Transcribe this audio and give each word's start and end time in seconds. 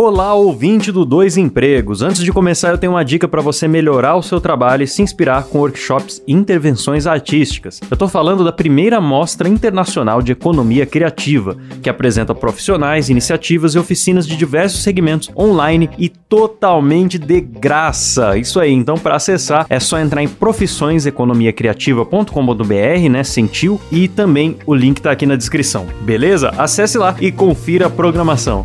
Olá, 0.00 0.32
ouvinte 0.32 0.92
do 0.92 1.04
Dois 1.04 1.36
Empregos. 1.36 2.02
Antes 2.02 2.22
de 2.22 2.30
começar, 2.30 2.68
eu 2.68 2.78
tenho 2.78 2.92
uma 2.92 3.04
dica 3.04 3.26
para 3.26 3.42
você 3.42 3.66
melhorar 3.66 4.14
o 4.14 4.22
seu 4.22 4.40
trabalho 4.40 4.84
e 4.84 4.86
se 4.86 5.02
inspirar 5.02 5.46
com 5.46 5.58
workshops 5.58 6.22
e 6.24 6.32
intervenções 6.32 7.04
artísticas. 7.04 7.80
Eu 7.90 7.96
estou 7.96 8.06
falando 8.06 8.44
da 8.44 8.52
primeira 8.52 9.00
Mostra 9.00 9.48
Internacional 9.48 10.22
de 10.22 10.30
Economia 10.30 10.86
Criativa, 10.86 11.56
que 11.82 11.90
apresenta 11.90 12.32
profissionais, 12.32 13.10
iniciativas 13.10 13.74
e 13.74 13.78
oficinas 13.80 14.24
de 14.24 14.36
diversos 14.36 14.84
segmentos 14.84 15.32
online 15.36 15.90
e 15.98 16.08
totalmente 16.08 17.18
de 17.18 17.40
graça. 17.40 18.38
Isso 18.38 18.60
aí, 18.60 18.72
então 18.72 18.96
para 18.96 19.16
acessar 19.16 19.66
é 19.68 19.80
só 19.80 19.98
entrar 19.98 20.22
em 20.22 20.28
profissõeseconomiacriativa.com.br, 20.28 23.08
né, 23.10 23.24
sentiu, 23.24 23.80
e 23.90 24.06
também 24.06 24.58
o 24.64 24.76
link 24.76 24.98
está 24.98 25.10
aqui 25.10 25.26
na 25.26 25.34
descrição. 25.34 25.88
Beleza? 26.02 26.50
Acesse 26.56 26.98
lá 26.98 27.16
e 27.20 27.32
confira 27.32 27.88
a 27.88 27.90
programação. 27.90 28.64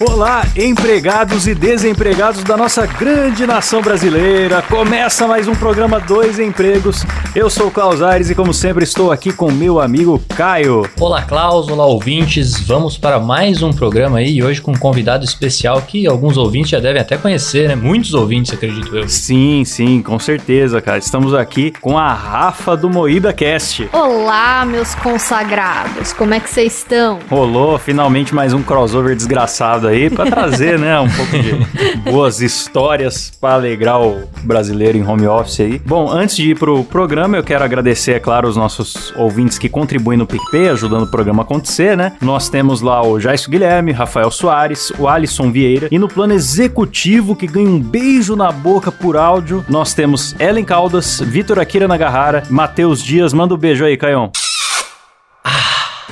Olá, 0.00 0.46
empregados 0.56 1.48
e 1.48 1.56
desempregados 1.56 2.44
da 2.44 2.56
nossa 2.56 2.86
grande 2.86 3.44
nação 3.44 3.82
brasileira. 3.82 4.62
Começa 4.62 5.26
mais 5.26 5.48
um 5.48 5.56
programa 5.56 5.98
Dois 5.98 6.38
Empregos. 6.38 7.04
Eu 7.34 7.50
sou 7.50 7.66
o 7.66 7.70
Klaus 7.72 8.00
Aires 8.00 8.30
e, 8.30 8.34
como 8.36 8.54
sempre, 8.54 8.84
estou 8.84 9.10
aqui 9.10 9.32
com 9.32 9.50
meu 9.50 9.80
amigo 9.80 10.22
Caio. 10.36 10.88
Olá, 11.00 11.22
Klaus. 11.22 11.66
Olá, 11.66 11.84
ouvintes. 11.84 12.60
Vamos 12.60 12.96
para 12.96 13.18
mais 13.18 13.60
um 13.60 13.72
programa 13.72 14.18
aí, 14.18 14.40
hoje 14.40 14.60
com 14.60 14.70
um 14.70 14.78
convidado 14.78 15.24
especial 15.24 15.82
que 15.82 16.06
alguns 16.06 16.36
ouvintes 16.36 16.70
já 16.70 16.78
devem 16.78 17.02
até 17.02 17.16
conhecer, 17.16 17.66
né? 17.66 17.74
Muitos 17.74 18.14
ouvintes, 18.14 18.54
acredito 18.54 18.96
eu. 18.96 19.08
Sim, 19.08 19.64
sim, 19.64 20.00
com 20.00 20.16
certeza, 20.20 20.80
cara. 20.80 20.98
Estamos 20.98 21.34
aqui 21.34 21.72
com 21.80 21.98
a 21.98 22.12
Rafa 22.12 22.76
do 22.76 22.88
Moída 22.88 23.32
Cast. 23.32 23.88
Olá, 23.92 24.64
meus 24.64 24.94
consagrados. 24.94 26.12
Como 26.12 26.34
é 26.34 26.38
que 26.38 26.48
vocês 26.48 26.78
estão? 26.78 27.18
Rolou 27.28 27.80
finalmente 27.80 28.32
mais 28.32 28.52
um 28.54 28.62
crossover 28.62 29.16
desgraçado 29.16 29.87
aí 29.88 30.10
para 30.10 30.30
trazer, 30.30 30.78
né, 30.78 30.98
um 31.00 31.08
pouco 31.08 31.38
de 31.38 32.10
boas 32.10 32.40
histórias 32.40 33.32
para 33.40 33.54
alegrar 33.54 34.00
o 34.00 34.28
brasileiro 34.42 34.98
em 34.98 35.04
home 35.04 35.26
office 35.26 35.60
aí. 35.60 35.80
Bom, 35.84 36.10
antes 36.10 36.36
de 36.36 36.50
ir 36.50 36.58
pro 36.58 36.84
programa, 36.84 37.36
eu 37.36 37.42
quero 37.42 37.64
agradecer, 37.64 38.12
é 38.12 38.20
claro, 38.20 38.48
os 38.48 38.56
nossos 38.56 39.12
ouvintes 39.16 39.58
que 39.58 39.68
contribuem 39.68 40.18
no 40.18 40.26
PicPay, 40.26 40.68
ajudando 40.68 41.04
o 41.04 41.10
programa 41.10 41.42
a 41.42 41.44
acontecer, 41.44 41.96
né? 41.96 42.12
Nós 42.20 42.48
temos 42.48 42.80
lá 42.80 43.04
o 43.06 43.18
Jaisso 43.18 43.50
Guilherme, 43.50 43.92
Rafael 43.92 44.30
Soares, 44.30 44.92
o 44.98 45.08
Alisson 45.08 45.50
Vieira 45.50 45.88
e 45.90 45.98
no 45.98 46.08
plano 46.08 46.32
executivo 46.32 47.34
que 47.34 47.46
ganha 47.46 47.68
um 47.68 47.80
beijo 47.80 48.36
na 48.36 48.52
boca 48.52 48.92
por 48.92 49.16
áudio, 49.16 49.64
nós 49.68 49.94
temos 49.94 50.34
Ellen 50.38 50.64
Caldas, 50.64 51.20
Vitor 51.20 51.58
Akira 51.58 51.88
Nagahara, 51.88 52.42
Matheus 52.50 53.02
Dias, 53.02 53.32
manda 53.32 53.54
um 53.54 53.58
beijo 53.58 53.84
aí, 53.84 53.96
Caião. 53.96 54.30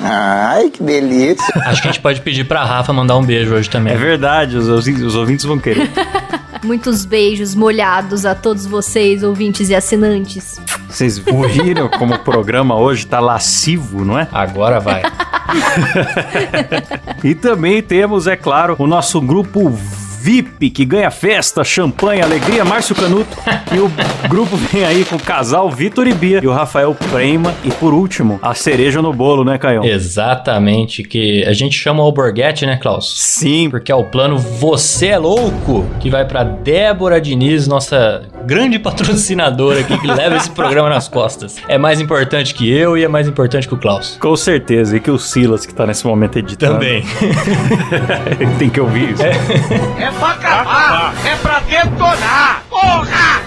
Ai, 0.01 0.71
que 0.71 0.83
delícia. 0.83 1.45
Acho 1.65 1.83
que 1.83 1.89
a 1.89 1.93
gente 1.93 2.03
pode 2.03 2.21
pedir 2.21 2.45
pra 2.45 2.65
Rafa 2.65 2.93
mandar 2.93 3.17
um 3.17 3.25
beijo 3.25 3.55
hoje 3.55 3.69
também. 3.69 3.93
É 3.93 3.97
verdade, 3.97 4.57
os, 4.57 4.69
os, 4.69 5.15
ouvintes 5.15 5.45
vão 5.45 5.59
querer. 5.59 5.91
Muitos 6.62 7.05
beijos 7.05 7.55
molhados 7.55 8.27
a 8.27 8.34
todos 8.34 8.67
vocês, 8.67 9.23
ouvintes 9.23 9.71
e 9.71 9.75
assinantes. 9.75 10.61
Vocês 10.89 11.19
viram 11.19 11.89
como 11.89 12.15
o 12.15 12.19
programa 12.19 12.77
hoje 12.77 13.07
tá 13.07 13.21
lascivo, 13.21 14.05
não 14.05 14.19
é? 14.19 14.29
Agora 14.33 14.81
vai. 14.81 15.03
E 17.25 17.34
também 17.34 17.83
temos, 17.83 18.27
é 18.27 18.37
claro, 18.37 18.77
o 18.78 18.87
nosso 18.87 19.21
grupo 19.21 19.77
VIP, 20.56 20.71
que 20.71 20.84
ganha 20.84 21.11
festa, 21.11 21.62
champanhe, 21.62 22.22
alegria, 22.22 22.65
Márcio 22.65 22.94
Canuto. 22.94 23.37
e 23.72 23.78
o 23.78 23.91
grupo 24.28 24.56
vem 24.56 24.84
aí 24.84 25.05
com 25.05 25.17
o 25.17 25.21
casal 25.21 25.71
Vitor 25.71 26.06
e 26.09 26.15
Bia 26.15 26.41
e 26.43 26.47
o 26.47 26.53
Rafael 26.53 26.94
Prema. 26.94 27.55
E 27.65 27.71
por 27.71 27.93
último, 27.93 28.39
a 28.43 28.55
cereja 28.55 29.00
no 29.03 29.12
bolo, 29.12 29.45
né, 29.45 29.59
Caião? 29.59 29.84
Exatamente, 29.84 31.03
que 31.03 31.45
a 31.45 31.53
gente 31.53 31.78
chama 31.78 32.03
o 32.03 32.11
Borghetti, 32.11 32.66
né, 32.66 32.77
Klaus? 32.77 33.12
Sim, 33.16 33.69
Porque 33.71 33.93
é 33.93 33.95
o 33.95 34.05
plano 34.05 34.39
Você 34.39 35.09
é 35.09 35.19
Louco, 35.19 35.84
que 36.00 36.11
vai 36.11 36.25
pra 36.25 36.43
Débora 36.43 37.21
Diniz, 37.21 37.66
nossa 37.66 38.22
grande 38.45 38.78
patrocinadora 38.78 39.81
aqui, 39.81 39.99
que 39.99 40.06
leva 40.06 40.37
esse 40.37 40.50
programa 40.50 40.89
nas 40.89 41.09
costas. 41.09 41.56
É 41.69 41.77
mais 41.77 42.00
importante 42.00 42.55
que 42.55 42.71
eu 42.71 42.97
e 42.97 43.05
é 43.05 43.09
mais 43.09 43.28
importante 43.28 43.69
que 43.69 43.75
o 43.75 43.77
Klaus. 43.77 44.16
com 44.21 44.37
certeza. 44.37 44.97
E 44.97 45.00
que 45.00 45.11
o 45.11 45.19
Silas, 45.19 45.66
que 45.66 45.75
tá 45.75 45.87
nesse 45.87 46.06
momento 46.06 46.39
editando. 46.39 46.75
Também. 46.75 47.05
Tem 48.59 48.71
que 48.71 48.81
ouvir 48.81 49.12
isso. 49.12 49.22
É 49.22 50.11
pra 50.19 50.34
acabar! 50.47 51.15
É 51.25 51.37
pra 51.37 51.61
detonar! 51.61 52.62
Porra! 52.69 52.97
Porra! 52.97 53.46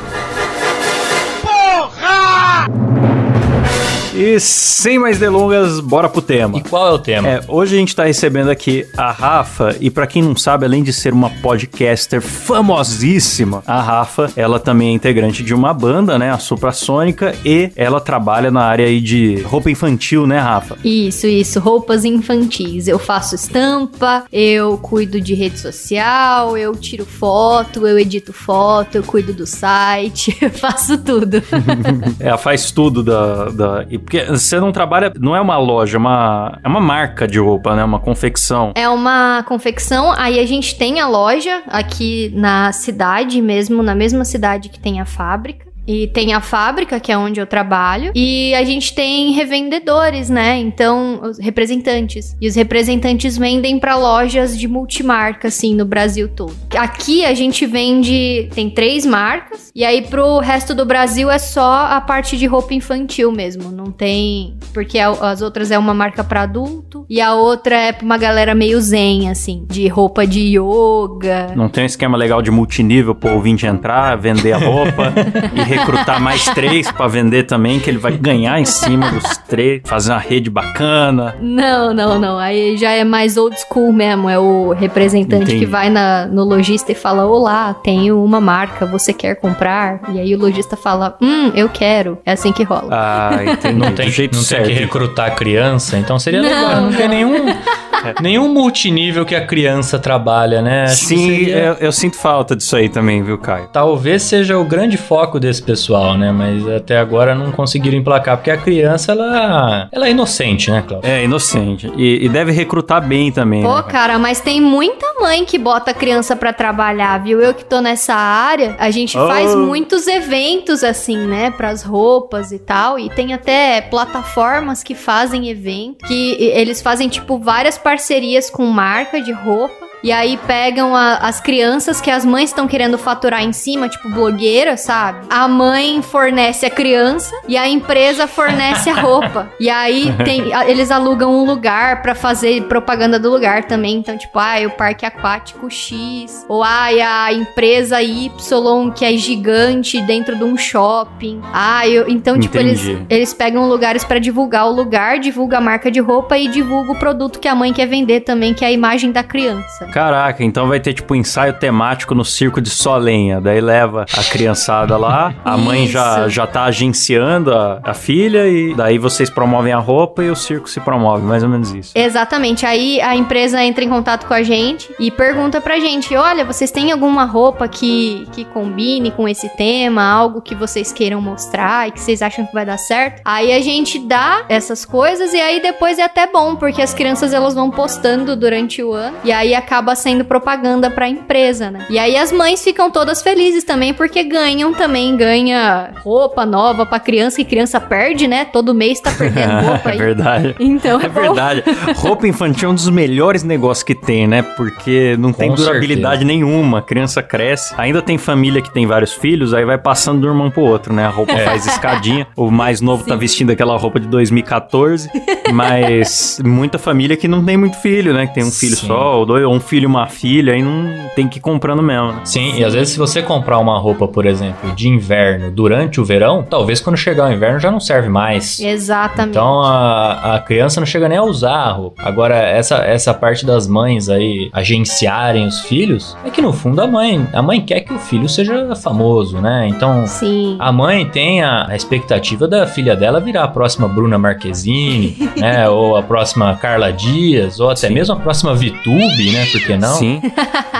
E 4.19 4.37
sem 4.37 4.99
mais 4.99 5.17
delongas, 5.17 5.79
bora 5.79 6.09
pro 6.09 6.21
tema. 6.21 6.57
E 6.57 6.61
qual 6.61 6.89
é 6.89 6.91
o 6.91 6.99
tema? 6.99 7.25
É, 7.25 7.41
hoje 7.47 7.77
a 7.77 7.79
gente 7.79 7.95
tá 7.95 8.03
recebendo 8.03 8.49
aqui 8.49 8.85
a 8.97 9.11
Rafa, 9.11 9.77
e 9.79 9.89
pra 9.89 10.05
quem 10.05 10.21
não 10.21 10.35
sabe, 10.35 10.65
além 10.65 10.83
de 10.83 10.91
ser 10.91 11.13
uma 11.13 11.29
podcaster 11.29 12.21
famosíssima, 12.21 13.63
a 13.65 13.81
Rafa, 13.81 14.29
ela 14.35 14.59
também 14.59 14.89
é 14.89 14.91
integrante 14.91 15.41
de 15.41 15.53
uma 15.53 15.73
banda, 15.73 16.19
né, 16.19 16.31
a 16.31 16.37
Suprassônica, 16.37 17.33
e 17.45 17.71
ela 17.77 18.01
trabalha 18.01 18.51
na 18.51 18.61
área 18.61 18.87
aí 18.87 18.99
de 18.99 19.39
roupa 19.43 19.71
infantil, 19.71 20.27
né, 20.27 20.37
Rafa? 20.37 20.77
Isso, 20.83 21.25
isso, 21.25 21.57
roupas 21.61 22.03
infantis. 22.03 22.89
Eu 22.89 22.99
faço 22.99 23.35
estampa, 23.35 24.25
eu 24.33 24.77
cuido 24.79 25.21
de 25.21 25.33
rede 25.33 25.59
social, 25.59 26.57
eu 26.57 26.75
tiro 26.75 27.05
foto, 27.05 27.87
eu 27.87 27.97
edito 27.97 28.33
foto, 28.33 28.95
eu 28.95 29.03
cuido 29.03 29.31
do 29.31 29.47
site, 29.47 30.37
eu 30.43 30.49
faço 30.49 30.97
tudo. 30.97 31.41
Ela 32.19 32.37
faz 32.37 32.69
tudo 32.69 33.01
da, 33.01 33.45
da... 33.45 33.85
Porque 34.09 34.25
você 34.25 34.59
não 34.59 34.71
trabalha, 34.71 35.13
não 35.19 35.35
é 35.35 35.39
uma 35.39 35.55
loja, 35.59 35.95
é 35.95 35.99
uma, 35.99 36.59
é 36.63 36.67
uma 36.67 36.81
marca 36.81 37.27
de 37.27 37.37
roupa, 37.37 37.75
né, 37.75 37.83
uma 37.83 37.99
confecção. 37.99 38.71
É 38.73 38.89
uma 38.89 39.43
confecção, 39.47 40.11
aí 40.17 40.39
a 40.39 40.47
gente 40.47 40.75
tem 40.75 40.99
a 40.99 41.07
loja 41.07 41.61
aqui 41.67 42.33
na 42.35 42.71
cidade 42.71 43.39
mesmo, 43.39 43.83
na 43.83 43.93
mesma 43.93 44.25
cidade 44.25 44.69
que 44.69 44.79
tem 44.79 44.99
a 44.99 45.05
fábrica. 45.05 45.68
E 45.89 46.05
tem 46.05 46.33
a 46.33 46.39
fábrica, 46.39 46.99
que 46.99 47.11
é 47.11 47.17
onde 47.17 47.39
eu 47.39 47.47
trabalho, 47.47 48.11
e 48.13 48.53
a 48.53 48.63
gente 48.63 48.93
tem 48.93 49.31
revendedores, 49.31 50.29
né? 50.29 50.55
Então, 50.59 51.19
os 51.23 51.39
representantes. 51.39 52.37
E 52.39 52.47
os 52.47 52.55
representantes 52.55 53.35
vendem 53.35 53.79
pra 53.79 53.95
lojas 53.95 54.55
de 54.55 54.67
multimarca, 54.67 55.47
assim, 55.47 55.73
no 55.73 55.85
Brasil 55.85 56.29
todo. 56.29 56.55
Aqui 56.77 57.25
a 57.25 57.33
gente 57.33 57.65
vende, 57.65 58.47
tem 58.53 58.69
três 58.69 59.03
marcas, 59.03 59.71
e 59.73 59.83
aí 59.83 60.03
pro 60.03 60.37
resto 60.37 60.75
do 60.75 60.85
Brasil 60.85 61.27
é 61.31 61.39
só 61.39 61.87
a 61.89 61.99
parte 61.99 62.37
de 62.37 62.45
roupa 62.45 62.75
infantil 62.75 63.31
mesmo. 63.31 63.71
Não 63.71 63.91
tem. 63.91 64.59
Porque 64.71 64.99
as 64.99 65.41
outras 65.41 65.71
é 65.71 65.79
uma 65.79 65.95
marca 65.95 66.23
pra 66.23 66.41
adulto, 66.41 67.03
e 67.09 67.19
a 67.19 67.33
outra 67.33 67.75
é 67.75 67.91
pra 67.91 68.05
uma 68.05 68.17
galera 68.19 68.53
meio 68.53 68.79
zen, 68.79 69.27
assim, 69.27 69.65
de 69.67 69.87
roupa 69.87 70.27
de 70.27 70.55
yoga. 70.55 71.51
Não 71.55 71.67
tem 71.67 71.81
um 71.81 71.87
esquema 71.87 72.15
legal 72.15 72.43
de 72.43 72.51
multinível 72.51 73.15
pro 73.15 73.33
ouvinte 73.33 73.65
entrar, 73.65 74.15
vender 74.17 74.51
a 74.51 74.59
roupa 74.59 75.13
e 75.55 75.78
recrutar 75.79 76.21
mais 76.21 76.45
três 76.45 76.91
pra 76.91 77.07
vender 77.07 77.43
também, 77.43 77.79
que 77.79 77.89
ele 77.89 77.97
vai 77.97 78.11
ganhar 78.13 78.59
em 78.59 78.65
cima 78.65 79.09
dos 79.11 79.37
três, 79.47 79.81
fazer 79.85 80.11
uma 80.11 80.19
rede 80.19 80.49
bacana. 80.49 81.35
Não, 81.41 81.93
não, 81.93 82.19
não. 82.19 82.37
Aí 82.37 82.77
já 82.77 82.91
é 82.91 83.03
mais 83.03 83.37
old 83.37 83.55
school 83.59 83.91
mesmo. 83.91 84.29
É 84.29 84.37
o 84.39 84.71
representante 84.73 85.43
Entendi. 85.43 85.59
que 85.59 85.65
vai 85.65 85.89
na, 85.89 86.25
no 86.25 86.43
lojista 86.43 86.91
e 86.91 86.95
fala: 86.95 87.25
Olá, 87.25 87.73
tenho 87.83 88.23
uma 88.23 88.39
marca, 88.41 88.85
você 88.85 89.13
quer 89.13 89.35
comprar? 89.35 90.01
E 90.13 90.19
aí 90.19 90.35
o 90.35 90.39
lojista 90.39 90.75
fala: 90.75 91.17
Hum, 91.21 91.51
eu 91.55 91.69
quero. 91.69 92.17
É 92.25 92.33
assim 92.33 92.51
que 92.51 92.63
rola. 92.63 92.87
Ah, 92.91 93.43
entendi. 93.45 93.77
Não 93.79 93.91
tem, 93.91 94.09
jeito 94.09 94.35
não 94.35 94.43
certo. 94.43 94.65
tem 94.65 94.75
que 94.75 94.81
recrutar 94.81 95.35
criança, 95.35 95.97
então 95.97 96.17
seria 96.19 96.41
Não, 96.41 96.49
legal. 96.49 96.81
Não, 96.81 96.93
tem 96.93 97.07
não. 97.09 97.55
Nenhum, 98.03 98.15
Nenhum 98.39 98.53
multinível 98.53 99.25
que 99.25 99.35
a 99.35 99.45
criança 99.45 99.97
trabalha, 99.99 100.61
né? 100.61 100.83
Acho 100.83 100.99
que 101.01 101.05
Sim, 101.07 101.29
seria- 101.29 101.55
eu, 101.57 101.73
eu 101.75 101.91
sinto 101.91 102.15
falta 102.15 102.55
disso 102.55 102.75
aí 102.75 102.87
também, 102.89 103.21
viu, 103.23 103.37
Caio? 103.37 103.67
Talvez 103.73 104.21
seja 104.23 104.57
o 104.57 104.63
grande 104.63 104.97
foco 104.97 105.39
desse 105.39 105.61
pessoal, 105.61 106.17
né? 106.17 106.31
Mas 106.31 106.67
até 106.67 106.97
agora 106.97 107.33
não 107.35 107.51
conseguiram 107.51 107.97
emplacar, 107.97 108.37
porque 108.37 108.51
a 108.51 108.57
criança, 108.57 109.11
ela, 109.11 109.89
ela 109.91 110.07
é 110.07 110.11
inocente, 110.11 110.69
né, 110.71 110.83
Cláudio? 110.87 111.09
É, 111.09 111.23
inocente. 111.23 111.91
E, 111.97 112.25
e 112.25 112.29
deve 112.29 112.51
recrutar 112.51 113.05
bem 113.05 113.31
também. 113.31 113.61
Pô, 113.63 113.75
né, 113.77 113.83
cara, 113.83 114.17
mas 114.19 114.39
tem 114.39 114.61
muita 114.61 115.05
mãe 115.19 115.43
que 115.45 115.57
bota 115.57 115.91
a 115.91 115.93
criança 115.93 116.35
pra 116.35 116.53
trabalhar, 116.53 117.17
viu? 117.23 117.41
Eu 117.41 117.53
que 117.53 117.65
tô 117.65 117.81
nessa 117.81 118.13
área, 118.13 118.75
a 118.79 118.89
gente 118.91 119.17
Oh. 119.17 119.27
faz 119.27 119.53
muitos 119.55 120.07
eventos 120.07 120.83
assim, 120.83 121.17
né, 121.17 121.51
pras 121.51 121.83
roupas 121.83 122.51
e 122.51 122.59
tal, 122.59 122.97
e 122.99 123.09
tem 123.09 123.33
até 123.33 123.81
plataformas 123.81 124.83
que 124.83 124.95
fazem 124.95 125.49
evento, 125.49 126.05
que 126.07 126.35
eles 126.39 126.81
fazem 126.81 127.09
tipo 127.09 127.37
várias 127.37 127.77
parcerias 127.89 128.51
com 128.51 128.67
marca 128.67 129.19
de 129.19 129.31
roupa. 129.31 129.88
E 130.03 130.11
aí 130.11 130.37
pegam 130.47 130.95
a- 130.95 131.15
as 131.17 131.39
crianças 131.41 131.99
que 131.99 132.09
as 132.09 132.23
mães 132.25 132.49
estão 132.49 132.67
querendo 132.67 132.97
faturar 132.97 133.43
em 133.43 133.51
cima, 133.51 133.89
tipo 133.89 134.09
blogueira, 134.09 134.77
sabe? 134.77 135.27
A 135.29 135.47
mãe 135.47 136.01
fornece 136.01 136.65
a 136.65 136.69
criança 136.69 137.33
e 137.47 137.57
a 137.57 137.67
empresa 137.67 138.27
fornece 138.27 138.89
a 138.89 138.93
roupa. 138.93 139.49
E 139.59 139.69
aí 139.69 140.13
tem, 140.23 140.53
a- 140.53 140.67
eles 140.69 140.89
alugam 140.91 141.31
um 141.33 141.43
lugar 141.45 142.01
pra 142.01 142.15
fazer 142.15 142.63
propaganda 142.63 143.19
do 143.19 143.29
lugar 143.29 143.65
também. 143.65 143.97
Então, 143.97 144.17
tipo, 144.17 144.37
ah, 144.39 144.55
o 144.65 144.69
parque 144.71 145.05
aquático 145.05 145.69
X. 145.69 146.45
Ou 146.47 146.63
ah, 146.63 146.89
a 147.25 147.33
empresa 147.33 148.01
Y 148.01 148.91
que 148.91 149.03
é 149.05 149.13
gigante 149.17 149.99
dentro 150.01 150.35
de 150.35 150.43
um 150.43 150.57
shopping. 150.57 151.41
Ah, 151.53 151.87
eu, 151.87 152.07
então, 152.09 152.39
tipo, 152.39 152.57
eles, 152.57 152.81
Entendi. 152.83 153.05
eles 153.09 153.33
pegam 153.33 153.67
lugares 153.67 154.03
pra 154.03 154.19
divulgar 154.19 154.67
o 154.67 154.71
lugar, 154.71 155.19
divulga 155.19 155.57
a 155.57 155.61
marca 155.61 155.91
de 155.91 155.99
roupa 155.99 156.37
e 156.37 156.47
divulga 156.47 156.91
o 156.93 156.95
produto 156.99 157.39
que 157.39 157.47
a 157.47 157.55
mãe 157.55 157.73
quer 157.73 157.85
vender 157.87 158.21
também, 158.21 158.53
que 158.53 158.63
é 158.63 158.69
a 158.69 158.71
imagem 158.71 159.11
da 159.11 159.23
criança. 159.23 159.88
Caraca, 159.91 160.43
então 160.43 160.67
vai 160.67 160.79
ter 160.79 160.93
tipo 160.93 161.13
um 161.13 161.17
ensaio 161.17 161.53
temático 161.53 162.13
no 162.13 162.23
circo 162.23 162.61
de 162.61 162.69
Solenha. 162.69 163.41
Daí 163.41 163.59
leva 163.59 164.05
a 164.17 164.23
criançada 164.23 164.95
lá, 164.97 165.33
a 165.43 165.57
mãe 165.57 165.87
já, 165.87 166.27
já 166.29 166.45
tá 166.45 166.63
agenciando 166.65 167.53
a, 167.53 167.79
a 167.83 167.93
filha 167.93 168.47
e 168.47 168.73
daí 168.75 168.97
vocês 168.97 169.29
promovem 169.29 169.73
a 169.73 169.79
roupa 169.79 170.23
e 170.23 170.29
o 170.29 170.35
circo 170.35 170.69
se 170.69 170.79
promove, 170.79 171.23
mais 171.23 171.43
ou 171.43 171.49
menos 171.49 171.73
isso. 171.73 171.91
Exatamente. 171.95 172.65
Aí 172.65 173.01
a 173.01 173.15
empresa 173.15 173.63
entra 173.63 173.83
em 173.83 173.89
contato 173.89 174.27
com 174.27 174.33
a 174.33 174.43
gente 174.43 174.93
e 174.99 175.09
pergunta 175.09 175.59
pra 175.59 175.79
gente: 175.79 176.15
olha, 176.15 176.45
vocês 176.45 176.71
têm 176.71 176.91
alguma 176.91 177.25
roupa 177.25 177.67
que, 177.67 178.27
que 178.31 178.45
combine 178.45 179.11
com 179.11 179.27
esse 179.27 179.49
tema? 179.49 180.03
Algo 180.03 180.41
que 180.41 180.53
vocês 180.53 180.91
queiram 180.91 181.19
mostrar 181.19 181.87
e 181.87 181.91
que 181.91 181.99
vocês 181.99 182.21
acham 182.21 182.45
que 182.45 182.53
vai 182.53 182.65
dar 182.65 182.77
certo? 182.77 183.21
Aí 183.25 183.51
a 183.51 183.61
gente 183.61 183.99
dá 183.99 184.43
essas 184.47 184.85
coisas 184.85 185.33
e 185.33 185.39
aí 185.39 185.61
depois 185.61 185.97
é 185.97 186.03
até 186.03 186.27
bom, 186.27 186.55
porque 186.55 186.81
as 186.81 186.93
crianças 186.93 187.33
elas 187.33 187.55
vão 187.55 187.71
postando 187.71 188.35
durante 188.35 188.83
o 188.83 188.93
ano 188.93 189.17
e 189.23 189.31
aí 189.31 189.55
acaba 189.55 189.78
sendo 189.95 190.23
propaganda 190.25 190.89
pra 190.89 191.07
empresa, 191.09 191.71
né? 191.71 191.85
E 191.89 191.97
aí 191.99 192.15
as 192.17 192.31
mães 192.31 192.63
ficam 192.63 192.89
todas 192.91 193.21
felizes 193.21 193.63
também 193.63 193.93
porque 193.93 194.23
ganham 194.23 194.73
também, 194.73 195.15
ganha 195.17 195.91
roupa 196.03 196.45
nova 196.45 196.85
pra 196.85 196.99
criança, 196.99 197.41
e 197.41 197.45
criança 197.45 197.79
perde, 197.79 198.27
né? 198.27 198.45
Todo 198.45 198.73
mês 198.73 198.99
tá 198.99 199.11
perdendo 199.11 199.59
roupa 199.65 199.89
é 199.89 199.91
aí. 199.93 199.97
verdade. 199.97 200.55
Então 200.59 200.99
é, 200.99 201.05
É 201.05 201.09
verdade. 201.09 201.63
Roupa 201.95 202.27
infantil 202.27 202.69
é 202.69 202.71
um 202.71 202.75
dos 202.75 202.89
melhores 202.89 203.43
negócios 203.43 203.83
que 203.83 203.95
tem, 203.95 204.27
né? 204.27 204.41
Porque 204.41 205.15
não 205.19 205.31
tem 205.33 205.49
Com 205.49 205.55
durabilidade 205.55 206.23
nenhuma. 206.25 206.79
A 206.79 206.81
criança 206.81 207.21
cresce. 207.23 207.73
Ainda 207.77 208.01
tem 208.01 208.17
família 208.17 208.61
que 208.61 208.71
tem 208.73 208.85
vários 208.85 209.13
filhos, 209.13 209.53
aí 209.53 209.65
vai 209.65 209.77
passando 209.77 210.21
de 210.21 210.27
um 210.27 210.29
irmão 210.29 210.49
pro 210.51 210.61
outro, 210.61 210.93
né? 210.93 211.05
A 211.05 211.09
roupa 211.09 211.33
É. 211.33 211.45
faz 211.45 211.65
escadinha. 211.65 212.27
O 212.35 212.49
mais 212.51 212.81
novo 212.81 213.05
tá 213.05 213.15
vestindo 213.15 213.51
aquela 213.51 213.77
roupa 213.77 213.99
de 213.99 214.07
2014. 214.07 215.09
Mas 215.53 216.39
muita 216.43 216.77
família 216.77 217.17
que 217.17 217.27
não 217.27 217.43
tem 217.43 217.57
muito 217.57 217.77
filho, 217.77 218.13
né? 218.13 218.27
Que 218.27 218.35
tem 218.35 218.43
um 218.43 218.51
filho 218.51 218.75
Sim. 218.75 218.87
só, 218.87 219.19
ou 219.19 219.25
dois, 219.25 219.43
ou 219.43 219.53
um 219.53 219.59
filho 219.69 219.87
uma 219.87 220.07
filha, 220.07 220.53
aí 220.53 220.63
não 220.63 221.09
tem 221.15 221.27
que 221.27 221.37
ir 221.37 221.41
comprando 221.41 221.83
mesmo, 221.83 222.11
né? 222.11 222.21
Sim, 222.25 222.57
e 222.57 222.63
às 222.63 222.73
vezes 222.73 222.93
se 222.93 222.97
você 222.97 223.21
comprar 223.21 223.59
uma 223.59 223.77
roupa, 223.77 224.07
por 224.07 224.25
exemplo, 224.25 224.71
de 224.75 224.89
inverno 224.89 225.51
durante 225.51 226.01
o 226.01 226.05
verão, 226.05 226.43
talvez 226.43 226.79
quando 226.79 226.97
chegar 226.97 227.29
o 227.29 227.31
inverno 227.31 227.59
já 227.59 227.69
não 227.69 227.79
serve 227.79 228.09
mais. 228.09 228.59
Exatamente. 228.59 229.29
Então 229.29 229.61
a, 229.61 230.35
a 230.35 230.39
criança 230.39 230.79
não 230.79 230.87
chega 230.87 231.07
nem 231.07 231.19
a 231.19 231.23
usar 231.23 231.55
a 231.55 231.71
roupa. 231.71 232.01
Agora, 232.03 232.35
essa, 232.35 232.77
essa 232.77 233.13
parte 233.13 233.45
das 233.45 233.67
mães 233.67 234.09
aí 234.09 234.49
agenciarem 234.51 235.45
os 235.45 235.61
filhos, 235.61 236.17
é 236.25 236.31
que 236.31 236.41
no 236.41 236.51
fundo 236.51 236.81
a 236.81 236.87
mãe, 236.87 237.27
a 237.31 237.41
mãe 237.41 237.61
quer 237.61 237.81
que 237.81 237.93
o 237.93 237.99
filho 237.99 238.27
seja 238.27 238.75
famoso, 238.75 239.39
né? 239.39 239.67
Então 239.69 240.07
Sim. 240.07 240.55
a 240.59 240.71
mãe 240.71 241.05
tem 241.05 241.43
a, 241.43 241.67
a 241.69 241.75
expectativa 241.75 242.47
da 242.47 242.65
filha 242.65 242.95
dela 242.95 243.19
virar 243.19 243.43
a 243.43 243.47
próxima 243.47 243.87
Bruna 243.87 244.17
Marquezine, 244.17 245.15
né? 245.37 245.69
Ou 245.69 245.95
a 245.95 246.01
próxima 246.01 246.55
Carla 246.55 246.91
Dias, 246.91 247.59
ou 247.59 247.69
até 247.69 247.87
Sim. 247.87 247.93
mesmo 247.93 248.15
a 248.15 248.17
próxima 248.17 248.55
Vitube, 248.55 249.31
né? 249.31 249.45
Por 249.59 249.67
que 249.67 249.77
não? 249.77 249.93
Sim. 249.95 250.21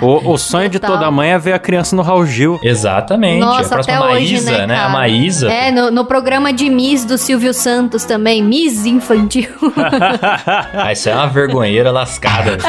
O, 0.01 0.33
o 0.33 0.37
sonho 0.37 0.69
de 0.69 0.79
toda 0.79 1.09
mãe 1.11 1.31
é 1.31 1.39
ver 1.39 1.53
a 1.53 1.59
criança 1.59 1.95
no 1.95 2.01
Raul 2.01 2.25
Gil. 2.25 2.59
Exatamente. 2.63 3.39
Nossa, 3.39 3.65
a 3.65 3.69
próxima 3.69 3.95
até 3.97 4.05
hoje, 4.05 4.33
Maísa, 4.33 4.51
né, 4.51 4.67
né? 4.67 4.79
A? 4.79 4.89
Maísa. 4.89 5.51
É, 5.51 5.71
no, 5.71 5.91
no 5.91 6.05
programa 6.05 6.51
de 6.53 6.69
Miss 6.69 7.03
do 7.05 7.17
Silvio 7.17 7.53
Santos 7.53 8.03
também, 8.05 8.43
Miss 8.43 8.85
Infantil. 8.85 9.49
Ah, 10.73 10.91
isso 10.91 11.09
é 11.09 11.15
uma 11.15 11.27
vergonheira 11.27 11.91
lascada. 11.91 12.57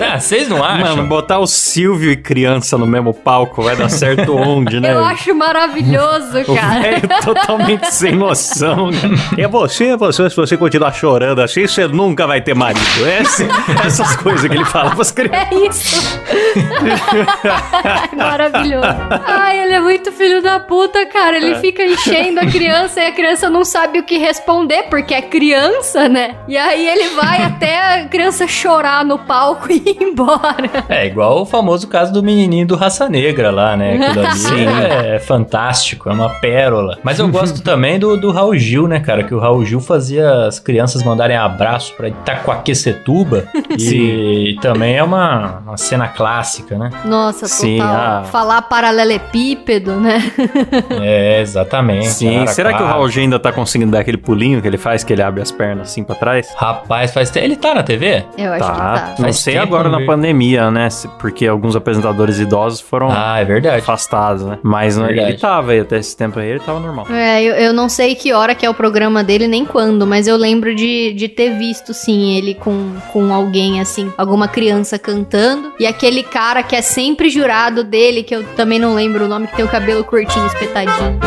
Ah, 0.00 0.18
Vocês 0.18 0.48
não 0.48 0.62
acham? 0.64 0.96
Mano, 0.96 1.08
botar 1.08 1.38
o 1.38 1.46
Silvio 1.46 2.10
e 2.10 2.16
criança 2.16 2.76
no 2.76 2.84
mesmo 2.86 3.14
palco 3.14 3.62
vai 3.62 3.76
dar 3.76 3.88
certo 3.88 4.34
onde, 4.36 4.80
né? 4.80 4.92
Eu 4.92 5.04
acho 5.04 5.32
maravilhoso, 5.34 6.44
cara. 6.52 6.80
velho 6.80 7.08
totalmente 7.24 7.84
sem 7.94 8.14
noção. 8.14 8.90
É 9.38 9.46
você, 9.46 9.96
você, 9.96 10.28
se 10.28 10.34
você 10.36 10.56
continuar 10.56 10.92
chorando 10.92 11.40
assim, 11.40 11.66
você 11.66 11.86
nunca 11.86 12.26
vai 12.26 12.40
ter 12.40 12.54
marido. 12.54 12.80
Essa- 13.06 13.46
essas 13.86 14.16
coisas 14.16 14.48
que 14.48 14.56
ele 14.56 14.64
fala 14.64 14.90
pras 14.98 15.12
crianças. 15.12 15.48
É 15.50 15.68
isso. 15.68 16.20
Ai, 17.84 18.08
maravilhoso. 18.16 18.86
Ai, 19.26 19.60
ele 19.60 19.72
é 19.74 19.80
muito 19.80 20.10
filho 20.12 20.42
da 20.42 20.58
puta, 20.58 21.06
cara. 21.06 21.36
Ele 21.36 21.54
fica 21.56 21.82
enchendo 21.82 22.40
a 22.40 22.46
criança 22.46 23.00
e 23.00 23.06
a 23.06 23.12
criança 23.12 23.48
não 23.48 23.64
sabe 23.64 24.00
o 24.00 24.02
que 24.02 24.18
responder, 24.18 24.84
porque 24.84 25.14
é 25.14 25.22
criança, 25.22 26.08
né? 26.08 26.36
E 26.48 26.56
aí 26.56 26.86
ele 26.86 27.10
vai 27.10 27.42
até 27.42 28.02
a 28.02 28.08
criança 28.08 28.46
chorar 28.46 29.04
no 29.04 29.18
palco 29.18 29.70
e 29.70 29.76
ir 29.76 30.02
embora. 30.02 30.84
É 30.88 31.06
igual 31.06 31.42
o 31.42 31.46
famoso 31.46 31.86
caso 31.88 32.12
do 32.12 32.22
menininho 32.22 32.66
do 32.66 32.76
Raça 32.76 33.08
Negra 33.08 33.50
lá, 33.50 33.76
né? 33.76 33.94
Aquilo 33.94 34.26
ali 34.26 34.38
Sim. 34.38 34.66
é, 34.66 35.16
é 35.16 35.18
fantástico, 35.18 36.08
é 36.08 36.12
uma 36.12 36.28
pérola. 36.28 36.98
Mas 37.02 37.18
eu 37.18 37.28
gosto 37.28 37.62
também 37.62 37.98
do, 37.98 38.16
do 38.16 38.30
Raul 38.30 38.56
Gil, 38.56 38.88
né, 38.88 39.00
cara? 39.00 39.22
Que 39.22 39.34
o 39.34 39.38
Raul 39.38 39.64
Gil 39.64 39.80
fazia 39.80 40.46
as 40.46 40.58
crianças 40.58 41.02
mandarem 41.02 41.36
abraço 41.36 41.94
pra 41.94 42.08
Itacoaquecetuba. 42.08 43.46
E 43.78 44.56
também 44.60 44.87
é 44.94 45.02
uma, 45.02 45.58
uma 45.66 45.76
cena 45.76 46.08
clássica, 46.08 46.76
né? 46.78 46.90
Nossa, 47.04 47.40
total. 47.46 47.48
Sim, 47.58 47.80
ah. 47.80 48.22
Falar 48.30 48.62
paralelepípedo, 48.62 49.94
né? 49.96 50.18
É, 51.00 51.40
exatamente. 51.40 52.08
Sim, 52.08 52.34
Cara, 52.38 52.46
será 52.48 52.72
que 52.74 52.82
o. 52.82 52.86
Raul 52.86 53.08
Gil 53.08 53.22
ainda 53.22 53.38
tá 53.38 53.52
conseguindo 53.52 53.92
dar 53.92 54.00
aquele 54.00 54.16
pulinho 54.16 54.60
que 54.60 54.66
ele 54.68 54.78
faz, 54.78 55.04
que 55.04 55.12
ele 55.12 55.22
abre 55.22 55.40
as 55.42 55.50
pernas 55.50 55.88
assim 55.90 56.02
pra 56.02 56.14
trás? 56.14 56.48
Rapaz, 56.56 57.12
faz 57.12 57.30
tempo. 57.30 57.46
Ele 57.46 57.56
tá 57.56 57.74
na 57.74 57.82
TV? 57.82 58.24
Eu 58.36 58.52
acho 58.52 58.64
que 58.64 58.76
tá. 58.76 59.14
Não 59.18 59.24
Faz 59.24 59.36
sei 59.38 59.58
agora 59.58 59.88
na 59.88 60.04
pandemia, 60.04 60.70
né? 60.70 60.88
Porque 61.20 61.46
alguns 61.46 61.76
apresentadores 61.76 62.38
idosos 62.38 62.80
foram 62.80 63.08
Ah, 63.10 63.38
é 63.38 63.44
verdade. 63.44 63.78
afastados, 63.80 64.42
né? 64.44 64.58
Mas 64.62 64.96
né, 64.96 65.06
Verdade. 65.08 65.30
ele 65.30 65.38
tava 65.38 65.72
aí, 65.72 65.80
até 65.80 65.98
esse 65.98 66.16
tempo 66.16 66.38
aí 66.38 66.48
ele 66.48 66.60
tava 66.60 66.80
normal. 66.80 67.06
É, 67.10 67.42
eu, 67.42 67.54
eu 67.54 67.72
não 67.72 67.88
sei 67.88 68.14
que 68.14 68.32
hora 68.32 68.54
que 68.54 68.64
é 68.66 68.70
o 68.70 68.74
programa 68.74 69.22
dele, 69.22 69.46
nem 69.46 69.64
quando, 69.64 70.06
mas 70.06 70.26
eu 70.26 70.36
lembro 70.36 70.74
de, 70.74 71.12
de 71.14 71.28
ter 71.28 71.56
visto, 71.58 71.92
sim, 71.94 72.36
ele 72.36 72.54
com, 72.54 72.92
com 73.12 73.32
alguém, 73.32 73.80
assim, 73.80 74.12
alguma 74.16 74.48
criança 74.48 74.67
cantando. 74.98 75.72
E 75.78 75.86
aquele 75.86 76.22
cara 76.22 76.62
que 76.62 76.76
é 76.76 76.82
sempre 76.82 77.28
jurado 77.30 77.84
dele, 77.84 78.22
que 78.22 78.34
eu 78.34 78.44
também 78.54 78.78
não 78.78 78.94
lembro 78.94 79.24
o 79.24 79.28
nome, 79.28 79.46
que 79.46 79.56
tem 79.56 79.64
o 79.64 79.68
cabelo 79.68 80.04
curtinho, 80.04 80.46
espetadinho. 80.46 81.18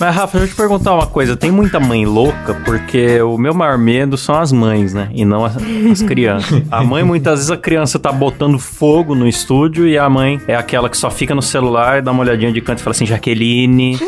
Mas, 0.00 0.16
Rafa, 0.16 0.38
deixa 0.38 0.52
eu 0.52 0.54
te 0.54 0.56
perguntar 0.56 0.94
uma 0.94 1.06
coisa. 1.06 1.36
Tem 1.36 1.50
muita 1.50 1.78
mãe 1.78 2.06
louca, 2.06 2.54
porque 2.64 3.20
o 3.20 3.36
meu 3.36 3.52
maior 3.52 3.76
medo 3.76 4.16
são 4.16 4.34
as 4.34 4.50
mães, 4.50 4.94
né? 4.94 5.10
E 5.12 5.26
não 5.26 5.44
as, 5.44 5.54
as 5.92 6.02
crianças. 6.02 6.62
A 6.70 6.82
mãe, 6.82 7.02
muitas 7.02 7.40
vezes, 7.40 7.50
a 7.50 7.56
criança 7.56 7.98
tá 7.98 8.10
botando 8.10 8.58
fogo 8.58 9.14
no 9.14 9.28
estúdio 9.28 9.86
e 9.86 9.98
a 9.98 10.08
mãe 10.08 10.40
é 10.46 10.54
aquela 10.54 10.88
que 10.88 10.96
só 10.96 11.10
fica 11.10 11.34
no 11.34 11.42
celular, 11.42 12.00
dá 12.00 12.12
uma 12.12 12.22
olhadinha 12.22 12.50
de 12.50 12.60
canto 12.60 12.78
e 12.78 12.82
fala 12.82 12.92
assim, 12.92 13.04
Jaqueline, 13.04 13.98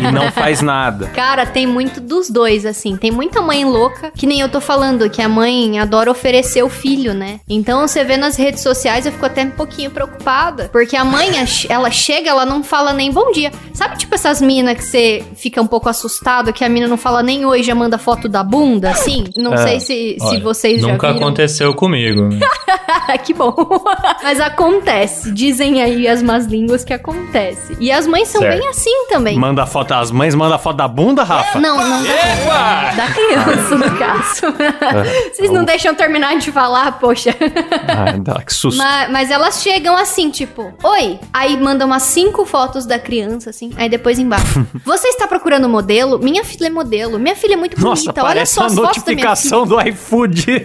e 0.00 0.12
não 0.12 0.30
faz 0.30 0.62
nada. 0.62 1.08
Cara, 1.14 1.44
tem 1.44 1.66
muito 1.66 2.00
dos 2.00 2.30
dois, 2.30 2.64
assim. 2.64 2.96
Tem 2.96 3.10
muita 3.10 3.42
mãe 3.42 3.64
louca, 3.64 4.12
que 4.14 4.26
nem 4.26 4.40
eu 4.40 4.48
tô 4.48 4.60
falando, 4.60 5.10
que 5.10 5.20
a 5.20 5.28
mãe 5.28 5.78
adora 5.78 6.10
oferecer 6.10 6.62
o 6.62 6.68
filho, 6.68 7.12
né? 7.12 7.40
Então 7.48 7.86
você 7.86 8.04
vê 8.04 8.16
nas 8.16 8.36
redes 8.36 8.62
sociais, 8.62 9.04
eu 9.04 9.12
fico 9.12 9.26
até 9.26 9.42
um 9.42 9.50
pouquinho 9.50 9.90
preocupada. 9.90 10.70
Porque 10.72 10.96
a 10.96 11.04
mãe, 11.04 11.30
ela 11.68 11.90
chega, 11.90 12.30
ela 12.30 12.46
não 12.46 12.62
fala 12.62 12.92
nem 12.92 13.12
bom 13.12 13.32
dia. 13.32 13.52
Sabe, 13.74 13.98
tipo, 13.98 14.14
essas 14.14 14.40
minas 14.40 14.76
que 14.76 14.84
você 14.84 15.24
fica 15.34 15.60
um 15.60 15.66
pouco 15.66 15.88
assustado, 15.88 16.52
que 16.52 16.64
a 16.64 16.68
mina 16.68 16.86
não 16.86 16.96
fala 16.96 17.22
nem 17.22 17.44
oi, 17.44 17.62
já 17.62 17.74
manda 17.74 17.98
foto 17.98 18.28
da 18.28 18.42
bunda, 18.42 18.90
assim? 18.90 19.24
Não 19.36 19.54
É. 19.54 19.56
sei 19.58 19.80
se, 19.80 20.16
se 20.18 20.24
Olha, 20.26 20.40
vocês 20.40 20.80
já 20.80 20.88
Nunca 20.88 21.08
viram. 21.12 21.20
aconteceu 21.26 21.74
comigo. 21.74 22.28
que 23.24 23.34
bom. 23.34 23.54
Mas 24.22 24.40
acontece. 24.40 25.32
Dizem 25.32 25.82
aí 25.82 26.06
as 26.08 26.22
más 26.22 26.46
línguas 26.46 26.84
que 26.84 26.92
acontece. 26.92 27.76
E 27.80 27.90
as 27.90 28.06
mães 28.06 28.28
são 28.28 28.40
Certo. 28.40 28.58
bem 28.58 28.68
assim 28.68 29.06
também. 29.08 29.38
Manda 29.38 29.66
foto, 29.66 29.92
as 29.94 30.10
mães 30.10 30.34
mandam 30.34 30.56
a 30.56 30.58
foto 30.58 30.76
da 30.76 30.88
bunda, 30.88 31.22
Rafa? 31.22 31.58
Não, 31.60 31.76
não 31.76 32.02
da, 32.02 32.90
da 32.94 33.06
criança, 33.12 33.76
no 33.76 33.96
caso. 33.98 34.42
Vocês 35.32 35.50
não 35.50 35.64
deixam 35.64 35.94
terminar 35.94 36.36
de 36.38 36.50
falar, 36.52 36.92
poxa. 36.98 37.34
Ai, 37.88 38.18
dá, 38.20 38.40
que 38.42 38.52
susto. 38.52 38.78
Ma- 38.78 39.08
Mas, 39.08 39.30
elas 39.30 39.62
chegam 39.62 39.96
assim, 39.96 40.30
tipo, 40.30 40.72
oi. 40.82 41.18
Aí 41.32 41.56
mandam 41.56 41.86
umas 41.86 42.02
cinco 42.02 42.44
fotos 42.44 42.86
da 42.86 42.98
criança, 42.98 43.50
assim. 43.50 43.72
Aí 43.76 43.88
depois 43.88 44.18
embaixo. 44.18 44.66
Você 44.84 45.08
está 45.08 45.26
procurando 45.26 45.68
modelo? 45.68 46.18
Minha 46.18 46.44
filha 46.44 46.66
é 46.66 46.70
modelo. 46.70 47.18
Minha 47.18 47.36
filha 47.36 47.54
é 47.54 47.56
muito 47.56 47.80
Nossa, 47.80 48.02
bonita. 48.04 48.24
Olha 48.24 48.46
só 48.46 48.64
as 48.66 48.74
fotos 48.74 49.02
da 49.02 49.12
minha 49.12 49.24
filha. 49.24 49.28
notificação 49.28 49.66
do 49.66 49.80
iFood. 49.80 50.44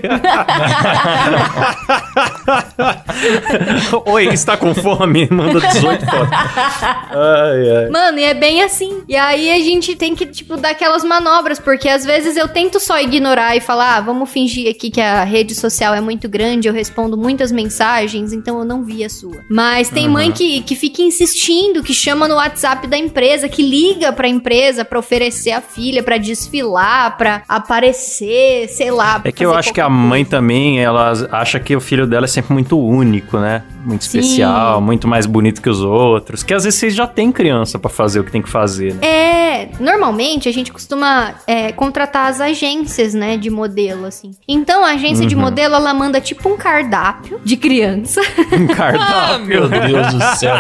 Oi, 4.05 4.25
está 4.27 4.57
com 4.57 4.73
fome? 4.73 5.27
Manda 5.29 5.59
18 5.59 6.05
fotos. 6.05 6.29
Ai, 6.31 7.77
ai. 7.77 7.89
Mano, 7.89 8.19
e 8.19 8.23
é 8.23 8.33
bem 8.33 8.63
assim. 8.63 9.03
E 9.07 9.15
aí 9.15 9.51
a 9.51 9.59
gente 9.59 9.95
tem 9.95 10.15
que, 10.15 10.25
tipo, 10.25 10.57
dar 10.57 10.71
aquelas 10.71 11.03
manobras, 11.03 11.59
porque 11.59 11.87
às 11.87 12.05
vezes 12.05 12.35
eu 12.37 12.47
tento 12.47 12.79
só 12.79 12.99
ignorar 12.99 13.55
e 13.55 13.61
falar, 13.61 13.97
ah, 13.97 14.01
vamos 14.01 14.29
fingir 14.29 14.69
aqui 14.69 14.89
que 14.89 15.01
a 15.01 15.23
rede 15.23 15.55
social 15.55 15.93
é 15.93 16.01
muito 16.01 16.27
grande, 16.27 16.67
eu 16.67 16.73
respondo 16.73 17.17
muitas 17.17 17.51
mensagens, 17.51 18.33
então 18.33 18.59
eu 18.59 18.65
não 18.65 18.83
vi 18.83 19.03
a 19.03 19.09
sua. 19.09 19.43
Mas 19.49 19.89
tem 19.89 20.07
mãe 20.07 20.31
que, 20.31 20.61
que 20.61 20.75
fica 20.75 21.01
insistindo, 21.01 21.83
que 21.83 21.93
chama 21.93 22.27
no 22.27 22.35
WhatsApp 22.35 22.87
da 22.87 22.97
empresa, 22.97 23.47
que 23.49 23.61
liga 23.61 24.11
pra 24.11 24.27
empresa 24.27 24.83
pra 24.85 24.99
oferecer 24.99 25.51
a 25.51 25.61
filha, 25.61 26.03
pra 26.03 26.17
desfilar, 26.17 27.17
pra 27.17 27.43
aparecer, 27.47 28.67
sei 28.69 28.91
lá. 28.91 29.21
É 29.23 29.31
que 29.31 29.45
eu 29.45 29.53
acho 29.53 29.73
que 29.73 29.81
a 29.81 29.85
qualquer 29.85 30.07
mãe 30.07 30.23
coisa. 30.23 30.37
também, 30.37 30.79
ela 30.79 31.13
acha 31.31 31.59
que 31.59 31.75
o 31.75 31.81
filho 31.81 32.07
dela 32.09 32.25
é 32.25 32.27
sempre 32.27 32.53
muito 32.53 32.77
único, 32.79 33.37
né? 33.37 33.63
Muito 33.85 34.03
Sim. 34.03 34.19
especial, 34.19 34.81
muito 34.81 35.07
mais 35.07 35.25
bonito 35.25 35.61
que 35.61 35.69
os 35.69 35.81
outros. 35.81 36.43
Que 36.43 36.53
às 36.53 36.63
vezes 36.65 36.79
vocês 36.79 36.93
já 36.95 37.07
têm 37.07 37.31
criança 37.31 37.79
pra 37.79 37.89
fazer 37.89 38.19
o 38.19 38.23
que 38.23 38.31
tem 38.31 38.41
que 38.41 38.49
fazer, 38.49 38.93
né? 38.95 38.99
É, 39.07 39.69
normalmente 39.79 40.49
a 40.49 40.51
gente 40.53 40.71
costuma 40.71 41.33
é, 41.47 41.71
contratar 41.71 42.27
as 42.29 42.41
agências, 42.41 43.13
né, 43.13 43.37
de 43.37 43.49
modelo, 43.49 44.05
assim. 44.05 44.31
Então 44.47 44.83
a 44.83 44.89
agência 44.91 45.25
de 45.25 45.35
Uhum. 45.35 45.41
modelo, 45.41 45.75
ela 45.75 45.93
manda 45.93 46.19
tipo 46.19 46.49
um 46.49 46.57
cardápio 46.57 47.39
de 47.43 47.55
criança. 47.55 48.21
Um 48.51 48.65
Ah, 48.71 48.75
cardápio. 48.75 49.45
meu 49.45 49.69
Deus 49.69 50.13
do 50.13 50.21
céu. 50.37 50.55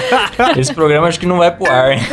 Esse 0.57 0.73
programa 0.73 1.07
acho 1.07 1.19
que 1.19 1.25
não 1.25 1.37
vai 1.39 1.51
pro 1.51 1.69
ar, 1.69 1.91
hein? 1.93 1.99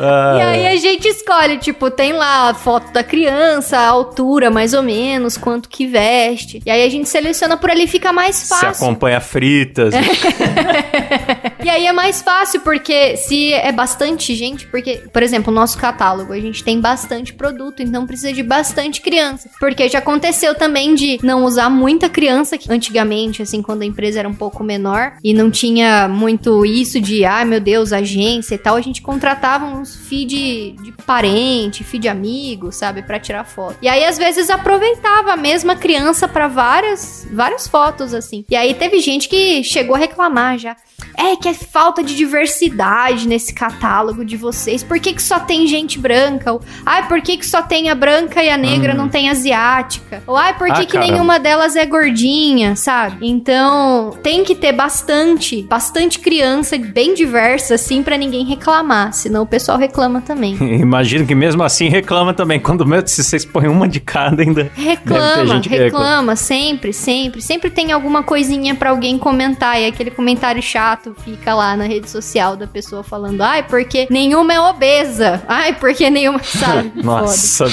E 0.00 0.40
aí 0.40 0.66
a 0.68 0.76
gente 0.76 1.08
escolhe, 1.08 1.58
tipo, 1.58 1.90
tem 1.90 2.12
lá 2.12 2.50
a 2.50 2.54
foto 2.54 2.92
da 2.92 3.02
criança, 3.02 3.76
a 3.78 3.88
altura 3.88 4.48
mais 4.50 4.72
ou 4.72 4.82
menos, 4.82 5.36
quanto 5.36 5.68
que 5.68 5.86
veste. 5.88 6.62
E 6.64 6.70
aí 6.70 6.77
a 6.84 6.88
gente 6.90 7.08
seleciona 7.08 7.56
por 7.56 7.70
ali, 7.70 7.86
fica 7.86 8.12
mais 8.12 8.36
Se 8.36 8.48
fácil. 8.48 8.68
acompanha 8.86 9.20
fritas. 9.20 9.94
É 11.88 11.92
mais 11.92 12.20
fácil, 12.20 12.60
porque 12.60 13.16
se 13.16 13.50
é 13.50 13.72
bastante 13.72 14.34
gente, 14.34 14.66
porque, 14.66 15.04
por 15.10 15.22
exemplo, 15.22 15.50
o 15.50 15.54
nosso 15.54 15.78
catálogo, 15.78 16.34
a 16.34 16.38
gente 16.38 16.62
tem 16.62 16.78
bastante 16.78 17.32
produto, 17.32 17.82
então 17.82 18.06
precisa 18.06 18.30
de 18.30 18.42
bastante 18.42 19.00
criança. 19.00 19.48
Porque 19.58 19.88
já 19.88 19.98
aconteceu 19.98 20.54
também 20.54 20.94
de 20.94 21.18
não 21.22 21.44
usar 21.44 21.70
muita 21.70 22.10
criança, 22.10 22.58
antigamente, 22.68 23.40
assim, 23.40 23.62
quando 23.62 23.80
a 23.80 23.86
empresa 23.86 24.18
era 24.18 24.28
um 24.28 24.34
pouco 24.34 24.62
menor, 24.62 25.14
e 25.24 25.32
não 25.32 25.50
tinha 25.50 26.06
muito 26.08 26.62
isso 26.66 27.00
de, 27.00 27.24
ai 27.24 27.46
meu 27.46 27.58
Deus, 27.58 27.90
agência 27.90 28.54
e 28.54 28.58
tal, 28.58 28.76
a 28.76 28.82
gente 28.82 29.00
contratava 29.00 29.64
uns 29.64 29.96
feed 29.96 30.76
de 30.82 30.92
parente, 31.06 31.82
feed 31.84 32.02
de 32.02 32.08
amigo, 32.08 32.70
sabe, 32.70 33.00
Pra 33.00 33.18
tirar 33.18 33.44
foto. 33.44 33.78
E 33.80 33.88
aí, 33.88 34.04
às 34.04 34.18
vezes, 34.18 34.50
aproveitava 34.50 35.32
a 35.32 35.36
mesma 35.38 35.74
criança 35.74 36.28
pra 36.28 36.48
várias, 36.48 37.26
várias 37.32 37.66
fotos, 37.66 38.12
assim. 38.12 38.44
E 38.50 38.54
aí 38.54 38.74
teve 38.74 39.00
gente 39.00 39.26
que 39.26 39.64
chegou 39.64 39.96
a 39.96 39.98
reclamar 39.98 40.58
já. 40.58 40.76
É 41.16 41.36
que 41.36 41.48
é 41.48 41.54
falta 41.54 42.02
de 42.02 42.14
diversidade 42.16 43.26
nesse 43.26 43.52
catálogo 43.52 44.24
de 44.24 44.36
vocês. 44.36 44.82
Por 44.82 44.98
que, 45.00 45.12
que 45.12 45.22
só 45.22 45.38
tem 45.40 45.66
gente 45.66 45.98
branca? 45.98 46.52
Ou, 46.52 46.60
ai, 46.86 47.06
por 47.08 47.20
que, 47.20 47.36
que 47.36 47.46
só 47.46 47.60
tem 47.62 47.90
a 47.90 47.94
branca 47.94 48.42
e 48.42 48.48
a 48.50 48.56
negra, 48.56 48.94
não 48.94 49.08
tem 49.08 49.28
asiática? 49.28 50.22
Ou, 50.26 50.36
ai, 50.36 50.56
por 50.56 50.66
que, 50.68 50.72
Ah, 50.72 50.84
que 50.86 50.92
caramba. 50.92 51.12
nenhuma 51.12 51.38
delas 51.38 51.76
é 51.76 51.84
gordinha, 51.86 52.76
sabe? 52.76 53.28
Então, 53.28 54.16
tem 54.22 54.44
que 54.44 54.54
ter 54.54 54.72
bastante, 54.72 55.62
bastante 55.62 56.18
criança 56.18 56.78
bem 56.78 57.14
diversa, 57.14 57.74
assim, 57.74 58.02
pra 58.02 58.16
ninguém 58.16 58.44
reclamar. 58.44 59.12
Senão 59.12 59.42
o 59.42 59.46
pessoal 59.46 59.78
reclama 59.78 60.20
também. 60.20 60.56
Imagino 60.80 61.26
que 61.26 61.34
mesmo 61.34 61.62
assim 61.62 61.88
reclama 61.88 62.32
também. 62.32 62.60
Quando 62.60 62.86
mesmo 62.86 63.08
se 63.08 63.22
vocês 63.24 63.44
põem 63.44 63.68
uma 63.68 63.88
de 63.88 64.00
cada 64.00 64.42
ainda. 64.42 64.70
Reclama, 64.74 65.60
que 65.60 65.68
reclama, 65.68 66.36
sempre, 66.36 66.92
sempre. 66.92 67.42
Sempre 67.42 67.70
tem 67.70 67.92
alguma 67.92 68.22
coisinha 68.22 68.74
pra 68.74 68.90
alguém 68.90 69.18
comentar. 69.18 69.80
E 69.80 69.86
aquele 69.86 70.10
comentário 70.10 70.62
chato 70.62 71.07
fica 71.14 71.54
lá 71.54 71.76
na 71.76 71.84
rede 71.84 72.08
social 72.08 72.56
da 72.56 72.66
pessoa 72.66 73.02
falando: 73.02 73.40
ai, 73.42 73.62
porque 73.62 74.06
nenhuma 74.10 74.52
é 74.52 74.60
obesa. 74.60 75.42
Ai, 75.48 75.74
porque 75.74 76.08
nenhuma. 76.10 76.40
Sabe? 76.42 76.92
Nossa. 77.02 77.66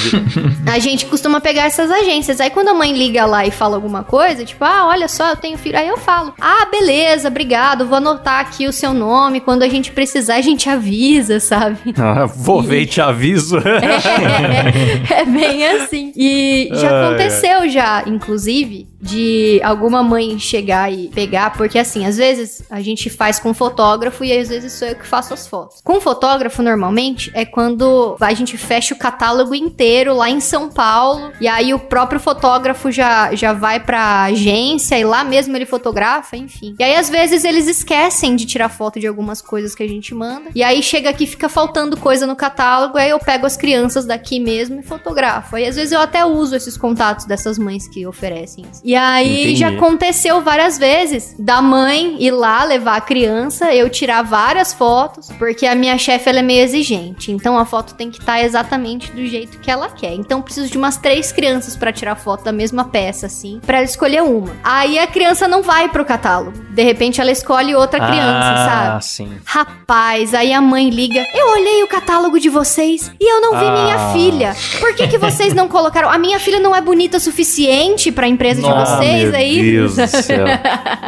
A 0.71 0.79
gente 0.79 1.05
costuma 1.05 1.39
pegar 1.41 1.63
essas 1.63 1.89
agências. 1.91 2.39
Aí 2.39 2.49
quando 2.49 2.69
a 2.69 2.73
mãe 2.73 2.93
liga 2.93 3.25
lá 3.25 3.45
e 3.45 3.51
fala 3.51 3.75
alguma 3.75 4.03
coisa, 4.03 4.45
tipo, 4.45 4.63
ah, 4.63 4.87
olha 4.87 5.07
só, 5.07 5.29
eu 5.29 5.35
tenho 5.35 5.57
filho. 5.57 5.77
Aí 5.77 5.87
eu 5.87 5.97
falo, 5.97 6.33
ah, 6.39 6.65
beleza, 6.69 7.27
obrigado, 7.27 7.85
vou 7.85 7.97
anotar 7.97 8.39
aqui 8.39 8.67
o 8.67 8.73
seu 8.73 8.93
nome. 8.93 9.41
Quando 9.41 9.63
a 9.63 9.69
gente 9.69 9.91
precisar, 9.91 10.35
a 10.35 10.41
gente 10.41 10.69
avisa, 10.69 11.39
sabe? 11.39 11.93
Ah, 11.97 12.25
Vou 12.25 12.61
ver 12.61 12.81
e 12.81 12.85
te 12.85 13.01
aviso. 13.01 13.57
É, 13.65 15.21
é 15.21 15.25
bem 15.25 15.65
assim. 15.67 16.11
E 16.15 16.69
já 16.73 17.07
aconteceu 17.07 17.69
já, 17.69 18.03
inclusive, 18.05 18.87
de 19.05 19.61
alguma 19.63 20.01
mãe 20.01 20.37
chegar 20.39 20.91
e 20.91 21.09
pegar, 21.09 21.53
porque 21.53 21.77
assim, 21.77 22.05
às 22.05 22.17
vezes 22.17 22.63
a 22.69 22.81
gente 22.81 23.09
faz 23.09 23.39
com 23.39 23.53
fotógrafo 23.53 24.23
e 24.23 24.35
às 24.35 24.49
vezes 24.49 24.73
sou 24.73 24.87
eu 24.87 24.95
que 24.95 25.05
faço 25.05 25.33
as 25.33 25.47
fotos. 25.47 25.79
Com 25.83 26.01
fotógrafo, 26.01 26.63
normalmente, 26.63 27.31
é 27.35 27.45
quando 27.45 28.17
a 28.19 28.33
gente 28.33 28.57
fecha 28.57 28.95
o 28.95 28.97
catálogo 28.97 29.53
inteiro 29.53 30.15
lá 30.15 30.29
em 30.29 30.39
São 30.39 30.69
Paulo, 30.69 31.31
e 31.39 31.47
aí 31.47 31.73
o 31.73 31.79
próprio 31.79 32.19
fotógrafo 32.19 32.91
já, 32.91 33.33
já 33.35 33.53
vai 33.53 33.79
pra 33.79 34.23
agência 34.23 34.97
e 34.97 35.03
lá 35.03 35.23
mesmo 35.23 35.55
ele 35.55 35.65
fotografa, 35.65 36.35
enfim. 36.35 36.75
E 36.79 36.83
aí 36.83 36.95
às 36.95 37.09
vezes 37.09 37.43
eles 37.43 37.67
esquecem 37.67 38.35
de 38.35 38.45
tirar 38.45 38.69
foto 38.69 38.99
de 38.99 39.05
algumas 39.05 39.41
coisas 39.41 39.75
que 39.75 39.83
a 39.83 39.87
gente 39.87 40.15
manda, 40.15 40.49
e 40.55 40.63
aí 40.63 40.81
chega 40.81 41.09
aqui 41.11 41.27
fica 41.27 41.47
faltando 41.47 41.95
coisa 41.95 42.25
no 42.25 42.35
catálogo, 42.35 42.97
aí 42.97 43.11
eu 43.11 43.19
pego 43.19 43.45
as 43.45 43.55
crianças 43.55 44.05
daqui 44.05 44.39
mesmo 44.39 44.79
e 44.79 44.83
fotografo. 44.83 45.55
Aí 45.55 45.67
às 45.67 45.75
vezes 45.75 45.91
eu 45.91 45.99
até 45.99 46.25
uso 46.25 46.55
esses 46.55 46.75
contatos 46.75 47.25
dessas 47.25 47.59
mães 47.59 47.87
que 47.87 48.07
oferecem. 48.07 48.65
isso. 48.71 48.81
E 48.95 48.97
aí 48.97 49.41
Entendi. 49.41 49.55
já 49.57 49.67
aconteceu 49.67 50.39
várias 50.41 50.77
vezes 50.77 51.35
da 51.37 51.61
mãe 51.61 52.15
ir 52.17 52.31
lá 52.31 52.63
levar 52.63 52.95
a 52.95 53.01
criança, 53.01 53.73
eu 53.75 53.89
tirar 53.89 54.21
várias 54.21 54.71
fotos, 54.71 55.27
porque 55.37 55.65
a 55.67 55.75
minha 55.75 55.97
chefe 55.97 56.29
ela 56.29 56.39
é 56.39 56.41
meio 56.41 56.63
exigente. 56.63 57.29
Então 57.29 57.57
a 57.57 57.65
foto 57.65 57.93
tem 57.93 58.09
que 58.09 58.19
estar 58.21 58.41
exatamente 58.41 59.11
do 59.11 59.25
jeito 59.27 59.59
que 59.59 59.69
ela 59.69 59.89
quer. 59.89 60.13
Então 60.13 60.41
preciso 60.41 60.71
de 60.71 60.77
umas 60.77 60.95
três 60.95 61.29
crianças 61.33 61.75
pra 61.75 61.91
tirar 61.91 62.15
foto 62.15 62.45
da 62.45 62.53
mesma 62.53 62.85
peça, 62.85 63.25
assim, 63.25 63.59
pra 63.65 63.79
ela 63.79 63.85
escolher 63.85 64.23
uma. 64.23 64.55
Aí 64.63 64.97
a 64.97 65.05
criança 65.07 65.45
não 65.45 65.61
vai 65.61 65.89
pro 65.89 66.05
catálogo. 66.05 66.53
De 66.69 66.81
repente 66.81 67.19
ela 67.19 67.31
escolhe 67.31 67.75
outra 67.75 67.99
criança, 67.99 68.53
ah, 68.53 68.69
sabe? 69.01 69.05
sim. 69.05 69.31
Rapaz, 69.43 70.33
aí 70.33 70.53
a 70.53 70.61
mãe 70.61 70.89
liga. 70.89 71.21
Eu 71.33 71.49
olhei 71.51 71.83
o 71.83 71.87
catálogo 71.87 72.39
de 72.39 72.47
vocês 72.47 73.11
e 73.19 73.29
eu 73.29 73.41
não 73.41 73.59
vi 73.59 73.65
Ah. 73.65 73.71
minha 73.83 74.13
filha. 74.13 74.55
Por 74.79 74.95
que, 74.95 75.05
que 75.09 75.17
vocês 75.17 75.53
não 75.53 75.67
colocaram? 75.67 76.09
A 76.09 76.17
minha 76.17 76.39
filha 76.39 76.61
não 76.61 76.73
é 76.73 76.79
bonita 76.79 77.17
o 77.17 77.19
suficiente 77.19 78.09
pra 78.09 78.25
empresa 78.25 78.61
de 78.61 78.67
Nossa, 78.69 78.84
vocês 78.85 79.23
meu 79.31 79.35
aí? 79.35 79.71
Deus 79.71 79.95
do 79.95 80.07
céu. 80.07 80.45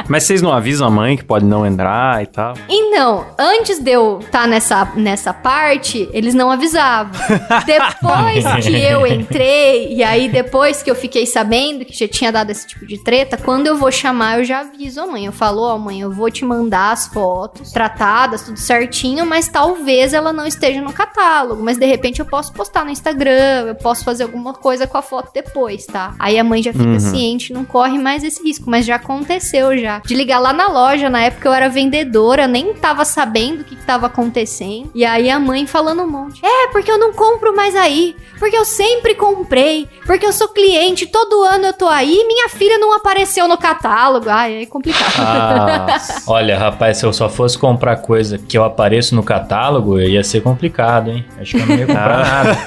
Mas 0.08 0.24
vocês 0.24 0.42
não 0.42 0.52
avisam 0.52 0.88
a 0.88 0.92
mãe 0.92 1.18
que 1.18 1.24
pode 1.24 1.46
não 1.46 1.66
entrar 1.66 2.22
e 2.24 2.28
tal? 2.28 2.54
Então, 2.70 3.26
antes 3.38 3.80
de 3.80 3.92
eu 3.92 4.20
estar 4.20 4.48
nessa, 4.48 4.92
nessa 4.96 5.34
parte, 5.34 6.10
eles 6.14 6.34
não 6.34 6.50
avisavam. 6.52 7.12
Depois 7.66 8.66
que 8.66 8.76
eu 8.76 9.06
entrei, 9.06 9.94
e 9.94 10.04
aí 10.04 10.28
depois 10.30 10.82
que 10.82 10.90
eu 10.90 10.96
fiquei 10.96 11.26
sabendo 11.26 11.86
que 11.86 11.94
já 11.98 12.08
tinha 12.08 12.32
dado 12.32 12.50
esse 12.50 12.68
tipo 12.68 12.86
de 12.86 12.98
treta, 13.04 13.38
quando 13.38 13.68
eu 13.68 13.78
vou 13.78 13.92
chamar, 13.92 14.40
eu 14.40 14.46
já 14.46 14.62
aviso 14.62 15.02
a 15.02 15.06
mãe. 15.08 15.26
Eu 15.26 15.32
falo, 15.32 15.62
ó, 15.62 15.78
mãe, 15.78 16.02
eu 16.02 16.12
vou 16.12 16.30
te 16.32 16.44
mandar 16.46 16.92
as 16.92 17.08
fotos 17.08 17.72
tratadas, 17.72 18.44
tudo 18.44 18.58
certinho, 18.58 19.26
mas 19.26 19.48
talvez 19.48 20.14
ela 20.14 20.32
não 20.34 20.46
esteja 20.46 20.82
no 20.82 20.94
catálogo. 20.94 21.62
Mas 21.64 21.78
de 21.78 21.86
repente 21.86 22.20
eu 22.20 22.26
posso 22.26 22.52
postar 22.54 22.84
no 22.86 22.92
Instagram, 22.92 23.66
eu 23.68 23.76
posso 23.76 24.04
fazer 24.04 24.24
alguma 24.24 24.54
coisa 24.54 24.88
com 24.88 24.98
a 24.98 25.02
foto 25.02 25.30
depois, 25.34 25.86
tá? 25.86 26.14
Aí 26.20 26.38
a 26.40 26.44
mãe 26.44 26.62
já 26.64 26.72
fica 26.72 26.88
Uhum. 26.88 27.00
ciente, 27.00 27.52
não 27.58 27.66
corre 27.66 27.98
mais 27.98 28.24
esse 28.24 28.42
risco. 28.44 28.70
Mas 28.70 28.86
já 28.86 28.96
aconteceu 28.96 29.78
já. 29.78 30.00
De 30.00 30.14
ligar 30.16 30.40
lá 30.40 30.54
na 30.54 30.68
loja, 30.68 31.10
na 31.10 31.22
época 31.24 31.50
eu 31.50 31.54
era 31.54 31.70
vendedora, 31.70 32.48
nem 32.48 32.74
tava 32.74 33.04
sabendo 33.04 33.62
o 33.62 33.64
que, 33.64 33.76
que 33.76 33.86
tava 33.86 34.08
acontecendo. 34.08 34.90
E 34.94 35.04
aí 35.04 35.30
a 35.30 35.40
mãe 35.40 35.66
falando 35.66 36.04
um 36.04 36.10
monte. 36.10 36.40
É, 36.46 36.68
porque 36.68 36.92
eu 36.92 37.00
não 37.00 37.14
compro 37.14 37.56
mais 37.56 37.76
aí. 37.76 38.16
Porque 38.40 38.56
eu 38.56 38.66
sempre 38.66 39.16
comprei. 39.16 39.88
Porque 40.06 40.26
eu 40.26 40.34
sou 40.34 40.50
cliente, 40.50 41.08
todo 41.08 41.44
ano 41.44 41.66
eu 41.66 41.74
tô 41.74 41.88
aí 41.88 42.14
e 42.14 42.28
minha 42.28 42.50
filha 42.50 42.78
não 42.78 42.94
apareceu 42.94 43.48
no 43.48 43.58
catálogo. 43.58 44.30
Ai, 44.30 44.64
é 44.64 44.66
complicado. 44.66 45.14
Ah, 45.20 45.88
Olha, 46.28 46.58
rapaz, 46.58 46.98
se 46.98 47.06
eu 47.06 47.14
só 47.14 47.28
fosse 47.30 47.58
comprar 47.58 47.98
coisa 47.98 48.38
que 48.38 48.58
eu 48.58 48.64
apareço 48.64 49.16
no 49.16 49.24
catálogo, 49.24 50.00
ia 50.00 50.24
ser 50.24 50.42
complicado, 50.42 51.10
hein? 51.10 51.26
Acho 51.40 51.58
que 51.58 51.64
eu 51.64 51.68
não 51.68 51.76
ia 51.76 51.88
comprar 51.88 52.18
nada. 52.20 52.58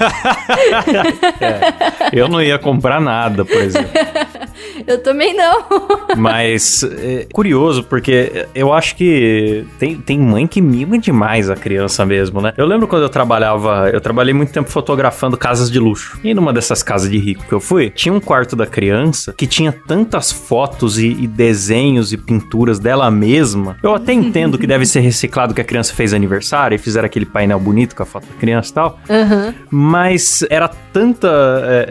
eu 2.11 2.27
não 2.27 2.41
ia 2.41 2.59
comprar 2.59 2.99
nada, 2.99 3.45
por 3.45 3.61
exemplo. 3.61 3.91
Eu 4.91 5.01
também 5.01 5.35
não. 5.35 5.63
Mas 6.17 6.83
é 6.83 7.27
curioso, 7.31 7.83
porque 7.83 8.47
eu 8.53 8.73
acho 8.73 8.95
que 8.95 9.65
tem, 9.79 9.95
tem 9.95 10.19
mãe 10.19 10.45
que 10.45 10.61
mima 10.61 10.97
demais 10.97 11.49
a 11.49 11.55
criança 11.55 12.05
mesmo, 12.05 12.41
né? 12.41 12.53
Eu 12.57 12.65
lembro 12.65 12.87
quando 12.87 13.03
eu 13.03 13.09
trabalhava, 13.09 13.89
eu 13.91 14.01
trabalhei 14.01 14.33
muito 14.33 14.51
tempo 14.51 14.69
fotografando 14.69 15.37
casas 15.37 15.71
de 15.71 15.79
luxo. 15.79 16.19
E 16.23 16.33
numa 16.33 16.51
dessas 16.51 16.83
casas 16.83 17.09
de 17.09 17.17
rico 17.17 17.45
que 17.47 17.53
eu 17.53 17.59
fui, 17.59 17.89
tinha 17.89 18.13
um 18.13 18.19
quarto 18.19 18.55
da 18.55 18.65
criança 18.65 19.33
que 19.33 19.47
tinha 19.47 19.71
tantas 19.71 20.31
fotos 20.31 20.97
e, 20.97 21.07
e 21.07 21.27
desenhos 21.27 22.11
e 22.11 22.17
pinturas 22.17 22.79
dela 22.79 23.09
mesma. 23.09 23.77
Eu 23.81 23.95
até 23.95 24.13
entendo 24.13 24.57
que 24.57 24.67
deve 24.67 24.85
ser 24.85 24.99
reciclado 24.99 25.53
que 25.53 25.61
a 25.61 25.63
criança 25.63 25.93
fez 25.93 26.13
aniversário 26.13 26.75
e 26.75 26.77
fizeram 26.77 27.05
aquele 27.05 27.25
painel 27.25 27.59
bonito 27.59 27.95
com 27.95 28.03
a 28.03 28.05
foto 28.05 28.27
da 28.27 28.33
criança 28.35 28.71
e 28.71 28.73
tal. 28.73 28.99
Aham. 29.09 29.53
Mas 29.69 30.43
era 30.49 30.67
tanta. 30.67 31.27
é, 31.65 31.85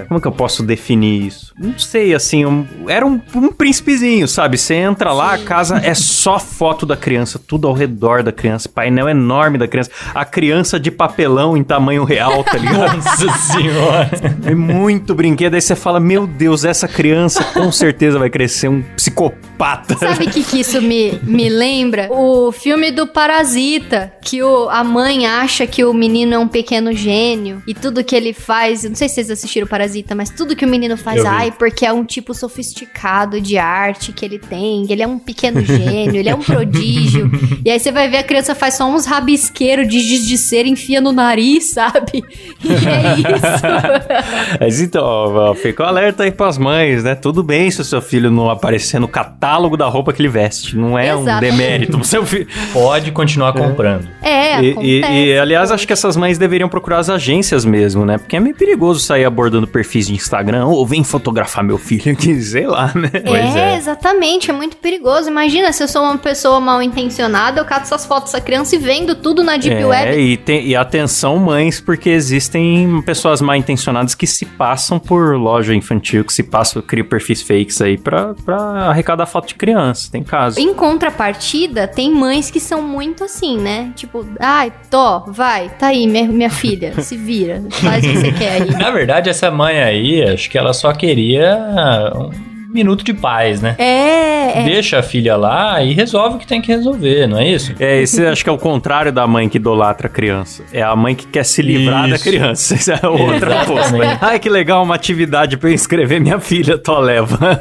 é, 0.00 0.04
como 0.06 0.20
que 0.20 0.26
eu 0.26 0.32
posso 0.32 0.62
definir 0.62 1.26
isso? 1.26 1.52
Não 1.58 1.78
sei, 1.78 2.14
assim. 2.14 2.37
Um- 2.46 2.66
era 2.88 3.06
um, 3.06 3.20
um 3.34 3.52
príncipezinho, 3.52 4.26
sabe? 4.28 4.56
Você 4.58 4.74
entra 4.74 5.12
lá, 5.12 5.34
a 5.34 5.38
casa 5.38 5.80
é 5.82 5.94
só 5.94 6.38
foto 6.38 6.84
da 6.86 6.96
criança, 6.96 7.38
tudo 7.38 7.66
ao 7.68 7.74
redor 7.74 8.22
da 8.22 8.32
criança, 8.32 8.68
painel 8.68 9.08
enorme 9.08 9.58
da 9.58 9.66
criança, 9.68 9.90
a 10.14 10.24
criança 10.24 10.78
de 10.78 10.90
papelão 10.90 11.56
em 11.56 11.64
tamanho 11.64 12.04
real, 12.04 12.42
tá 12.44 12.56
ligado? 12.58 12.96
Nossa 12.96 13.32
senhora. 13.38 14.10
é 14.44 14.54
muito 14.54 15.14
brinquedo. 15.14 15.54
Aí 15.54 15.60
você 15.60 15.74
fala: 15.76 16.00
Meu 16.00 16.26
Deus, 16.26 16.64
essa 16.64 16.86
criança 16.88 17.42
com 17.44 17.70
certeza 17.72 18.18
vai 18.18 18.30
crescer 18.30 18.68
um 18.68 18.82
psicopata. 18.96 19.96
Sabe 19.98 20.26
o 20.26 20.30
que, 20.30 20.42
que 20.42 20.60
isso 20.60 20.80
me, 20.80 21.18
me 21.22 21.48
lembra? 21.48 22.08
O 22.10 22.52
filme 22.52 22.90
do 22.90 23.06
Parasita, 23.06 24.12
que 24.22 24.42
o, 24.42 24.68
a 24.68 24.82
mãe 24.84 25.26
acha 25.26 25.66
que 25.66 25.84
o 25.84 25.92
menino 25.92 26.34
é 26.34 26.38
um 26.38 26.48
pequeno 26.48 26.92
gênio 26.92 27.62
e 27.66 27.74
tudo 27.74 28.04
que 28.04 28.14
ele 28.14 28.32
faz. 28.32 28.84
eu 28.84 28.90
Não 28.90 28.96
sei 28.96 29.08
se 29.08 29.16
vocês 29.16 29.30
assistiram 29.30 29.66
Parasita, 29.66 30.14
mas 30.14 30.30
tudo 30.30 30.54
que 30.56 30.64
o 30.64 30.68
menino 30.68 30.96
faz, 30.96 31.24
ai, 31.24 31.52
porque 31.52 31.84
é 31.86 31.92
um 31.92 32.04
tipo 32.20 32.34
sofisticado 32.34 33.40
de 33.40 33.56
arte 33.58 34.12
que 34.12 34.24
ele 34.24 34.38
tem, 34.38 34.86
ele 34.90 35.02
é 35.02 35.06
um 35.06 35.18
pequeno 35.18 35.60
gênio, 35.64 36.16
ele 36.16 36.28
é 36.28 36.34
um 36.34 36.40
prodígio. 36.42 37.30
E 37.64 37.70
aí 37.70 37.78
você 37.78 37.90
vai 37.92 38.08
ver 38.08 38.18
a 38.18 38.22
criança 38.22 38.54
faz 38.54 38.74
só 38.74 38.88
uns 38.88 39.04
rabisqueiros 39.04 39.86
de 39.88 40.00
giz 40.00 40.26
de 40.26 40.38
cera, 40.38 40.66
enfia 40.68 41.00
no 41.02 41.12
nariz, 41.12 41.72
sabe? 41.72 42.22
E 42.64 42.72
é 42.72 43.14
isso. 43.18 44.56
Mas 44.60 44.80
então, 44.80 45.04
ó, 45.04 45.54
fica 45.54 45.82
o 45.82 45.86
alerta 45.86 46.22
aí 46.22 46.30
pras 46.30 46.56
mães, 46.56 47.04
né? 47.04 47.14
Tudo 47.14 47.42
bem 47.42 47.70
se 47.70 47.80
o 47.80 47.84
seu 47.84 48.00
filho 48.00 48.30
não 48.30 48.48
aparecer 48.48 48.98
no 49.00 49.08
catálogo 49.08 49.76
da 49.76 49.86
roupa 49.86 50.12
que 50.12 50.22
ele 50.22 50.28
veste. 50.28 50.76
Não 50.76 50.98
é 50.98 51.14
um 51.14 51.22
Exatamente. 51.22 51.50
demérito 51.56 51.98
pro 51.98 52.06
seu 52.06 52.24
filho. 52.24 52.46
Pode 52.72 53.10
continuar 53.12 53.52
comprando. 53.52 54.08
É, 54.22 54.62
E, 54.62 54.70
acontece. 54.70 54.86
e- 55.12 55.26
e, 55.32 55.38
aliás, 55.38 55.70
acho 55.70 55.86
que 55.86 55.92
essas 55.92 56.16
mães 56.16 56.38
deveriam 56.38 56.68
procurar 56.68 56.98
as 57.00 57.10
agências 57.10 57.64
mesmo, 57.64 58.04
né? 58.06 58.16
Porque 58.18 58.36
é 58.36 58.40
meio 58.40 58.54
perigoso 58.54 59.00
sair 59.00 59.24
abordando 59.24 59.66
perfis 59.66 60.06
de 60.06 60.14
Instagram 60.14 60.66
ou 60.66 60.86
vem 60.86 61.04
fotografar 61.04 61.62
meu 61.62 61.76
filho 61.76 62.07
aqui, 62.10 62.40
sei 62.42 62.66
lá, 62.66 62.92
né? 62.94 63.10
É, 63.24 63.72
é. 63.72 63.76
exatamente, 63.76 64.50
é 64.50 64.52
muito 64.52 64.76
perigoso. 64.76 65.28
Imagina 65.28 65.72
se 65.72 65.82
eu 65.82 65.88
sou 65.88 66.02
uma 66.02 66.18
pessoa 66.18 66.60
mal 66.60 66.82
intencionada, 66.82 67.60
eu 67.60 67.64
cato 67.64 67.82
essas 67.82 68.04
fotos 68.06 68.32
dessa 68.32 68.44
criança 68.44 68.74
e 68.76 68.78
vendo 68.78 69.14
tudo 69.14 69.42
na 69.42 69.56
Deep 69.56 69.76
É, 69.82 69.86
Web. 69.86 70.18
e, 70.20 70.36
tem- 70.36 70.66
e 70.66 70.76
atenção, 70.76 71.36
mães, 71.38 71.80
porque 71.80 72.10
existem 72.10 73.02
pessoas 73.02 73.40
mal 73.40 73.56
intencionadas 73.56 74.14
que 74.14 74.26
se 74.26 74.44
passam 74.44 74.98
por 74.98 75.36
loja 75.36 75.74
infantil, 75.74 76.24
que 76.24 76.32
se 76.32 76.42
passam, 76.42 76.82
criam 76.82 77.06
perfis 77.06 77.42
fakes 77.42 77.80
aí 77.80 77.96
pra, 77.98 78.34
pra 78.44 78.56
arrecadar 78.88 79.26
foto 79.26 79.48
de 79.48 79.54
criança. 79.54 80.10
Tem 80.10 80.22
caso. 80.22 80.58
Em 80.60 80.72
contrapartida, 80.74 81.86
tem 81.88 82.10
mães 82.14 82.50
que 82.50 82.60
são 82.60 82.82
muito 82.82 83.24
assim, 83.24 83.58
né? 83.58 83.92
Tipo, 83.96 84.24
ai, 84.40 84.72
Tó, 84.90 85.24
vai, 85.28 85.68
tá 85.78 85.88
aí, 85.88 86.06
minha, 86.06 86.24
minha 86.26 86.50
filha, 86.50 87.00
se 87.02 87.16
vira, 87.16 87.62
faz 87.70 88.04
o 88.04 88.08
que 88.08 88.16
você 88.16 88.32
quer 88.32 88.52
aí. 88.62 88.70
Na 88.70 88.90
verdade, 88.90 89.28
essa 89.28 89.50
mãe 89.50 89.80
aí, 89.82 90.22
acho 90.22 90.48
que 90.50 90.56
ela 90.56 90.72
só 90.72 90.92
queria 90.92 91.56
um 91.98 92.57
minuto 92.68 93.02
de 93.04 93.14
paz, 93.14 93.60
né? 93.62 93.74
É, 93.78 94.60
é. 94.60 94.62
Deixa 94.64 94.98
a 94.98 95.02
filha 95.02 95.36
lá 95.36 95.82
e 95.82 95.92
resolve 95.92 96.36
o 96.36 96.38
que 96.38 96.46
tem 96.46 96.60
que 96.60 96.68
resolver, 96.68 97.26
não 97.26 97.38
é 97.38 97.48
isso? 97.48 97.74
É, 97.80 98.00
esse 98.02 98.24
acho 98.26 98.42
que 98.44 98.50
é 98.50 98.52
o 98.52 98.58
contrário 98.58 99.10
da 99.12 99.26
mãe 99.26 99.48
que 99.48 99.56
idolatra 99.56 100.06
a 100.06 100.10
criança. 100.10 100.62
É 100.72 100.82
a 100.82 100.94
mãe 100.94 101.14
que 101.14 101.26
quer 101.26 101.44
se 101.44 101.62
livrar 101.62 102.08
da 102.08 102.14
Isso. 102.16 102.24
criança. 102.24 102.74
Essa 102.74 102.94
é 103.02 103.06
outra 103.08 103.64
coisa. 103.64 104.18
Ai, 104.20 104.38
que 104.38 104.48
legal, 104.48 104.82
uma 104.82 104.94
atividade 104.94 105.56
pra 105.56 105.70
eu 105.70 105.74
inscrever 105.74 106.20
minha 106.20 106.38
filha, 106.40 106.76
tô 106.78 106.98
leva. 106.98 107.38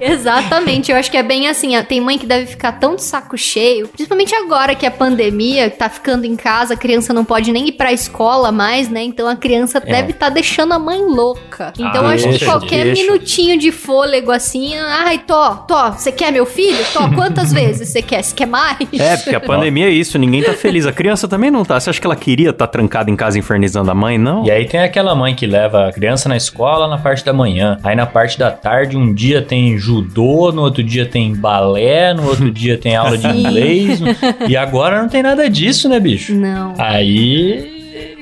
Exatamente, 0.00 0.90
eu 0.90 0.96
acho 0.96 1.10
que 1.10 1.16
é 1.16 1.22
bem 1.22 1.48
assim. 1.48 1.76
ó, 1.76 1.82
Tem 1.82 2.00
mãe 2.00 2.18
que 2.18 2.26
deve 2.26 2.46
ficar 2.46 2.72
tão 2.72 2.96
de 2.96 3.02
saco 3.02 3.36
cheio, 3.36 3.88
principalmente 3.88 4.34
agora 4.34 4.74
que 4.74 4.86
a 4.86 4.90
pandemia 4.90 5.70
tá 5.70 5.88
ficando 5.88 6.24
em 6.24 6.36
casa, 6.36 6.74
a 6.74 6.76
criança 6.76 7.12
não 7.12 7.24
pode 7.24 7.52
nem 7.52 7.68
ir 7.68 7.72
pra 7.72 7.92
escola 7.92 8.50
mais, 8.52 8.88
né? 8.88 9.02
Então 9.02 9.26
a 9.28 9.36
criança 9.36 9.80
deve 9.80 10.10
estar 10.12 10.28
deixando 10.28 10.72
a 10.72 10.78
mãe 10.78 10.98
louca. 11.00 11.72
Então 11.78 12.02
eu 12.02 12.06
Ah, 12.06 12.14
acho 12.14 12.28
que 12.30 12.44
qualquer 12.44 12.84
deixa. 12.84 13.02
minutinho 13.02 13.58
de 13.58 13.65
fôlego 13.72 14.30
assim, 14.30 14.74
ai, 14.76 15.18
Tó, 15.18 15.54
Tó, 15.68 15.92
você 15.92 16.12
quer 16.12 16.32
meu 16.32 16.46
filho? 16.46 16.78
Tó, 16.92 17.08
quantas 17.14 17.52
vezes 17.52 17.88
você 17.88 18.02
quer? 18.02 18.22
Você 18.22 18.34
quer 18.34 18.46
mais? 18.46 18.76
É, 18.98 19.16
porque 19.16 19.34
a 19.34 19.40
pandemia 19.40 19.86
é 19.86 19.90
isso, 19.90 20.18
ninguém 20.18 20.42
tá 20.42 20.52
feliz. 20.52 20.86
A 20.86 20.92
criança 20.92 21.28
também 21.28 21.50
não 21.50 21.64
tá. 21.64 21.78
Você 21.78 21.90
acha 21.90 22.00
que 22.00 22.06
ela 22.06 22.16
queria 22.16 22.50
estar 22.50 22.66
trancada 22.66 23.10
em 23.10 23.16
casa 23.16 23.38
infernizando 23.38 23.90
a 23.90 23.94
mãe? 23.94 24.18
Não. 24.18 24.44
E 24.44 24.50
aí 24.50 24.66
tem 24.66 24.80
aquela 24.80 25.14
mãe 25.14 25.34
que 25.34 25.46
leva 25.46 25.88
a 25.88 25.92
criança 25.92 26.28
na 26.28 26.36
escola 26.36 26.88
na 26.88 26.98
parte 26.98 27.24
da 27.24 27.32
manhã. 27.32 27.78
Aí 27.82 27.94
na 27.94 28.06
parte 28.06 28.38
da 28.38 28.50
tarde, 28.50 28.96
um 28.96 29.12
dia 29.12 29.42
tem 29.42 29.76
judô, 29.78 30.52
no 30.52 30.62
outro 30.62 30.82
dia 30.82 31.06
tem 31.06 31.34
balé, 31.34 32.14
no 32.14 32.26
outro 32.26 32.50
dia 32.50 32.78
tem 32.78 32.96
aula 32.96 33.16
de 33.16 33.26
inglês. 33.28 34.00
E 34.48 34.56
agora 34.56 35.00
não 35.00 35.08
tem 35.08 35.22
nada 35.22 35.48
disso, 35.48 35.88
né, 35.88 36.00
bicho? 36.00 36.34
Não. 36.34 36.74
Aí 36.78 37.75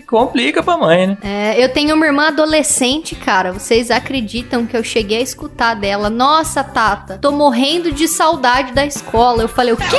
complica 0.06 0.62
pra 0.62 0.76
mãe, 0.76 1.06
né? 1.06 1.18
É, 1.22 1.62
eu 1.62 1.68
tenho 1.68 1.94
uma 1.94 2.06
irmã 2.06 2.28
adolescente, 2.28 3.14
cara. 3.14 3.52
Vocês 3.52 3.90
acreditam 3.90 4.66
que 4.66 4.76
eu 4.76 4.84
cheguei 4.84 5.18
a 5.18 5.22
escutar 5.22 5.74
dela? 5.74 6.10
Nossa, 6.10 6.62
Tata, 6.62 7.18
tô 7.20 7.30
morrendo 7.32 7.92
de 7.92 8.06
saudade 8.08 8.72
da 8.72 8.84
escola. 8.86 9.42
Eu 9.42 9.48
falei, 9.48 9.72
o 9.72 9.76
quê? 9.76 9.98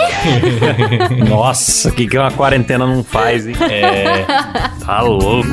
Nossa, 1.30 1.90
o 1.90 1.92
que, 1.92 2.08
que 2.08 2.18
uma 2.18 2.32
quarentena 2.32 2.86
não 2.86 3.04
faz, 3.04 3.48
hein? 3.48 3.56
É. 3.70 4.26
Tá 4.86 5.02
louco. 5.02 5.50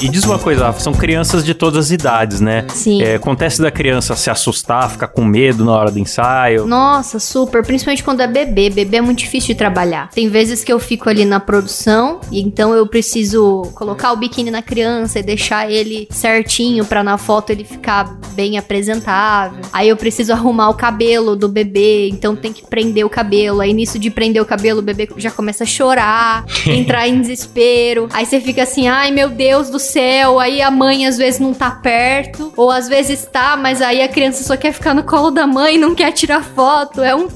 E 0.00 0.08
diz 0.08 0.24
uma 0.24 0.38
coisa, 0.38 0.72
são 0.74 0.92
crianças 0.92 1.44
de 1.44 1.54
todas 1.54 1.86
as 1.86 1.90
idades, 1.90 2.40
né? 2.40 2.64
Sim. 2.68 3.02
É, 3.02 3.16
acontece 3.16 3.60
da 3.60 3.70
criança 3.70 4.14
se 4.16 4.30
assustar, 4.30 4.90
ficar 4.90 5.08
com 5.08 5.24
medo 5.24 5.64
na 5.64 5.72
hora 5.72 5.90
do 5.90 5.98
ensaio. 5.98 6.66
Nossa, 6.66 7.18
super. 7.18 7.64
Principalmente 7.64 8.02
quando 8.02 8.20
é 8.20 8.26
bebê. 8.26 8.70
Bebê 8.70 8.98
é 8.98 9.00
muito 9.00 9.18
difícil 9.18 9.48
de 9.48 9.54
trabalhar. 9.54 10.10
Tem 10.10 10.28
vezes 10.28 10.64
que 10.64 10.72
eu 10.72 10.78
fico 10.78 11.08
ali 11.08 11.24
na 11.24 11.40
produção 11.40 12.20
e 12.30 12.40
então 12.40 12.74
eu 12.74 12.86
preciso 12.86 13.62
colocar 13.74 14.12
o 14.12 14.16
biquíni 14.16 14.50
na 14.50 14.62
criança 14.62 15.18
e 15.18 15.22
deixar 15.22 15.70
ele 15.70 16.08
certinho 16.10 16.84
pra 16.84 17.02
na 17.02 17.18
foto 17.18 17.50
ele 17.50 17.64
ficar 17.64 18.04
bem 18.32 18.58
apresentável. 18.58 19.60
Aí 19.72 19.88
eu 19.88 19.96
preciso 19.96 20.32
arrumar 20.32 20.70
o 20.70 20.74
cabelo 20.74 21.36
do 21.36 21.48
bebê, 21.48 22.08
então 22.08 22.34
tem 22.34 22.52
que 22.52 22.64
prender 22.66 23.04
o 23.04 23.10
cabelo. 23.10 23.60
Aí 23.60 23.72
nisso 23.72 23.98
de 23.98 24.10
prender 24.10 24.42
o 24.42 24.46
cabelo, 24.46 24.80
o 24.80 24.82
bebê 24.82 25.08
já 25.16 25.30
começa 25.30 25.64
a 25.64 25.66
chorar, 25.66 26.44
entrar 26.66 27.08
em 27.08 27.20
desespero. 27.20 28.08
Aí 28.12 28.24
você 28.24 28.40
fica 28.40 28.62
assim, 28.62 28.88
ai 28.88 29.10
meu 29.10 29.28
Deus 29.28 29.65
do 29.70 29.78
céu. 29.78 30.38
Aí 30.38 30.60
a 30.60 30.70
mãe 30.70 31.06
às 31.06 31.16
vezes 31.16 31.40
não 31.40 31.52
tá 31.54 31.70
perto, 31.70 32.52
ou 32.56 32.70
às 32.70 32.88
vezes 32.88 33.26
tá, 33.26 33.56
mas 33.56 33.82
aí 33.82 34.02
a 34.02 34.08
criança 34.08 34.44
só 34.44 34.56
quer 34.56 34.72
ficar 34.72 34.94
no 34.94 35.02
colo 35.02 35.30
da 35.30 35.46
mãe, 35.46 35.78
não 35.78 35.94
quer 35.94 36.12
tirar 36.12 36.42
foto. 36.42 37.02
É 37.02 37.14
um 37.14 37.28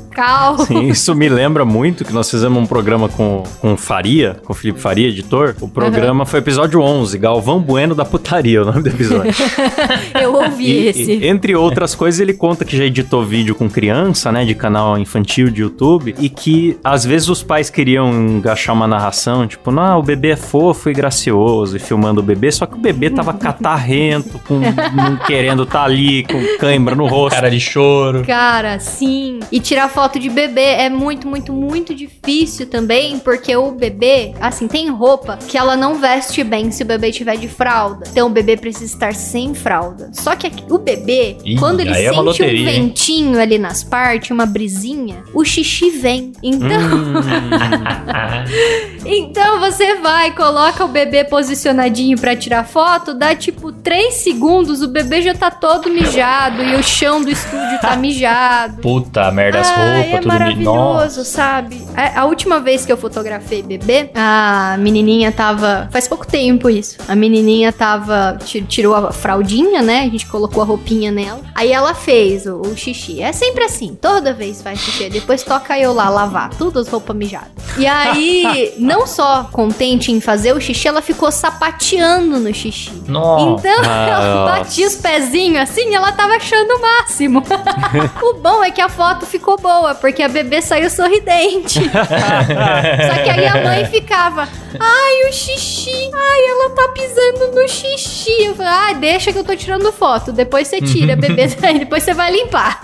Sim, 0.66 0.88
isso 0.90 1.14
me 1.14 1.28
lembra 1.28 1.64
muito 1.64 2.04
que 2.04 2.12
nós 2.12 2.30
fizemos 2.30 2.62
um 2.62 2.66
programa 2.66 3.08
com, 3.08 3.42
com 3.60 3.72
o 3.74 3.76
Faria, 3.76 4.36
com 4.44 4.52
o 4.52 4.56
Felipe 4.56 4.80
Faria, 4.80 5.08
editor. 5.08 5.54
O 5.60 5.68
programa 5.68 6.24
foi 6.26 6.40
episódio 6.40 6.80
11, 6.80 7.16
Galvão 7.18 7.60
Bueno 7.60 7.94
da 7.94 8.04
Putaria, 8.04 8.62
o 8.62 8.64
nome 8.64 8.82
do 8.82 8.88
episódio. 8.88 9.32
Eu 10.20 10.34
ouvi 10.34 10.64
E- 10.70 10.88
esse. 10.88 11.12
e, 11.12 11.26
entre 11.26 11.54
outras 11.54 11.94
coisas, 11.94 12.20
ele 12.20 12.32
conta 12.34 12.64
que 12.64 12.76
já 12.76 12.84
editou 12.84 13.24
vídeo 13.24 13.54
com 13.54 13.68
criança, 13.68 14.30
né, 14.32 14.44
de 14.44 14.54
canal 14.54 14.98
infantil 14.98 15.50
de 15.50 15.62
YouTube, 15.62 16.14
e 16.18 16.28
que 16.28 16.78
às 16.84 17.04
vezes 17.04 17.28
os 17.28 17.42
pais 17.42 17.70
queriam 17.70 18.10
engaixar 18.12 18.74
uma 18.74 18.86
narração, 18.86 19.46
tipo, 19.46 19.70
não, 19.70 19.98
o 19.98 20.02
bebê 20.02 20.30
é 20.30 20.36
fofo 20.36 20.90
e 20.90 20.92
gracioso, 20.92 21.76
e 21.76 21.78
filmando 21.78 22.20
o 22.20 22.22
bebê, 22.24 22.50
só 22.52 22.66
que 22.66 22.74
o 22.74 22.78
bebê 22.78 23.10
tava 23.10 23.32
catarrento, 23.34 24.38
com, 24.46 24.58
não 24.58 25.16
querendo 25.26 25.62
estar 25.64 25.84
ali, 25.84 26.24
com 26.24 26.40
cãibra 26.58 26.94
no 26.94 27.06
rosto. 27.06 27.34
Cara 27.36 27.50
de 27.50 27.60
choro. 27.60 28.24
Cara, 28.26 28.78
sim. 28.78 29.40
E 29.50 29.60
tirar 29.60 29.88
foto 29.88 30.09
de 30.18 30.28
bebê 30.28 30.60
é 30.60 30.88
muito, 30.88 31.26
muito, 31.28 31.52
muito 31.52 31.94
difícil 31.94 32.66
também, 32.66 33.18
porque 33.18 33.54
o 33.56 33.72
bebê, 33.72 34.32
assim, 34.40 34.66
tem 34.68 34.88
roupa 34.90 35.38
que 35.48 35.56
ela 35.56 35.76
não 35.76 35.94
veste 35.96 36.42
bem 36.44 36.70
se 36.70 36.82
o 36.82 36.86
bebê 36.86 37.10
tiver 37.12 37.36
de 37.36 37.48
fralda. 37.48 38.04
Então 38.10 38.26
o 38.26 38.30
bebê 38.30 38.56
precisa 38.56 38.84
estar 38.86 39.14
sem 39.14 39.54
fralda. 39.54 40.10
Só 40.12 40.34
que 40.36 40.46
aqui- 40.46 40.64
o 40.70 40.78
bebê, 40.78 41.36
Ih, 41.44 41.56
quando 41.56 41.80
ele 41.80 41.90
é 41.90 41.94
sente 42.08 42.18
um 42.18 42.22
loteria, 42.22 42.70
hein? 42.70 42.82
ventinho 42.82 43.40
ali 43.40 43.58
nas 43.58 43.82
partes, 43.84 44.30
uma 44.30 44.46
brisinha, 44.46 45.22
o 45.34 45.44
xixi 45.44 45.90
vem. 45.90 46.32
Então, 46.42 46.70
então 49.04 49.60
você 49.60 49.96
vai, 49.96 50.32
coloca 50.32 50.84
o 50.84 50.88
bebê 50.88 51.24
posicionadinho 51.24 52.18
pra 52.18 52.36
tirar 52.36 52.64
foto, 52.64 53.14
dá 53.14 53.34
tipo 53.34 53.72
3 53.72 54.14
segundos, 54.14 54.82
o 54.82 54.88
bebê 54.88 55.22
já 55.22 55.34
tá 55.34 55.50
todo 55.50 55.90
mijado 55.90 56.62
e 56.62 56.74
o 56.76 56.82
chão 56.82 57.22
do 57.22 57.30
estúdio 57.30 57.80
tá 57.80 57.96
mijado. 57.96 58.80
Puta 58.80 59.30
merda, 59.30 59.60
as 59.60 59.68
Ai, 59.70 59.74
Ai, 59.74 59.89
roupa, 59.96 60.08
é 60.08 60.16
tudo 60.18 60.28
maravilhoso, 60.28 61.24
sabe? 61.24 61.86
A, 61.96 62.20
a 62.20 62.24
última 62.24 62.60
vez 62.60 62.84
que 62.86 62.92
eu 62.92 62.96
fotografei 62.96 63.62
bebê, 63.62 64.10
a 64.14 64.76
menininha 64.78 65.30
tava. 65.32 65.88
Faz 65.90 66.06
pouco 66.08 66.26
tempo 66.26 66.68
isso. 66.70 66.96
A 67.08 67.14
menininha 67.14 67.72
tava. 67.72 68.38
ti- 68.44 68.62
Tirou 68.62 68.94
a 68.94 69.12
fraldinha, 69.12 69.82
né? 69.82 70.00
A 70.00 70.08
gente 70.10 70.26
colocou 70.26 70.62
a 70.62 70.66
roupinha 70.66 71.10
nela. 71.10 71.40
Aí 71.54 71.72
ela 71.72 71.94
fez 71.94 72.46
o, 72.46 72.60
o 72.60 72.76
xixi. 72.76 73.22
É 73.22 73.32
sempre 73.32 73.64
assim. 73.64 73.96
Toda 74.00 74.32
vez 74.32 74.62
faz 74.62 74.78
xixi. 74.80 75.08
Depois 75.10 75.42
toca 75.42 75.78
eu 75.78 75.92
lá 75.92 76.08
lavar. 76.08 76.50
Tudo 76.50 76.78
as 76.78 76.88
roupas 76.88 77.16
mijadas. 77.16 77.48
E 77.78 77.86
aí, 77.86 78.74
não 78.78 79.06
só 79.06 79.44
contente 79.50 80.12
em 80.12 80.20
fazer 80.20 80.54
o 80.54 80.60
xixi, 80.60 80.88
ela 80.88 81.02
ficou 81.02 81.30
sapateando 81.30 82.38
no 82.38 82.52
xixi. 82.54 82.90
Nossa. 83.06 83.66
Então, 83.68 83.84
ela 83.84 84.44
batia 84.46 84.86
os 84.86 84.96
pezinhos 84.96 85.60
assim 85.62 85.90
e 85.90 85.94
ela 85.94 86.12
tava 86.12 86.34
achando 86.34 86.70
o 86.76 86.80
máximo. 86.80 87.42
o 88.22 88.34
bom 88.34 88.62
é 88.62 88.70
que 88.70 88.80
a 88.80 88.88
foto 88.88 89.24
ficou 89.26 89.56
boa, 89.58 89.79
porque 90.00 90.22
a 90.22 90.28
bebê 90.28 90.60
saiu 90.62 90.88
sorridente. 90.90 91.80
Só 91.90 93.22
que 93.22 93.30
aí 93.30 93.46
a 93.46 93.62
mãe 93.64 93.84
ficava, 93.86 94.48
ai, 94.78 95.28
o 95.28 95.32
xixi, 95.32 95.90
ai, 96.12 96.44
ela 96.48 96.70
tá 96.70 96.88
pisando 96.94 97.54
no 97.60 97.68
xixi. 97.68 98.44
Eu 98.44 98.54
falei, 98.54 98.72
ah, 98.72 98.92
deixa 98.94 99.32
que 99.32 99.38
eu 99.38 99.44
tô 99.44 99.54
tirando 99.56 99.90
foto. 99.92 100.32
Depois 100.32 100.68
você 100.68 100.80
tira, 100.80 101.16
bebê, 101.16 101.46
depois 101.78 102.02
você 102.02 102.14
vai 102.14 102.30
limpar. 102.32 102.80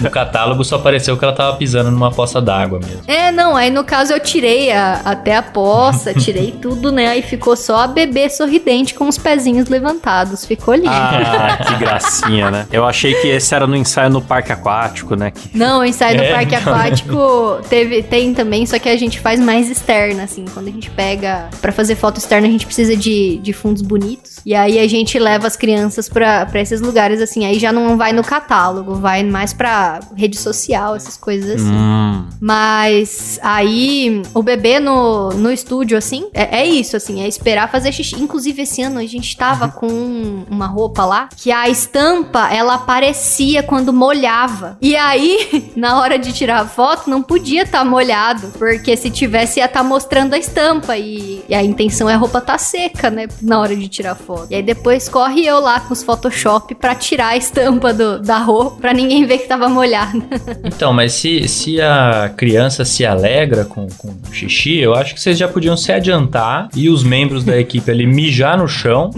No 0.00 0.10
catálogo 0.10 0.64
só 0.64 0.76
apareceu 0.76 1.16
que 1.16 1.24
ela 1.24 1.34
tava 1.34 1.56
pisando 1.56 1.90
numa 1.90 2.10
poça 2.10 2.40
d'água 2.40 2.78
mesmo. 2.78 3.02
É, 3.06 3.30
não, 3.30 3.56
aí 3.56 3.70
no 3.70 3.84
caso 3.84 4.12
eu 4.12 4.20
tirei 4.20 4.70
a- 4.72 5.00
até 5.04 5.36
a 5.36 5.42
poça, 5.42 6.12
tirei 6.14 6.52
tudo, 6.52 6.90
né? 6.92 7.08
Aí 7.08 7.22
ficou 7.22 7.56
só 7.56 7.78
a 7.84 7.86
bebê 7.86 8.28
sorridente 8.28 8.94
com 8.94 9.08
os 9.08 9.18
pezinhos 9.18 9.68
levantados. 9.68 10.44
Ficou 10.44 10.74
lindo. 10.74 10.88
Ah, 10.90 11.58
que 11.66 11.74
gracinha, 11.76 12.50
né? 12.50 12.66
Eu 12.72 12.84
achei 12.86 13.14
que 13.14 13.28
esse 13.28 13.54
era 13.54 13.66
no 13.66 13.76
ensaio 13.76 14.10
no 14.10 14.20
parque 14.22 14.52
aquático, 14.52 15.14
né? 15.16 15.30
Que- 15.30 15.56
Não, 15.56 15.84
ensaio 16.00 16.16
do 16.16 16.22
É, 16.22 16.32
parque 16.32 16.54
então. 16.54 16.74
aquático 16.74 17.58
teve, 17.68 18.02
tem 18.02 18.32
também, 18.34 18.64
só 18.64 18.78
que 18.78 18.88
a 18.88 18.96
gente 18.96 19.20
faz 19.20 19.38
mais 19.38 19.68
externa, 19.70 20.24
assim. 20.24 20.44
Quando 20.52 20.68
a 20.68 20.70
gente 20.70 20.90
pega. 20.90 21.48
Pra 21.60 21.72
fazer 21.72 21.94
foto 21.94 22.18
externa, 22.18 22.46
a 22.48 22.50
gente 22.50 22.66
precisa 22.66 22.96
de, 22.96 23.38
de 23.38 23.52
fundos 23.52 23.82
bonitos. 23.82 24.40
E 24.44 24.54
aí 24.54 24.78
a 24.78 24.88
gente 24.88 25.18
leva 25.18 25.46
as 25.46 25.56
crianças 25.56 26.08
pra, 26.08 26.46
pra 26.46 26.60
esses 26.60 26.80
lugares, 26.80 27.20
assim. 27.20 27.44
Aí 27.44 27.58
já 27.58 27.72
não 27.72 27.96
vai 27.96 28.12
no 28.12 28.22
catálogo, 28.24 28.94
vai 28.94 29.22
mais 29.22 29.52
pra 29.52 30.00
rede 30.16 30.38
social, 30.38 30.96
essas 30.96 31.16
coisas 31.16 31.60
assim. 31.60 31.70
Hum. 31.72 32.24
Mas 32.40 33.38
aí 33.42 34.22
o 34.34 34.42
bebê 34.42 34.80
no, 34.80 35.30
no 35.30 35.52
estúdio, 35.52 35.98
assim, 35.98 36.28
é, 36.32 36.60
é 36.60 36.66
isso, 36.66 36.96
assim, 36.96 37.22
é 37.22 37.28
esperar 37.28 37.70
fazer 37.70 37.92
xixi. 37.92 38.16
Inclusive, 38.20 38.62
esse 38.62 38.82
ano 38.82 38.98
a 38.98 39.06
gente 39.06 39.36
tava 39.36 39.68
com 39.68 40.44
uma 40.50 40.66
roupa 40.66 41.04
lá 41.04 41.28
que 41.36 41.52
a 41.52 41.68
estampa 41.68 42.48
ela 42.52 42.74
aparecia 42.74 43.62
quando 43.62 43.92
molhava. 43.92 44.78
E 44.80 44.96
aí, 44.96 45.72
na 45.76 45.89
hora 45.98 46.18
de 46.18 46.32
tirar 46.32 46.60
a 46.60 46.66
foto, 46.66 47.08
não 47.08 47.22
podia 47.22 47.62
estar 47.62 47.84
molhado, 47.84 48.48
porque 48.58 48.96
se 48.96 49.10
tivesse 49.10 49.60
ia 49.60 49.66
estar 49.66 49.82
mostrando 49.82 50.34
a 50.34 50.38
estampa. 50.38 50.96
E, 50.96 51.44
e 51.48 51.54
a 51.54 51.62
intenção 51.62 52.08
é 52.08 52.14
a 52.14 52.16
roupa 52.16 52.40
tá 52.40 52.58
seca, 52.58 53.10
né? 53.10 53.26
Na 53.40 53.60
hora 53.60 53.74
de 53.74 53.88
tirar 53.88 54.12
a 54.12 54.14
foto. 54.14 54.48
E 54.50 54.54
aí 54.54 54.62
depois 54.62 55.08
corre 55.08 55.46
eu 55.46 55.60
lá 55.60 55.80
com 55.80 55.92
os 55.92 56.02
Photoshop 56.02 56.74
pra 56.74 56.94
tirar 56.94 57.28
a 57.28 57.36
estampa 57.36 57.92
do, 57.92 58.20
da 58.20 58.38
roupa, 58.38 58.76
pra 58.80 58.92
ninguém 58.92 59.24
ver 59.24 59.38
que 59.38 59.48
tava 59.48 59.68
molhada. 59.68 60.20
Então, 60.62 60.92
mas 60.92 61.12
se, 61.12 61.48
se 61.48 61.80
a 61.80 62.32
criança 62.36 62.84
se 62.84 63.04
alegra 63.04 63.64
com, 63.64 63.86
com 63.98 64.08
o 64.08 64.32
xixi, 64.32 64.78
eu 64.78 64.94
acho 64.94 65.14
que 65.14 65.20
vocês 65.20 65.36
já 65.36 65.48
podiam 65.48 65.76
se 65.76 65.92
adiantar 65.92 66.68
e 66.74 66.88
os 66.88 67.02
membros 67.02 67.44
da 67.44 67.58
equipe 67.58 67.90
ali 67.90 68.06
mijar 68.06 68.56
no 68.56 68.68
chão 68.68 69.10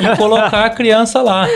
e 0.00 0.16
colocar 0.16 0.64
a 0.64 0.70
criança 0.70 1.22
lá. 1.22 1.46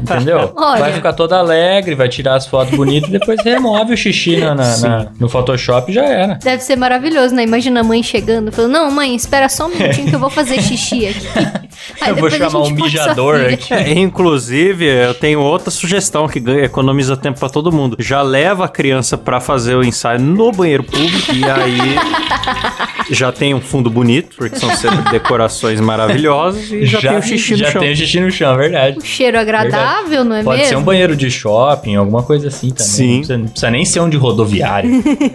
Entendeu? 0.00 0.52
Olha. 0.56 0.80
Vai 0.80 0.92
ficar 0.92 1.12
toda 1.12 1.38
alegre, 1.38 1.94
vai 1.94 2.08
tirar 2.08 2.34
as 2.34 2.46
fotos 2.46 2.74
bonitas 2.76 3.08
e 3.08 3.12
depois 3.12 3.40
remove 3.74 3.94
o 3.94 3.96
xixi 3.96 4.36
na, 4.36 4.54
na- 4.54 4.76
na- 4.78 5.06
no 5.20 5.28
Photoshop 5.28 5.92
já 5.92 6.04
era. 6.04 6.34
Deve 6.42 6.62
ser 6.62 6.76
maravilhoso, 6.76 7.34
né? 7.34 7.42
Imagina 7.44 7.80
a 7.80 7.84
mãe 7.84 8.02
chegando, 8.02 8.50
falando: 8.52 8.72
Não, 8.72 8.90
mãe, 8.90 9.14
espera 9.14 9.48
só 9.48 9.66
um 9.66 9.68
minutinho 9.70 10.08
que 10.08 10.14
eu 10.14 10.20
vou 10.20 10.30
fazer 10.30 10.60
xixi 10.62 11.06
aqui. 11.08 11.26
Aí 12.00 12.10
eu 12.10 12.16
vou 12.16 12.30
depois 12.30 12.34
a 12.34 12.38
chamar 12.50 12.60
um 12.60 12.64
gente 12.66 12.78
passa 12.78 12.84
a 12.84 12.86
mijador 13.02 13.34
filha. 13.40 13.54
aqui. 13.54 13.74
É, 13.74 13.92
inclusive, 13.98 14.84
eu 14.86 15.12
tenho 15.14 15.40
outra 15.40 15.70
sugestão 15.70 16.26
que 16.28 16.40
ganha- 16.40 16.64
economiza 16.64 17.16
tempo 17.16 17.38
pra 17.38 17.48
todo 17.48 17.70
mundo. 17.72 17.96
Já 18.00 18.22
leva 18.22 18.64
a 18.64 18.68
criança 18.68 19.18
pra 19.18 19.40
fazer 19.40 19.74
o 19.74 19.84
ensaio 19.84 20.20
no 20.20 20.50
banheiro 20.52 20.84
público 20.84 21.32
e 21.34 21.44
aí 21.44 21.78
já 23.10 23.30
tem 23.32 23.54
um 23.54 23.60
fundo 23.60 23.90
bonito, 23.90 24.36
porque 24.36 24.58
são 24.58 24.74
sempre 24.76 25.02
decorações 25.12 25.80
maravilhosas 25.80 26.70
e 26.70 26.86
já, 26.86 27.00
tem 27.00 27.18
o 27.18 27.22
xixi 27.22 27.52
no 27.52 27.58
já 27.58 27.70
chão. 27.70 27.80
tem 27.80 27.92
o 27.92 27.96
xixi 27.96 28.20
no 28.20 28.30
chão, 28.30 28.52
é 28.54 28.56
verdade. 28.56 28.98
Um 28.98 29.04
cheiro 29.04 29.38
agradável, 29.38 30.24
não 30.24 30.36
é 30.36 30.42
Pode 30.42 30.58
mesmo? 30.58 30.68
ser 30.70 30.76
um 30.76 30.82
banheiro 30.82 31.16
de 31.16 31.30
shopping, 31.30 31.96
alguma 31.96 32.22
coisa 32.22 32.48
assim 32.48 32.70
também. 32.70 32.84
Sim. 32.92 33.04
Não 33.06 33.16
precisa, 33.18 33.38
não 33.38 33.46
precisa 33.46 33.70
nem 33.70 33.84
ser 33.84 34.00
um 34.00 34.08
de 34.08 34.16
rodoviário. 34.16 34.90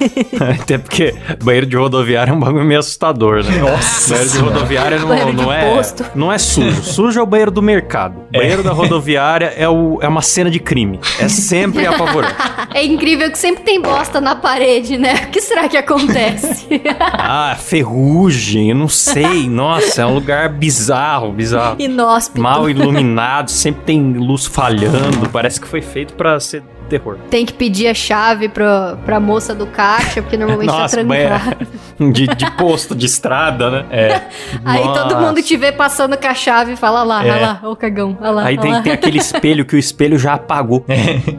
Até 0.62 0.77
porque 0.77 1.13
banheiro 1.43 1.65
de 1.65 1.75
rodoviária 1.75 2.32
é 2.32 2.34
um 2.34 2.39
bagulho 2.39 2.65
meio 2.65 2.79
assustador, 2.79 3.43
né? 3.43 3.58
Nossa 3.60 4.10
Banheiro 4.13 4.32
de 4.32 4.38
rodoviária 4.39 4.99
não, 4.99 5.08
Banheiro 5.08 5.32
de 5.32 5.38
não 5.38 5.53
é, 5.53 5.75
posto. 5.75 6.05
não 6.15 6.32
é 6.32 6.38
sujo. 6.38 6.84
Sujo 6.84 7.19
é 7.19 7.23
o 7.23 7.25
banheiro 7.25 7.51
do 7.51 7.62
mercado. 7.62 8.21
Banheiro 8.32 8.63
da 8.63 8.71
rodoviária 8.71 9.53
é, 9.58 9.67
o, 9.67 9.99
é 10.01 10.08
uma 10.08 10.21
cena 10.21 10.49
de 10.49 10.60
crime. 10.60 10.99
É 11.19 11.27
sempre 11.27 11.86
apavorante. 11.86 12.36
É 12.71 12.86
incrível 12.86 13.32
que 13.32 13.38
sempre 13.38 13.63
tem 13.63 13.82
bosta 13.82 14.21
na 14.21 14.36
parede, 14.36 14.95
né? 14.97 15.25
O 15.27 15.32
que 15.32 15.41
será 15.41 15.67
que 15.67 15.75
acontece? 15.75 16.67
Ah, 17.12 17.58
ferrugem, 17.61 18.69
eu 18.69 18.75
não 18.75 18.87
sei. 18.87 19.47
Nossa, 19.49 20.01
é 20.01 20.05
um 20.05 20.13
lugar 20.13 20.49
bizarro, 20.49 21.31
bizarro. 21.31 21.75
Inóspito. 21.79 22.41
Mal 22.41 22.69
iluminado, 22.69 23.49
sempre 23.49 23.83
tem 23.83 24.13
luz 24.13 24.45
falhando. 24.45 25.29
Parece 25.29 25.59
que 25.59 25.67
foi 25.67 25.81
feito 25.81 26.13
pra 26.13 26.39
ser 26.39 26.63
terror. 26.89 27.17
Tem 27.29 27.45
que 27.45 27.53
pedir 27.53 27.87
a 27.87 27.93
chave 27.93 28.49
pro, 28.49 28.65
pra 29.05 29.19
moça 29.19 29.53
do 29.53 29.67
caixa, 29.67 30.21
porque 30.21 30.35
normalmente 30.35 30.71
tá 30.71 30.79
Nossa, 30.79 30.97
trancado. 30.97 31.67
É, 31.99 32.05
de, 32.12 32.27
de 32.27 32.51
posto, 32.51 32.95
de 32.95 33.05
estrada, 33.05 33.69
né? 33.69 33.85
É. 33.91 34.21
Aí 34.65 34.83
todo 34.83 34.95
Nossa. 35.13 35.17
mundo 35.19 35.41
te 35.41 35.55
vê 35.57 35.71
passando 35.71 36.17
com 36.17 36.27
a 36.27 36.33
chave 36.33 36.73
e 36.73 36.75
fala 36.75 37.03
lá, 37.03 37.25
É. 37.25 37.31
olha 37.31 37.41
lá, 37.41 37.69
ô 37.69 37.75
cagão, 37.75 38.17
olha 38.21 38.31
lá. 38.31 38.43
Aí 38.45 38.55
olha 38.55 38.62
tem, 38.62 38.71
lá. 38.73 38.81
tem 38.81 38.91
aquele 38.93 39.17
espelho 39.17 39.65
que 39.65 39.75
o 39.75 39.79
espelho 39.79 40.17
já 40.17 40.33
apagou. 40.33 40.85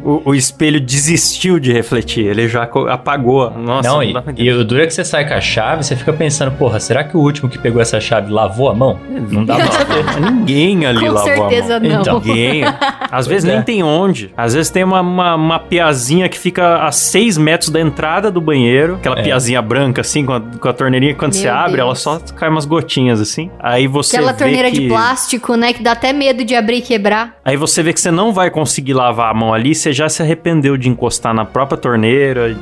O, 0.04 0.30
o 0.30 0.34
espelho 0.34 0.80
desistiu 0.80 1.58
de 1.58 1.72
refletir, 1.72 2.26
ele 2.26 2.48
já 2.48 2.62
apagou. 2.64 3.50
Nossa, 3.50 3.88
não, 3.88 3.96
não, 3.96 4.02
e, 4.02 4.42
e 4.44 4.50
o 4.52 4.64
duro 4.64 4.82
é 4.82 4.86
que 4.86 4.94
você 4.94 5.04
sai 5.04 5.26
com 5.26 5.34
a 5.34 5.40
chave, 5.40 5.84
você 5.84 5.96
fica 5.96 6.12
pensando, 6.12 6.52
porra, 6.52 6.78
será 6.80 7.04
que 7.04 7.16
o 7.16 7.20
último 7.20 7.48
que 7.48 7.58
pegou 7.58 7.80
essa 7.80 8.00
chave 8.00 8.32
lavou 8.32 8.68
a 8.68 8.74
mão? 8.74 8.98
Não 9.30 9.44
dá 9.44 9.56
pra. 9.56 10.20
Ninguém 10.30 10.86
ali 10.86 11.00
Com 11.00 11.12
lavou 11.12 11.22
certeza 11.48 11.76
a 11.76 11.80
mão. 11.80 11.88
não. 11.90 12.00
Então. 12.00 12.20
Ninguém. 12.24 12.62
Às 13.10 13.26
vezes 13.26 13.48
é. 13.48 13.54
nem 13.54 13.62
tem 13.62 13.82
onde. 13.82 14.32
Às 14.36 14.54
vezes 14.54 14.70
tem 14.70 14.84
uma, 14.84 15.00
uma, 15.00 15.34
uma 15.34 15.58
piazinha 15.58 16.28
que 16.28 16.38
fica 16.38 16.84
a 16.84 16.92
6 16.92 17.38
metros 17.38 17.70
da 17.70 17.80
entrada 17.80 18.30
do 18.30 18.40
banheiro. 18.40 18.94
Aquela 18.96 19.18
É. 19.18 19.22
piazinha 19.22 19.60
branca, 19.62 20.00
assim, 20.00 20.24
com 20.24 20.32
a, 20.32 20.40
com 20.58 20.68
a 20.68 20.72
torneirinha. 20.72 21.14
Quando 21.14 21.32
Meu 21.34 21.42
você 21.42 21.48
abre, 21.48 21.76
Deus. 21.76 21.80
ela 21.80 21.94
só 21.94 22.18
cai 22.34 22.48
umas 22.48 22.64
gotinhas, 22.64 23.20
assim. 23.20 23.50
Aí 23.58 23.86
você 23.86 24.16
Aquela 24.16 24.32
vê 24.32 24.38
torneira 24.38 24.70
que... 24.70 24.80
de 24.80 24.88
plástico, 24.88 25.54
né? 25.56 25.72
Que 25.72 25.82
dá 25.82 25.92
até 25.92 26.12
medo 26.12 26.44
de 26.44 26.54
abrir 26.54 26.78
e 26.78 26.82
quebrar. 26.82 27.36
Aí 27.44 27.56
você 27.56 27.82
vê 27.82 27.92
que 27.92 28.00
você 28.00 28.10
não 28.10 28.32
vai 28.32 28.50
conseguir 28.50 28.92
lavar 28.94 29.30
a 29.30 29.34
mão 29.34 29.52
ali, 29.54 29.74
você 29.74 29.92
já 29.92 30.08
se 30.08 30.22
arrependeu 30.22 30.76
de 30.76 30.88
encostar 30.88 31.34
na 31.34 31.44
própria 31.44 31.78
torneira. 31.78 32.56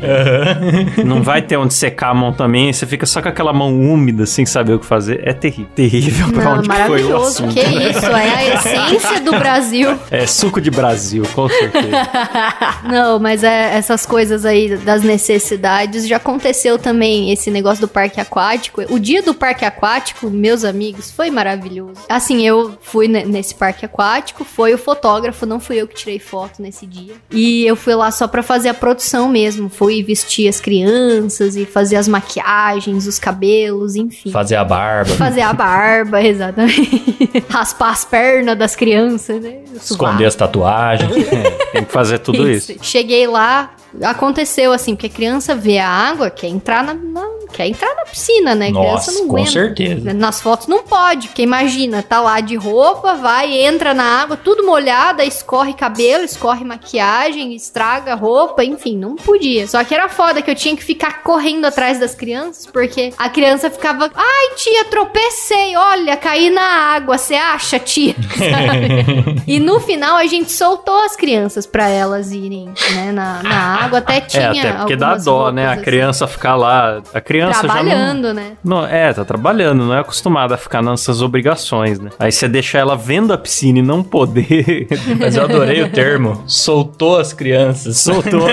não 1.05 1.22
vai 1.22 1.42
ter 1.42 1.57
onde 1.57 1.74
secar 1.74 2.11
a 2.11 2.14
mão 2.14 2.33
também, 2.33 2.72
você 2.72 2.87
fica 2.87 3.07
só 3.07 3.20
com 3.22 3.29
aquela 3.29 3.53
mão 3.53 3.79
úmida, 3.79 4.27
sem 4.27 4.44
saber 4.46 4.74
o 4.74 4.79
que 4.79 4.87
fazer. 4.87 5.20
É 5.24 5.33
terrível. 5.33 5.70
Terrível 5.74 6.33
pra 6.33 6.44
Não, 6.44 6.59
onde 6.59 6.66
foi 6.68 6.77
o 6.77 6.79
maravilhoso. 6.79 7.44
assunto. 7.44 7.55
Que 7.55 7.61
isso, 7.61 8.07
é 8.07 8.35
a 8.35 8.55
essência 8.55 9.20
do 9.20 9.33
Brasil. 9.33 9.98
É 10.11 10.27
suco 10.27 10.61
de 10.61 10.70
Brasil, 10.70 11.22
com 11.35 11.48
certeza. 11.48 11.88
Não, 12.85 13.18
mas 13.18 13.44
é, 13.44 13.77
essas 13.77 14.07
coisas 14.07 14.44
aí 14.44 14.77
das 14.77 15.03
necessidades 15.03 16.07
já 16.09 16.16
aconteceu 16.16 16.79
também 16.79 17.31
esse 17.33 17.51
negócio 17.51 17.77
do 17.78 17.88
parque 17.88 18.20
aquático. 18.20 18.82
O 18.90 18.98
dia 18.98 19.22
do 19.22 19.34
parque 19.34 19.64
aquático, 19.64 20.28
meus 20.30 20.64
amigos, 20.64 21.10
foi 21.10 21.30
maravilhoso. 21.30 22.00
Assim, 22.08 22.46
eu 22.46 22.76
fui 22.80 23.08
ne- 23.08 23.24
nesse 23.24 23.54
parque 23.54 23.84
aquático, 23.84 24.44
foi 24.44 24.74
o 24.74 24.78
fotógrafo, 24.78 25.46
não 25.46 25.58
fui 25.60 25.76
eu 25.76 25.86
que 25.88 25.94
tirei 25.94 26.18
foto 26.18 26.60
nesse 26.62 26.86
dia. 26.86 27.14
E 27.30 27.66
eu 27.66 27.76
fui 27.76 27.94
lá 27.94 28.10
só 28.10 28.26
pra 28.28 28.42
fazer 28.42 28.68
a 28.68 28.74
produção 28.74 29.28
mesmo. 29.28 29.68
Fui 29.68 30.02
vestir 30.02 30.48
as 30.48 30.60
crianças 30.60 31.56
e 31.56 31.64
fazer 31.64 31.96
as 31.96 32.08
maquiagens, 32.08 33.06
os 33.06 33.18
cabelos, 33.18 33.96
enfim. 33.96 34.30
Fazer 34.30 34.56
a 34.56 34.64
barba, 34.64 35.10
Fazer 35.14 35.40
a 35.42 35.52
barba, 35.52 36.22
exatamente. 36.24 37.44
Raspar 37.48 37.90
as 37.90 38.04
pernas 38.04 38.56
das 38.58 38.74
crianças, 38.76 39.40
né? 39.42 39.58
Esconder 39.74 40.26
as 40.26 40.34
tatuagens. 40.34 41.10
Tem 41.72 41.84
que 41.84 41.92
fazer 41.92 42.18
tudo 42.18 42.48
isso. 42.50 42.72
Cheguei 42.82 43.26
lá, 43.26 43.74
aconteceu 44.02 44.72
assim, 44.72 44.94
porque 44.94 45.06
a 45.06 45.10
criança 45.10 45.54
vê 45.54 45.78
a 45.78 45.88
água, 45.88 46.30
quer 46.30 46.48
entrar 46.48 46.82
na, 46.84 46.94
na- 46.94 47.27
quer 47.52 47.66
entrar 47.66 47.94
na 47.94 48.04
piscina, 48.04 48.54
né? 48.54 48.70
Nossa, 48.70 48.88
Criança 48.88 49.12
não 49.12 49.28
com 49.28 49.37
aguenta. 49.37 49.50
certeza. 49.50 50.14
Nas 50.14 50.40
fotos 50.40 50.66
não 50.66 50.82
pode, 50.82 51.28
porque 51.28 51.42
imagina, 51.42 52.02
tá 52.02 52.20
lá 52.20 52.40
de 52.40 52.56
roupa, 52.56 53.14
vai, 53.14 53.52
entra 53.52 53.94
na 53.94 54.22
água, 54.22 54.37
tudo 54.37 54.64
molhada, 54.64 55.24
escorre 55.24 55.74
cabelo, 55.74 56.24
escorre 56.24 56.64
maquiagem, 56.64 57.54
estraga 57.54 58.14
roupa, 58.14 58.64
enfim, 58.64 58.96
não 58.96 59.16
podia. 59.16 59.66
Só 59.66 59.82
que 59.84 59.94
era 59.94 60.08
foda 60.08 60.42
que 60.42 60.50
eu 60.50 60.54
tinha 60.54 60.76
que 60.76 60.84
ficar 60.84 61.22
correndo 61.22 61.64
atrás 61.64 61.98
das 61.98 62.14
crianças, 62.14 62.66
porque 62.66 63.12
a 63.18 63.28
criança 63.28 63.70
ficava, 63.70 64.11
ai 64.14 64.54
tia, 64.56 64.84
tropecei, 64.87 65.76
olha, 65.76 66.16
caí 66.16 66.50
na 66.50 66.62
água, 66.94 67.18
você 67.18 67.34
acha, 67.34 67.78
tia? 67.78 68.14
E 69.46 69.58
no 69.58 69.80
final 69.80 70.16
a 70.16 70.26
gente 70.26 70.52
soltou 70.52 71.04
as 71.04 71.16
crianças 71.16 71.66
pra 71.66 71.88
elas 71.88 72.32
irem, 72.32 72.66
né, 72.94 73.12
na, 73.12 73.42
na 73.42 73.84
água, 73.84 73.98
até 73.98 74.20
tinha 74.20 74.42
é, 74.42 74.48
até 74.48 74.72
porque 74.72 74.96
dá 74.96 75.16
dó, 75.16 75.50
né? 75.50 75.66
A 75.66 75.72
assim, 75.72 75.82
criança 75.82 76.26
ficar 76.26 76.54
lá. 76.54 77.02
A 77.14 77.20
criança 77.20 77.38
já 77.40 77.46
não. 77.46 77.53
Trabalhando, 77.61 78.35
né? 78.35 78.53
Não, 78.64 78.87
é, 78.87 79.12
tá 79.12 79.24
trabalhando, 79.24 79.85
não 79.85 79.94
é 79.94 80.01
acostumada 80.01 80.55
a 80.55 80.59
ficar 80.59 80.83
nessas 80.83 81.22
obrigações, 81.22 81.98
né? 81.98 82.11
Aí 82.18 82.33
você 82.33 82.48
deixa 82.48 82.79
ela 82.79 82.96
vendo 82.96 83.33
a 83.33 83.38
piscina 83.38 83.79
e 83.79 83.83
não 83.83 84.03
poder. 84.03 84.87
Mas 85.18 85.37
eu 85.37 85.44
adorei 85.44 85.83
o 85.83 85.90
termo. 85.90 86.42
Soltou 86.46 87.18
as 87.18 87.33
crianças. 87.33 87.98
Soltou. 87.98 88.48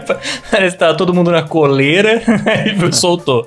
Parece 0.50 0.76
que 0.76 0.80
tava 0.80 0.94
todo 0.94 1.14
mundo 1.14 1.30
na 1.30 1.42
coleira 1.42 2.22
e 2.66 2.92
soltou. 2.92 3.46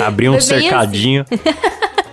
Abriu 0.00 0.32
um 0.32 0.34
bem 0.34 0.40
cercadinho. 0.40 1.24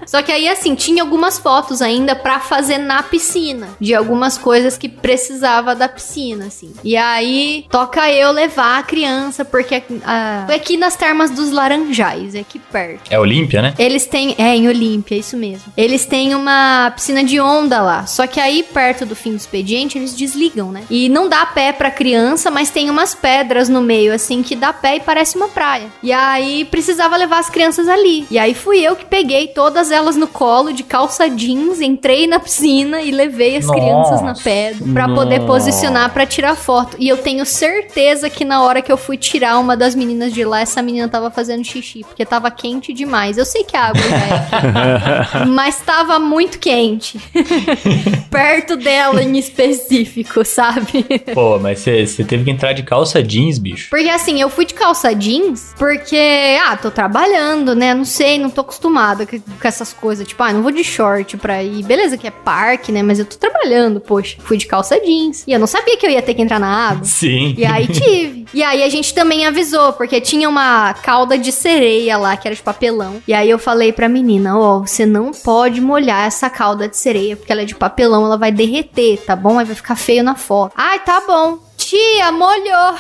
Só 0.08 0.22
que 0.22 0.32
aí, 0.32 0.48
assim, 0.48 0.74
tinha 0.74 1.04
algumas 1.04 1.38
fotos 1.38 1.82
ainda 1.82 2.16
pra 2.16 2.40
fazer 2.40 2.78
na 2.78 3.04
piscina. 3.04 3.68
De 3.80 3.94
algumas 3.94 4.38
coisas 4.38 4.78
que 4.78 4.88
precisava 4.88 5.76
da 5.76 5.90
piscina, 5.90 6.46
assim. 6.46 6.74
E 6.84 6.96
aí, 6.96 7.66
toca 7.70 8.10
eu 8.12 8.32
levar 8.32 8.80
a 8.80 8.84
criança, 8.84 9.44
porque 9.44 9.84
ah, 10.06 10.44
foi 10.46 10.56
aqui 10.56 10.78
nas 10.78 10.96
termas 10.96 11.30
dos 11.30 11.52
Laranjais, 11.52 12.34
é 12.34 12.40
aqui 12.40 12.58
perto. 12.58 13.12
É 13.12 13.20
Olímpia, 13.20 13.62
né? 13.62 13.74
Eles 13.78 14.06
têm. 14.06 14.34
É, 14.38 14.56
em 14.56 14.68
Olímpia, 14.68 15.16
isso 15.16 15.36
mesmo. 15.36 15.74
Eles 15.76 16.06
têm 16.06 16.34
uma 16.34 16.92
piscina 16.96 17.24
de 17.24 17.40
onda 17.40 17.82
lá. 17.82 18.06
Só 18.06 18.26
que 18.26 18.40
aí, 18.40 18.64
perto 18.64 19.06
do 19.06 19.16
fim 19.16 19.32
do 19.32 19.38
expediente, 19.38 19.98
eles 19.98 20.16
desligam, 20.16 20.72
né? 20.72 20.84
E 20.90 21.10
não 21.10 21.28
dá 21.28 21.46
pé 21.46 21.74
pra 21.74 21.92
criança, 21.92 22.50
mas 22.50 22.70
tem 22.70 22.90
umas 22.90 23.14
pedras 23.14 23.68
no 23.68 23.82
meio, 23.82 24.14
assim, 24.14 24.42
que 24.42 24.56
dá 24.56 24.72
pé 24.72 24.96
e 24.96 25.00
parece 25.02 25.36
uma 25.36 25.50
praia. 25.50 25.88
E 26.02 26.14
aí, 26.14 26.64
precisava 26.66 27.18
levar 27.18 27.40
as 27.40 27.50
crianças 27.50 27.88
ali. 27.88 28.26
E 28.32 28.40
aí, 28.40 28.54
fui 28.54 28.80
eu 28.80 28.96
que 28.96 29.06
peguei 29.06 29.48
todas 29.48 29.92
elas 29.92 29.97
no 30.16 30.28
colo, 30.28 30.74
de 30.74 30.84
calça 30.84 31.30
jeans, 31.30 31.82
entrei 31.82 32.28
na 32.28 32.40
piscina 32.40 33.02
e 33.02 33.12
levei 33.12 33.58
as 33.58 33.66
Nossa. 33.66 33.80
crianças 33.80 34.22
na 34.22 34.34
pedra 34.36 34.86
pra 34.94 35.10
poder 35.10 35.42
posicionar 35.46 36.12
pra 36.12 36.26
tirar 36.26 36.56
foto. 36.56 36.98
E 37.00 37.08
eu 37.08 37.18
tenho 37.18 37.46
certeza 37.46 38.30
que 38.30 38.46
na 38.46 38.62
hora 38.62 38.82
que 38.82 38.92
eu 38.92 38.98
fui 38.98 39.18
tirar 39.18 39.58
uma 39.60 39.76
das 39.76 39.96
meninas 39.96 40.34
de 40.34 40.44
lá, 40.44 40.62
essa 40.62 40.82
menina 40.82 41.08
tava 41.08 41.32
fazendo 41.32 41.64
xixi, 41.64 42.04
porque 42.04 42.26
tava 42.26 42.52
quente 42.52 42.94
demais. 42.94 43.38
Eu 43.38 43.46
sei 43.46 43.64
que 43.64 43.76
a 43.76 43.86
água 43.88 44.02
é 44.02 45.46
mas 45.48 45.82
tava 45.82 46.20
muito 46.20 46.60
quente. 46.60 47.20
Perto 48.30 48.76
dela 48.76 49.24
em 49.24 49.38
específico, 49.38 50.44
sabe? 50.46 51.04
Pô, 51.34 51.58
mas 51.60 51.80
você 51.80 52.24
teve 52.24 52.44
que 52.44 52.52
entrar 52.52 52.74
de 52.74 52.84
calça 52.84 53.24
jeans, 53.24 53.58
bicho. 53.58 53.90
Porque 53.90 54.10
assim, 54.10 54.42
eu 54.42 54.50
fui 54.50 54.66
de 54.66 54.74
calça 54.74 55.14
jeans 55.16 55.74
porque, 55.78 56.58
ah, 56.66 56.76
tô 56.78 56.92
trabalhando, 56.92 57.74
né? 57.74 57.94
Não 57.94 58.06
sei, 58.06 58.38
não 58.38 58.50
tô 58.50 58.62
acostumada 58.62 59.26
com 59.26 59.38
com 59.40 59.68
essas 59.88 59.94
coisas. 59.94 60.28
Tipo, 60.28 60.44
ah, 60.44 60.54
não 60.54 60.62
vou 60.62 60.72
de 60.72 60.84
short 60.84 61.38
pra 61.38 61.64
ir. 61.64 61.84
Beleza 61.84 62.18
que 62.18 62.28
é 62.28 62.32
parque, 62.32 62.92
né? 62.92 63.02
Mas 63.02 63.20
eu 63.20 63.26
tô 63.26 63.38
trabalhando, 63.38 64.00
poxa. 64.00 64.38
Fui 64.40 64.58
de 64.58 64.66
calça 64.66 65.00
jeans. 65.00 65.44
E 65.48 65.54
eu 65.54 65.60
não 65.60 65.68
sabia 65.68 65.98
que 65.98 66.06
eu 66.06 66.10
ia 66.10 66.22
ter 66.22 66.34
que 66.34 66.42
entrar 66.42 66.60
na 66.60 66.90
água. 66.90 67.04
Sim. 67.06 67.56
E 67.58 67.66
aí 67.66 67.88
tive. 67.88 68.46
E 68.54 68.64
aí 68.64 68.84
a 68.84 68.90
gente 68.90 69.14
também 69.14 69.46
avisou, 69.46 69.94
porque 69.94 70.22
tinha 70.22 70.50
uma 70.50 70.94
cauda 70.94 71.38
de 71.38 71.52
sereia 71.52 72.18
lá, 72.18 72.36
que 72.36 72.48
era 72.48 72.56
de 72.56 72.62
papelão. 72.62 73.22
E 73.28 73.34
aí 73.34 73.50
eu 73.50 73.60
falei 73.60 73.92
pra 73.92 74.10
menina, 74.10 74.58
ó, 74.58 74.80
você 74.80 75.06
não 75.06 75.32
pode 75.32 75.82
molhar 75.82 76.26
essa 76.26 76.50
cauda 76.50 76.88
de 76.88 76.98
sereia, 76.98 77.36
porque 77.36 77.52
ela 77.52 77.62
é 77.62 77.66
de 77.66 77.76
papelão, 77.76 78.26
ela 78.26 78.38
vai 78.38 78.52
derreter, 78.52 79.18
tá 79.26 79.36
bom? 79.36 79.60
Aí 79.60 79.66
vai 79.66 79.76
ficar 79.76 79.96
feio 79.96 80.24
na 80.24 80.36
foto. 80.36 80.74
Ai, 80.76 81.00
tá 81.00 81.22
bom. 81.28 81.60
Tia, 81.78 82.32
molhou. 82.32 82.68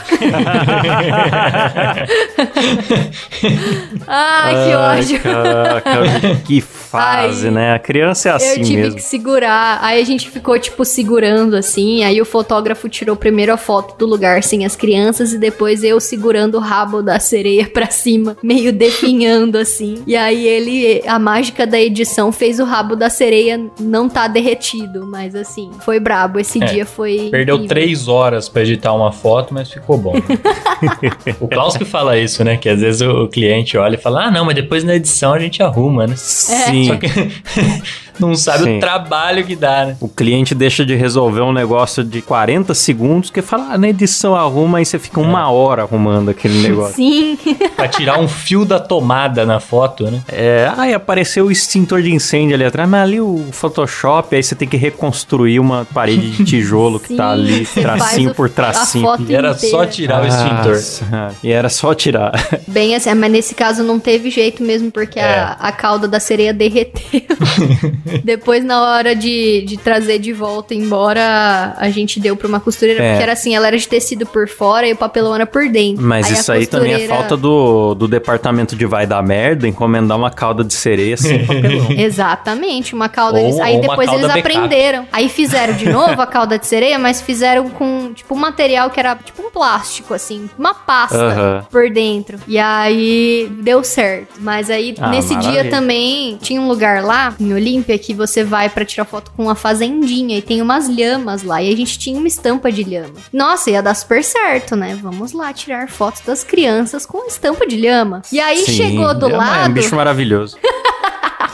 Ai, 4.08 4.54
que 4.54 4.76
ódio. 4.76 5.20
Caraca, 5.22 6.36
que 6.46 6.62
fase, 6.90 7.48
Ai, 7.48 7.54
né? 7.54 7.74
A 7.74 7.80
criança 7.80 8.30
é 8.30 8.32
assim 8.34 8.50
eu 8.60 8.66
tive 8.66 8.82
mesmo. 8.82 8.96
que 8.96 9.02
segurar. 9.04 9.80
Aí 9.82 10.02
a 10.02 10.06
gente 10.06 10.30
ficou, 10.30 10.58
tipo, 10.60 10.84
segurando 10.86 11.56
assim. 11.56 12.04
Aí 12.04 12.22
o 12.22 12.26
fotógrafo 12.26 12.88
tirou 12.90 13.16
primeiro 13.16 13.54
a 13.54 13.58
foto 13.58 13.98
do 13.98 14.06
lugar 14.06 14.44
sem 14.44 14.66
as 14.66 14.76
crianças 14.76 15.34
e 15.34 15.38
depois 15.38 15.84
eu 15.84 16.00
segurando 16.00 16.56
o 16.56 16.60
rabo 16.62 17.02
da 17.02 17.20
sereia 17.20 17.68
pra 17.68 17.88
cima, 17.90 18.38
meio 18.42 18.72
definhando 18.74 19.58
assim. 19.58 20.02
E 20.08 20.16
aí 20.16 20.48
ele, 20.48 21.02
a 21.08 21.20
mágica 21.20 21.66
da 21.68 21.80
edição, 21.80 22.32
fez 22.32 22.60
o 22.60 22.64
rabo 22.66 22.96
da 22.96 23.10
sereia 23.10 23.60
não 23.80 24.08
tá 24.10 24.28
derretido. 24.28 25.06
Mas 25.06 25.36
assim, 25.36 25.70
foi 25.82 26.00
brabo. 26.00 26.40
Esse 26.40 26.62
É, 26.64 26.66
dia 26.66 26.86
foi. 26.86 27.30
Perdeu 27.32 27.56
incrível. 27.56 27.76
três 27.76 28.08
horas 28.08 28.48
pra 28.50 28.62
editar 28.62 28.94
uma 28.94 29.12
foto, 29.12 29.54
mas 29.54 29.72
ficou 29.72 29.98
bom. 29.98 30.14
né? 30.14 30.22
o 31.40 31.48
Klaus 31.48 31.76
que 31.78 31.86
fala 31.86 32.18
isso, 32.18 32.44
né? 32.44 32.58
Que 32.58 32.70
às 32.70 32.80
vezes 32.82 33.02
o, 33.02 33.24
o 33.24 33.28
cliente 33.28 33.78
olha 33.78 33.96
e 33.96 33.98
fala: 33.98 34.26
Ah, 34.26 34.32
não, 34.32 34.46
mas 34.46 34.56
depois 34.56 34.84
na 34.84 34.96
edição 34.96 35.34
a 35.34 35.40
gente 35.40 35.62
arruma, 35.62 36.08
né? 36.08 36.14
Sim. 36.18 36.77
Só 36.86 36.98
que 36.98 37.08
não 38.20 38.36
sabe 38.36 38.64
Sim. 38.64 38.78
o 38.78 38.80
trabalho 38.80 39.46
que 39.46 39.56
dá, 39.56 39.86
né? 39.86 39.98
O 40.00 40.08
cliente 40.08 40.54
deixa 40.56 40.86
de 40.86 40.96
resolver 40.96 41.42
um 41.42 41.52
negócio 41.54 42.04
de 42.04 42.22
40 42.22 42.74
segundos, 42.74 43.30
que 43.30 43.42
fala, 43.42 43.70
ah, 43.72 43.78
na 43.78 43.90
edição 43.90 44.36
arruma, 44.36 44.78
aí 44.80 44.86
você 44.86 44.98
fica 45.00 45.20
uma 45.20 45.50
hora 45.50 45.84
arrumando 45.84 46.30
aquele 46.30 46.62
negócio. 46.62 46.96
Sim. 46.98 47.38
Pra 47.76 47.88
tirar 47.88 48.20
um 48.20 48.28
fio 48.28 48.66
da 48.66 48.80
tomada 48.80 49.46
na 49.46 49.60
foto, 49.60 50.10
né? 50.10 50.22
É, 50.28 50.72
aí 50.78 50.94
apareceu 50.94 51.46
o 51.48 51.52
extintor 51.52 52.02
de 52.02 52.12
incêndio 52.14 52.56
ali 52.56 52.64
atrás, 52.66 52.90
mas 52.90 53.02
ali 53.04 53.20
o 53.22 53.46
Photoshop, 53.52 54.36
aí 54.36 54.44
você 54.44 54.56
tem 54.56 54.68
que 54.68 54.78
reconstruir 54.78 55.60
uma 55.60 55.86
parede 55.94 56.32
de 56.32 56.46
tijolo 56.46 57.00
que 57.00 57.16
tá 57.16 57.32
ali, 57.32 57.66
tracinho 57.66 58.34
por 58.34 58.48
a 58.48 58.50
tracinho. 58.50 59.06
foto 59.06 59.24
E 59.28 59.36
era 59.36 59.52
inteira. 59.52 59.78
só 59.78 59.86
tirar 59.86 60.24
o 60.24 60.28
extintor. 60.28 60.74
Nossa, 60.74 61.36
E 61.44 61.52
era 61.52 61.70
só 61.70 61.94
tirar. 61.94 62.32
Bem 62.68 62.96
assim, 62.96 63.14
mas 63.14 63.32
nesse 63.32 63.56
caso 63.56 63.84
não 63.84 64.00
teve 64.00 64.30
jeito 64.30 64.64
mesmo, 64.64 64.92
porque 64.92 65.20
É. 65.20 65.40
a, 65.40 65.52
a 65.60 65.72
cauda 65.72 66.08
da 66.08 66.20
sereia 66.20 66.54
derreteu. 66.54 67.22
Depois, 68.24 68.64
na 68.64 68.82
hora 68.82 69.16
de, 69.16 69.64
de 69.66 69.78
trazer 69.78 70.20
de 70.20 70.34
volta 70.34 70.74
embora, 70.74 71.74
a 71.78 71.90
gente 71.90 72.20
deu 72.20 72.36
pra 72.36 72.48
uma 72.48 72.60
costureira, 72.60 73.04
É. 73.04 73.10
porque 73.12 73.24
era 73.24 73.34
assim, 73.34 73.56
ela 73.56 73.68
era 73.68 73.78
de 73.78 73.88
tecido 73.88 74.26
por 74.26 74.48
fora 74.48 74.88
e 74.88 74.94
o 74.94 74.96
papelão 74.96 75.36
era 75.36 75.46
por 75.46 75.68
dentro. 75.70 76.04
Mas 76.04 76.28
a 76.28 76.32
isso 76.32 76.52
aí 76.52 76.66
também 76.68 76.94
é 76.94 77.08
falta 77.08 77.36
do, 77.38 77.94
do 77.96 78.08
departamento 78.08 78.76
de 78.76 78.86
vai 78.86 79.06
dar 79.08 79.22
merda, 79.24 79.68
encomendar 79.68 80.18
uma 80.18 80.32
cauda 80.32 80.64
de 80.64 80.74
sereia 80.74 81.18
sem 81.18 81.44
papelão. 81.46 81.88
Exatamente, 81.92 82.94
uma 82.94 83.10
cauda. 83.10 83.40
Ou- 83.40 83.46
eles- 83.46 83.60
aí 83.60 83.80
depois 83.80 84.10
eles 84.10 84.22
backup. 84.28 84.40
aprenderam. 84.40 85.06
Aí 85.12 85.30
fizeram 85.30 85.74
de 85.74 85.90
novo 85.90 86.22
a 86.22 86.28
cauda 86.28 86.58
de 86.58 86.66
sereia, 86.68 86.98
mas 87.00 87.22
fizeram 87.22 87.70
com, 87.70 88.12
tipo, 88.14 88.36
um 88.36 88.38
material 88.40 88.90
que 88.90 89.00
era 89.00 89.16
tipo 89.16 89.42
um 89.42 89.50
plástico, 89.52 90.14
assim, 90.14 90.50
uma 90.58 90.74
pasta 90.74 91.18
Aham. 91.18 91.66
por 91.72 91.90
dentro. 91.90 92.38
E 92.48 92.58
aí 92.58 93.50
deu 93.62 93.84
certo. 93.84 94.36
Mas 94.40 94.70
aí 94.70 94.96
Ah, 95.00 95.10
nesse 95.10 95.34
maravilha. 95.34 95.62
dia 95.64 95.72
também 95.72 96.38
tinha 96.42 96.60
um 96.62 96.68
lugar 96.68 97.04
lá 97.04 97.34
em 97.40 97.54
Olímpia 97.54 97.97
que 97.98 98.14
você 98.14 98.44
vai 98.44 98.70
pra 98.70 98.86
tirar 98.86 99.06
foto 99.06 99.32
com 99.36 99.44
uma 99.44 99.56
fazendinha 99.56 100.38
e 100.38 100.42
tem 100.42 100.62
umas 100.62 100.88
lhamas 100.88 101.44
lá. 101.44 101.62
E 101.62 101.72
a 101.72 101.76
gente 101.76 101.98
tinha 101.98 102.18
uma 102.18 102.28
estampa 102.28 102.72
de 102.72 102.84
lhama. 102.84 103.14
Nossa, 103.32 103.70
ia 103.72 103.82
dar 103.82 103.96
super 103.96 104.24
certo, 104.24 104.76
né? 104.76 104.98
Vamos 105.02 105.34
lá 105.34 105.52
tirar 105.54 105.90
fotos 105.90 106.22
das 106.22 106.44
crianças 106.44 107.06
com 107.06 107.26
estampa 107.28 107.66
de 107.66 107.78
lhama. 107.78 108.22
E 108.32 108.40
aí 108.40 108.66
Sim, 108.66 108.72
chegou 108.74 109.14
do 109.14 109.30
é 109.30 109.34
um 109.34 109.38
lado. 109.38 109.74
bicho 109.74 109.96
maravilhoso. 109.96 110.58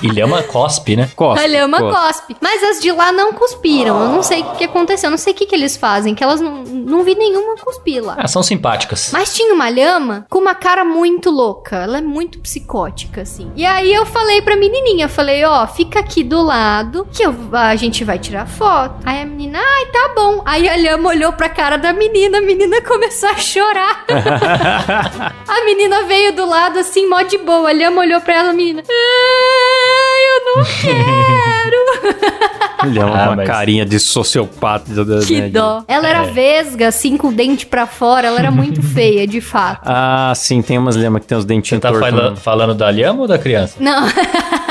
E 0.03 0.07
lhama 0.09 0.43
cospe, 0.43 0.95
né? 0.95 1.09
Cospe, 1.15 1.43
A 1.43 1.47
lhama 1.47 1.79
cospe. 1.79 2.01
cospe. 2.01 2.37
Mas 2.41 2.61
as 2.63 2.79
de 2.81 2.91
lá 2.91 3.11
não 3.11 3.33
cuspiram. 3.33 3.99
Eu 4.03 4.09
não 4.09 4.21
sei 4.23 4.41
o 4.41 4.51
que 4.55 4.63
aconteceu. 4.65 5.07
Eu 5.07 5.11
não 5.11 5.17
sei 5.17 5.33
o 5.33 5.35
que, 5.35 5.45
que 5.45 5.55
eles 5.55 5.77
fazem. 5.77 6.13
Que 6.13 6.23
elas 6.23 6.41
não, 6.41 6.63
não 6.63 7.03
vi 7.03 7.15
nenhuma 7.15 7.55
cuspir 7.57 8.03
lá. 8.03 8.15
Ah, 8.17 8.27
são 8.27 8.43
simpáticas. 8.43 9.09
Mas 9.13 9.33
tinha 9.33 9.53
uma 9.53 9.69
lhama 9.69 10.25
com 10.29 10.39
uma 10.39 10.53
cara 10.55 10.83
muito 10.83 11.29
louca. 11.29 11.77
Ela 11.77 11.97
é 11.99 12.01
muito 12.01 12.39
psicótica, 12.39 13.21
assim. 13.21 13.51
E 13.55 13.65
aí 13.65 13.93
eu 13.93 14.05
falei 14.05 14.41
pra 14.41 14.55
menininha, 14.55 15.07
falei, 15.07 15.43
ó, 15.45 15.65
fica 15.67 15.99
aqui 15.99 16.23
do 16.23 16.41
lado 16.41 17.07
que 17.11 17.23
eu- 17.23 17.33
a 17.53 17.75
gente 17.75 18.03
vai 18.03 18.19
tirar 18.19 18.45
foto. 18.47 18.95
Aí 19.05 19.21
a 19.21 19.25
menina, 19.25 19.59
ai, 19.59 19.85
tá 19.87 20.11
bom. 20.15 20.41
Aí 20.45 20.67
a 20.67 20.75
lhama 20.75 21.09
olhou 21.09 21.31
pra 21.33 21.47
cara 21.49 21.77
da 21.77 21.93
menina, 21.93 22.39
a 22.39 22.41
menina 22.41 22.81
começou 22.83 23.29
a 23.29 23.35
chorar. 23.37 24.05
a 25.47 25.65
menina 25.65 26.03
veio 26.03 26.33
do 26.33 26.45
lado, 26.45 26.79
assim, 26.79 27.07
mó 27.07 27.21
de 27.21 27.37
boa. 27.37 27.69
A 27.69 27.73
lhama 27.73 28.01
olhou 28.01 28.19
pra 28.21 28.33
ela, 28.35 28.49
a 28.49 28.53
menina, 28.53 28.83
ai, 28.89 29.92
eu 29.93 30.55
não 30.55 30.63
quero. 30.81 31.83
Ele 32.85 32.99
é 32.99 33.01
Ah, 33.01 33.05
uma 33.05 33.35
mas- 33.37 33.47
carinha 33.47 33.85
de 33.85 33.97
sociopata. 33.97 34.91
né, 34.91 35.19
que 35.25 35.41
de- 35.41 35.49
dó. 35.51 35.83
Ela 35.87 36.09
era 36.09 36.25
É. 36.25 36.31
vesga, 36.31 36.89
assim, 36.89 37.15
com 37.15 37.29
o 37.29 37.31
dente 37.31 37.65
pra 37.65 37.87
fora. 37.87 38.27
Ela 38.27 38.39
era 38.39 38.51
muito 38.51 38.81
feia, 38.83 39.25
de 39.25 39.39
fato. 39.39 39.83
Ah, 39.85 40.33
sim, 40.35 40.61
tem 40.61 40.77
umas 40.77 40.97
lhamas 40.97 41.21
que 41.21 41.27
tem 41.27 41.37
os 41.37 41.45
Você 41.45 41.47
dentinhos 41.47 41.81
tá 41.81 41.89
tortos. 41.91 42.09
fala- 42.09 42.29
né? 42.31 42.35
falando 42.35 42.73
da 42.75 42.91
lhama 42.91 43.21
ou 43.21 43.27
da 43.27 43.37
criança? 43.37 43.75
Não. 43.79 44.05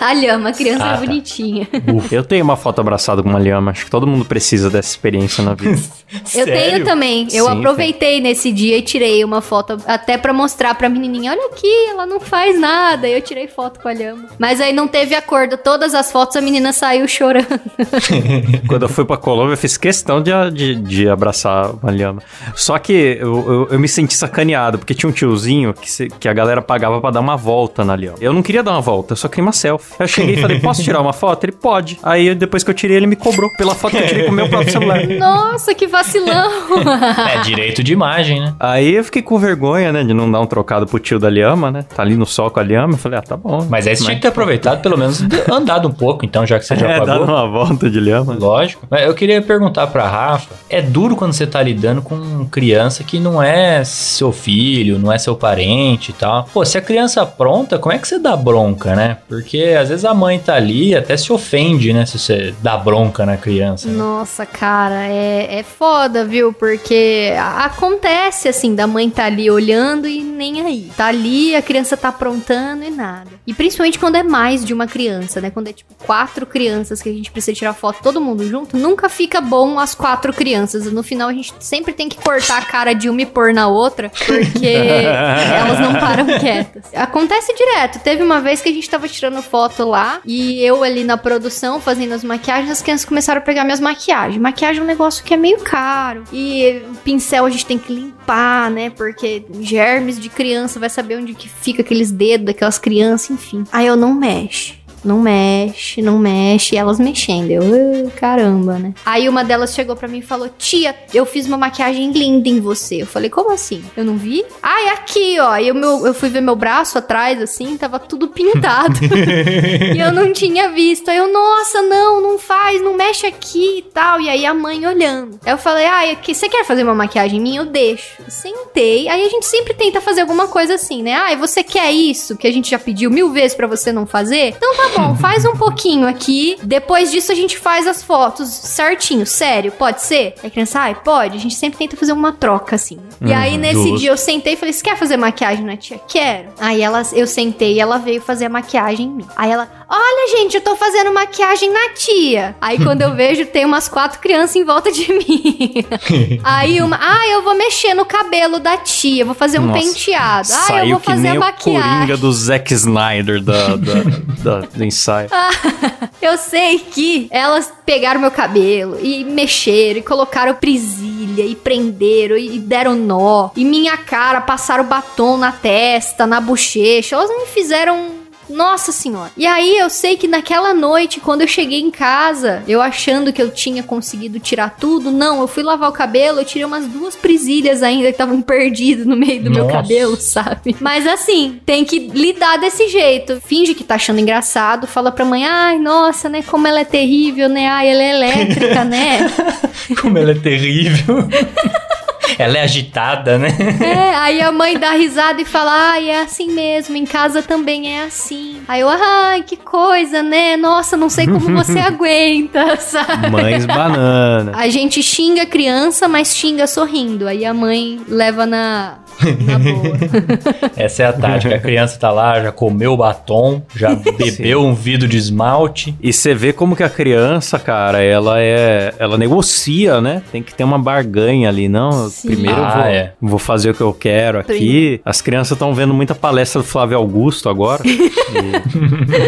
A 0.00 0.12
lhama, 0.12 0.50
a 0.50 0.52
criança 0.52 0.84
Ah, 0.84 0.94
é 0.94 0.98
bonitinha. 0.98 1.68
Eu 2.10 2.22
tenho 2.24 2.44
uma 2.44 2.56
foto 2.56 2.80
abraçada 2.80 3.22
com 3.22 3.28
uma 3.28 3.38
lhama. 3.38 3.70
Acho 3.70 3.84
que 3.84 3.90
todo 3.90 4.06
mundo 4.06 4.24
precisa 4.24 4.68
dessa 4.70 4.88
experiência 4.90 5.42
na 5.44 5.54
vida. 5.54 5.80
Eu 6.34 6.44
tenho 6.46 6.84
também. 6.84 7.26
Eu 7.32 7.46
Sim, 7.46 7.58
aproveitei 7.58 8.20
nesse 8.20 8.52
dia 8.52 8.78
e 8.78 8.82
tirei 8.82 9.24
uma 9.24 9.40
foto 9.42 9.76
até 9.86 10.16
pra 10.16 10.32
mostrar 10.32 10.74
pra 10.76 10.88
menininha. 10.88 11.32
Olha 11.32 11.46
aqui, 11.46 11.66
ela 11.90 12.06
não 12.06 12.20
faz 12.20 12.58
nada. 12.58 13.08
Eu 13.08 13.20
tirei 13.20 13.48
foto 13.48 13.80
com 13.80 13.88
a 13.88 13.92
lhama. 13.92 14.26
Mas 14.38 14.60
aí 14.60 14.72
não 14.72 14.86
teve 14.86 15.14
acordo. 15.14 15.56
Todas 15.56 15.94
as 15.94 16.12
fotos 16.12 16.36
a 16.36 16.40
menina 16.40 16.72
saiu 16.72 17.08
chorando. 17.08 17.46
Quando 18.68 18.82
eu 18.82 18.88
fui 18.88 19.04
pra 19.04 19.16
Colômbia, 19.16 19.54
eu 19.54 19.56
fiz 19.58 19.76
questão 19.76 20.22
de, 20.22 20.30
de, 20.52 20.74
de 20.76 21.08
abraçar 21.08 21.70
uma 21.72 21.90
lhama. 21.90 22.22
Só 22.54 22.78
que 22.78 22.92
eu, 23.20 23.44
eu, 23.50 23.68
eu 23.72 23.78
me 23.78 23.88
senti 23.88 24.14
sacaneado, 24.14 24.78
porque 24.78 24.94
tinha 24.94 25.08
um 25.10 25.12
tiozinho 25.12 25.74
que, 25.74 25.90
se- 25.90 26.08
que 26.08 26.28
a 26.28 26.32
galera 26.32 26.62
pagava 26.62 27.00
pra 27.00 27.10
dar 27.10 27.20
uma 27.20 27.36
volta 27.36 27.84
na 27.84 27.96
lhama. 27.96 28.16
Eu 28.20 28.32
não 28.32 28.42
queria 28.42 28.62
dar 28.62 28.72
uma 28.72 28.80
volta, 28.80 29.12
eu 29.12 29.16
só 29.16 29.28
queria 29.28 29.44
uma 29.44 29.52
selfie. 29.52 29.85
Eu 29.98 30.06
cheguei 30.06 30.34
e 30.34 30.40
falei, 30.40 30.60
posso 30.60 30.82
tirar 30.82 31.00
uma 31.00 31.12
foto? 31.12 31.44
Ele, 31.44 31.52
pode. 31.52 31.98
Aí 32.02 32.34
depois 32.34 32.62
que 32.62 32.70
eu 32.70 32.74
tirei, 32.74 32.96
ele 32.96 33.06
me 33.06 33.16
cobrou 33.16 33.50
pela 33.56 33.74
foto 33.74 33.96
que 33.96 34.02
eu 34.02 34.06
tirei 34.06 34.24
com 34.24 34.30
o 34.32 34.34
meu 34.34 34.48
próprio 34.48 34.70
celular. 34.72 35.06
Nossa, 35.18 35.74
que 35.74 35.86
vacilão. 35.86 36.50
É 37.36 37.40
direito 37.40 37.82
de 37.82 37.92
imagem, 37.92 38.40
né? 38.40 38.54
Aí 38.60 38.94
eu 38.94 39.04
fiquei 39.04 39.22
com 39.22 39.38
vergonha, 39.38 39.92
né, 39.92 40.02
de 40.04 40.12
não 40.14 40.30
dar 40.30 40.40
um 40.40 40.46
trocado 40.46 40.86
pro 40.86 40.98
tio 40.98 41.18
da 41.18 41.28
lhama, 41.28 41.70
né? 41.70 41.84
Tá 41.94 42.02
ali 42.02 42.14
no 42.16 42.26
sol 42.26 42.50
com 42.50 42.60
a 42.60 42.62
lhama. 42.62 42.94
Eu 42.94 42.98
falei, 42.98 43.18
ah, 43.18 43.22
tá 43.22 43.36
bom. 43.36 43.66
Mas 43.68 43.86
aí 43.86 43.96
você 43.96 44.04
tinha 44.04 44.14
que 44.16 44.22
ter 44.22 44.28
aproveitado, 44.28 44.80
pelo 44.82 44.96
menos 44.98 45.22
andado 45.50 45.88
um 45.88 45.92
pouco, 45.92 46.24
então, 46.24 46.46
já 46.46 46.58
que 46.58 46.64
você 46.66 46.76
já 46.76 46.88
É, 46.88 46.98
pagou. 46.98 47.06
dando 47.20 47.24
uma 47.32 47.48
volta 47.48 47.88
de 47.90 47.98
lhama. 48.00 48.34
Lógico. 48.38 48.86
Mas 48.90 49.02
eu 49.06 49.14
queria 49.14 49.40
perguntar 49.42 49.86
pra 49.88 50.06
Rafa: 50.08 50.54
é 50.68 50.80
duro 50.82 51.16
quando 51.16 51.32
você 51.32 51.46
tá 51.46 51.62
lidando 51.62 52.02
com 52.02 52.46
criança 52.50 53.02
que 53.04 53.18
não 53.18 53.42
é 53.42 53.82
seu 53.84 54.32
filho, 54.32 54.98
não 54.98 55.12
é 55.12 55.18
seu 55.18 55.34
parente 55.36 56.10
e 56.10 56.14
tal. 56.14 56.44
Pô, 56.52 56.64
se 56.64 56.76
a 56.78 56.82
criança 56.82 57.22
apronta, 57.22 57.78
como 57.78 57.94
é 57.94 57.98
que 57.98 58.06
você 58.08 58.18
dá 58.18 58.36
bronca, 58.36 58.94
né? 58.94 59.18
Porque 59.28 59.58
às 59.76 59.88
vezes 59.88 60.04
a 60.04 60.14
mãe 60.14 60.38
tá 60.38 60.54
ali 60.54 60.90
e 60.90 60.96
até 60.96 61.16
se 61.16 61.32
ofende, 61.32 61.92
né? 61.92 62.06
Se 62.06 62.18
você 62.18 62.54
dá 62.62 62.76
bronca 62.76 63.24
na 63.26 63.36
criança. 63.36 63.88
né? 63.88 63.96
Nossa, 63.96 64.44
cara, 64.46 65.06
é, 65.06 65.58
é 65.58 65.62
foda, 65.62 66.24
viu? 66.24 66.52
Porque 66.52 67.32
acontece 67.64 68.48
assim, 68.48 68.74
da 68.74 68.86
mãe 68.86 69.08
tá 69.10 69.24
ali 69.26 69.50
olhando 69.50 70.06
e 70.08 70.22
nem 70.22 70.60
aí. 70.62 70.90
Tá 70.96 71.06
ali, 71.06 71.54
a 71.54 71.62
criança 71.62 71.96
tá 71.96 72.08
aprontando 72.08 72.84
e 72.84 72.90
nada. 72.90 73.30
E 73.46 73.54
principalmente 73.54 73.98
quando 73.98 74.16
é 74.16 74.22
mais 74.22 74.64
de 74.64 74.72
uma 74.72 74.86
criança, 74.86 75.40
né? 75.40 75.50
Quando 75.50 75.68
é 75.68 75.72
tipo 75.72 75.94
quatro 76.04 76.46
crianças 76.46 77.02
que 77.02 77.08
a 77.08 77.12
gente 77.12 77.30
precisa 77.30 77.56
tirar 77.56 77.72
foto 77.72 77.98
todo 78.02 78.20
mundo 78.20 78.46
junto, 78.48 78.76
nunca 78.76 79.08
fica 79.08 79.40
bom 79.40 79.78
as 79.78 79.94
quatro 79.94 80.32
crianças. 80.32 80.90
No 80.92 81.02
final 81.02 81.28
a 81.28 81.32
gente 81.32 81.52
sempre 81.60 81.92
tem 81.92 82.08
que 82.08 82.16
cortar 82.16 82.58
a 82.58 82.64
cara 82.64 82.92
de 82.92 83.08
uma 83.08 83.22
e 83.22 83.26
pôr 83.26 83.52
na 83.52 83.68
outra, 83.68 84.10
porque 84.26 84.66
elas 84.66 85.80
não 85.80 85.94
param 85.94 86.26
quietas. 86.38 86.84
Acontece 86.94 87.54
direto. 87.54 87.98
Teve 88.00 88.22
uma 88.22 88.40
vez 88.40 88.60
que 88.60 88.68
a 88.68 88.72
gente 88.72 88.88
tava 88.88 89.08
tirando 89.08 89.42
foto 89.42 89.65
lá 89.84 90.20
e 90.24 90.60
eu 90.62 90.82
ali 90.82 91.04
na 91.04 91.16
produção 91.16 91.80
fazendo 91.80 92.12
as 92.12 92.24
maquiagens, 92.24 92.70
as 92.70 92.82
crianças 92.82 93.04
começaram 93.04 93.40
a 93.40 93.44
pegar 93.44 93.64
minhas 93.64 93.80
maquiagens. 93.80 94.40
Maquiagem 94.40 94.80
é 94.80 94.84
um 94.84 94.86
negócio 94.86 95.24
que 95.24 95.34
é 95.34 95.36
meio 95.36 95.58
caro. 95.58 96.24
E 96.32 96.82
pincel 97.04 97.44
a 97.44 97.50
gente 97.50 97.66
tem 97.66 97.78
que 97.78 97.92
limpar, 97.92 98.70
né? 98.70 98.90
Porque 98.90 99.44
germes 99.60 100.18
de 100.18 100.28
criança 100.28 100.78
vai 100.78 100.90
saber 100.90 101.16
onde 101.16 101.34
que 101.34 101.48
fica 101.48 101.82
aqueles 101.82 102.10
dedos 102.10 102.46
daquelas 102.46 102.78
crianças, 102.78 103.30
enfim. 103.30 103.64
Aí 103.72 103.86
eu 103.86 103.96
não 103.96 104.14
mexe. 104.14 104.85
Não 105.06 105.20
mexe, 105.20 106.02
não 106.02 106.18
mexe, 106.18 106.74
e 106.74 106.78
elas 106.78 106.98
mexendo. 106.98 107.50
Eu, 107.50 107.62
"Ah, 107.62 108.10
caramba, 108.18 108.78
né? 108.78 108.92
Aí 109.04 109.28
uma 109.28 109.44
delas 109.44 109.74
chegou 109.74 109.94
pra 109.96 110.08
mim 110.08 110.18
e 110.18 110.22
falou: 110.22 110.48
Tia, 110.58 110.94
eu 111.14 111.24
fiz 111.24 111.46
uma 111.46 111.56
maquiagem 111.56 112.10
linda 112.12 112.48
em 112.48 112.60
você. 112.60 113.02
Eu 113.02 113.06
falei: 113.06 113.30
Como 113.30 113.52
assim? 113.52 113.84
Eu 113.96 114.04
não 114.04 114.16
vi? 114.16 114.44
Ai, 114.62 114.88
aqui, 114.88 115.38
ó. 115.38 115.56
E 115.56 115.70
o 115.70 115.74
meu, 115.74 116.06
eu 116.06 116.14
fui 116.14 116.28
ver 116.28 116.40
meu 116.40 116.56
braço 116.56 116.98
atrás, 116.98 117.40
assim, 117.40 117.76
tava 117.76 117.98
tudo 117.98 118.28
pintado. 118.28 118.98
e 119.94 119.98
eu 119.98 120.12
não 120.12 120.32
tinha 120.32 120.70
visto. 120.70 121.08
Aí 121.08 121.16
eu, 121.16 121.32
nossa, 121.32 121.82
não, 121.82 122.20
não 122.20 122.38
faz, 122.38 122.82
não 122.82 122.94
mexe 122.94 123.26
aqui 123.26 123.78
e 123.78 123.82
tal. 123.82 124.20
E 124.20 124.28
aí 124.28 124.44
a 124.44 124.54
mãe 124.54 124.84
olhando. 124.86 125.38
Aí 125.44 125.52
eu 125.52 125.58
falei: 125.58 125.86
Ai, 125.86 126.10
aqui, 126.10 126.34
você 126.34 126.48
quer 126.48 126.64
fazer 126.64 126.82
uma 126.82 126.94
maquiagem 126.94 127.40
minha? 127.40 127.60
Eu 127.60 127.66
deixo. 127.66 128.22
Eu 128.24 128.30
sentei. 128.30 129.08
Aí 129.08 129.24
a 129.24 129.28
gente 129.28 129.46
sempre 129.46 129.74
tenta 129.74 130.00
fazer 130.00 130.22
alguma 130.22 130.48
coisa 130.48 130.74
assim, 130.74 131.02
né? 131.02 131.14
Ai, 131.14 131.36
você 131.36 131.62
quer 131.62 131.90
isso 131.92 132.36
que 132.36 132.46
a 132.46 132.52
gente 132.52 132.70
já 132.70 132.78
pediu 132.78 133.10
mil 133.10 133.30
vezes 133.30 133.56
pra 133.56 133.66
você 133.66 133.92
não 133.92 134.06
fazer? 134.06 134.48
Então 134.56 134.74
tá 134.76 134.88
bom, 134.95 134.95
faz 135.16 135.44
um 135.44 135.52
pouquinho 135.56 136.06
aqui. 136.06 136.56
Depois 136.62 137.10
disso 137.10 137.32
a 137.32 137.34
gente 137.34 137.58
faz 137.58 137.86
as 137.86 138.02
fotos 138.02 138.48
certinho, 138.48 139.26
sério, 139.26 139.72
pode 139.72 140.02
ser? 140.02 140.34
Aí 140.42 140.48
a 140.48 140.50
criança, 140.50 140.80
ai, 140.80 140.94
pode. 140.94 141.36
A 141.36 141.40
gente 141.40 141.54
sempre 141.54 141.78
tenta 141.78 141.96
fazer 141.96 142.12
uma 142.12 142.32
troca 142.32 142.76
assim. 142.76 142.98
E 143.20 143.32
aí 143.32 143.56
nesse 143.56 143.82
justo. 143.82 143.98
dia 143.98 144.10
eu 144.10 144.16
sentei 144.16 144.54
e 144.54 144.56
falei: 144.56 144.72
Você 144.72 144.82
quer 144.82 144.96
fazer 144.96 145.16
maquiagem 145.16 145.64
na 145.64 145.76
tia? 145.76 146.00
Quero. 146.08 146.48
Aí 146.58 146.80
ela, 146.82 147.02
eu 147.12 147.26
sentei 147.26 147.74
e 147.74 147.80
ela 147.80 147.98
veio 147.98 148.20
fazer 148.20 148.46
a 148.46 148.48
maquiagem 148.48 149.06
em 149.06 149.10
mim. 149.10 149.26
Aí 149.36 149.50
ela, 149.50 149.68
olha, 149.88 150.36
gente, 150.38 150.56
eu 150.56 150.60
tô 150.60 150.76
fazendo 150.76 151.12
maquiagem 151.12 151.72
na 151.72 151.90
tia. 151.94 152.56
Aí 152.60 152.82
quando 152.82 153.02
eu 153.02 153.14
vejo, 153.14 153.46
tem 153.46 153.64
umas 153.64 153.88
quatro 153.88 154.18
crianças 154.20 154.56
em 154.56 154.64
volta 154.64 154.90
de 154.92 155.12
mim. 155.12 155.74
aí 156.44 156.80
uma, 156.80 156.98
ah, 157.00 157.28
eu 157.28 157.42
vou 157.42 157.54
mexer 157.54 157.94
no 157.94 158.04
cabelo 158.04 158.58
da 158.58 158.76
tia, 158.76 159.24
vou 159.24 159.34
fazer 159.34 159.58
um 159.58 159.66
Nossa, 159.66 159.80
penteado. 159.80 160.48
Ah, 160.52 160.84
eu 160.84 160.90
vou 160.90 161.00
que 161.00 161.06
fazer 161.06 161.22
nem 161.22 161.36
a 161.36 161.40
maquiagem. 161.40 161.90
Coringa 161.92 162.16
do 162.16 162.32
Zack 162.32 162.72
Snyder 162.74 163.42
da, 163.42 163.76
da- 163.76 164.60
da- 164.60 164.68
do 164.76 164.84
ensaio. 164.84 165.28
Eu 166.20 166.36
sei 166.38 166.78
que 166.78 167.28
elas 167.30 167.72
pegaram 167.84 168.20
meu 168.20 168.30
cabelo 168.30 168.98
e 169.00 169.24
mexeram 169.24 170.00
e 170.00 170.02
colocaram 170.02 170.54
presilha 170.54 171.44
e 171.44 171.54
prenderam 171.54 172.36
e 172.36 172.58
deram 172.58 172.94
nó. 172.94 173.50
E 173.54 173.64
minha 173.64 173.96
cara 173.96 174.40
passaram 174.40 174.84
batom 174.84 175.36
na 175.36 175.52
testa, 175.52 176.26
na 176.26 176.40
bochecha. 176.40 177.16
Elas 177.16 177.30
me 177.30 177.46
fizeram. 177.46 178.15
Nossa 178.48 178.92
senhora. 178.92 179.30
E 179.36 179.46
aí 179.46 179.78
eu 179.78 179.90
sei 179.90 180.16
que 180.16 180.28
naquela 180.28 180.72
noite, 180.74 181.20
quando 181.20 181.42
eu 181.42 181.48
cheguei 181.48 181.80
em 181.80 181.90
casa, 181.90 182.62
eu 182.66 182.80
achando 182.80 183.32
que 183.32 183.40
eu 183.40 183.50
tinha 183.50 183.82
conseguido 183.82 184.38
tirar 184.38 184.76
tudo, 184.78 185.10
não, 185.10 185.40
eu 185.40 185.48
fui 185.48 185.62
lavar 185.62 185.90
o 185.90 185.92
cabelo, 185.92 186.40
eu 186.40 186.44
tirei 186.44 186.64
umas 186.64 186.86
duas 186.86 187.16
presilhas 187.16 187.82
ainda 187.82 188.06
que 188.06 188.12
estavam 188.12 188.40
perdidas 188.40 189.06
no 189.06 189.16
meio 189.16 189.42
do 189.42 189.50
meu 189.50 189.64
Nossa. 189.64 189.76
cabelo, 189.76 190.16
sabe? 190.16 190.76
Mas 190.80 191.06
assim, 191.06 191.60
tem 191.64 191.84
que 191.84 191.98
lidar 191.98 192.58
desse 192.58 192.88
jeito. 192.88 193.40
Finge 193.44 193.74
que 193.74 193.84
tá 193.84 193.96
achando 193.96 194.20
engraçado, 194.20 194.86
fala 194.86 195.10
pra 195.10 195.24
mãe, 195.24 195.44
ai, 195.44 195.78
nossa, 195.78 196.28
né, 196.28 196.42
como 196.42 196.66
ela 196.66 196.80
é 196.80 196.84
terrível, 196.84 197.48
né? 197.48 197.68
Ai, 197.68 197.88
ela 197.88 198.02
é 198.02 198.10
elétrica, 198.10 198.84
né? 198.84 199.30
Como 200.00 200.18
ela 200.18 200.32
é 200.32 200.34
terrível. 200.34 201.28
ela 202.38 202.58
é 202.58 202.62
agitada, 202.62 203.38
né? 203.38 203.48
É, 203.80 204.14
aí 204.16 204.40
a 204.40 204.52
mãe 204.52 204.78
dá 204.78 204.92
risada 204.92 205.40
e 205.40 205.44
fala, 205.44 205.92
ai, 205.92 206.10
é 206.10 206.20
assim 206.20 206.50
mesmo, 206.50 206.96
em 206.96 207.04
casa 207.04 207.42
também 207.42 207.96
é 207.96 208.04
assim. 208.04 208.60
Aí 208.68 208.80
eu, 208.80 208.88
ai, 208.88 209.42
que 209.42 209.56
coisa, 209.56 210.22
né? 210.22 210.56
Nossa, 210.56 210.96
não 210.96 211.08
sei 211.08 211.26
como 211.26 211.54
você 211.54 211.78
aguenta, 211.80 212.76
sabe? 212.76 213.30
Mães 213.30 213.66
banana. 213.66 214.52
A 214.54 214.68
gente 214.68 215.02
xinga 215.02 215.42
a 215.42 215.46
criança, 215.46 216.08
mas 216.08 216.34
xinga 216.36 216.66
sorrindo. 216.66 217.26
Aí 217.28 217.44
a 217.44 217.54
mãe 217.54 218.00
leva 218.08 218.46
na, 218.46 218.98
na 219.44 219.58
boa. 219.58 219.96
Essa 220.76 221.02
é 221.02 221.06
a 221.06 221.12
tática. 221.12 221.54
A 221.54 221.58
criança 221.58 221.98
tá 221.98 222.10
lá, 222.10 222.42
já 222.42 222.52
comeu 222.52 222.92
o 222.92 222.96
batom, 222.96 223.62
já 223.74 223.94
bebeu 224.18 224.62
um 224.64 224.74
vidro 224.74 225.08
de 225.08 225.16
esmalte. 225.16 225.94
E 226.00 226.12
você 226.12 226.34
vê 226.34 226.52
como 226.52 226.76
que 226.76 226.82
a 226.82 226.88
criança, 226.90 227.58
cara, 227.58 228.02
ela 228.02 228.40
é. 228.40 228.94
Ela 228.98 229.16
negocia, 229.18 230.00
né? 230.00 230.22
Tem 230.30 230.42
que 230.42 230.54
ter 230.54 230.64
uma 230.64 230.78
barganha 230.78 231.48
ali, 231.48 231.68
não? 231.68 232.08
Sim. 232.08 232.28
Primeiro 232.28 232.58
eu 232.58 232.64
Ah, 232.64 232.74
vou, 232.74 232.82
é. 232.84 233.12
vou 233.20 233.38
fazer 233.38 233.70
o 233.70 233.74
que 233.74 233.80
eu 233.82 233.92
quero 233.92 234.38
aqui. 234.40 234.52
Primeiro. 234.54 235.02
As 235.04 235.20
crianças 235.20 235.52
estão 235.52 235.74
vendo 235.74 235.94
muita 235.94 236.14
palestra 236.14 236.60
do 236.60 236.66
Flávio 236.66 236.96
Augusto 236.98 237.48
agora. 237.48 237.82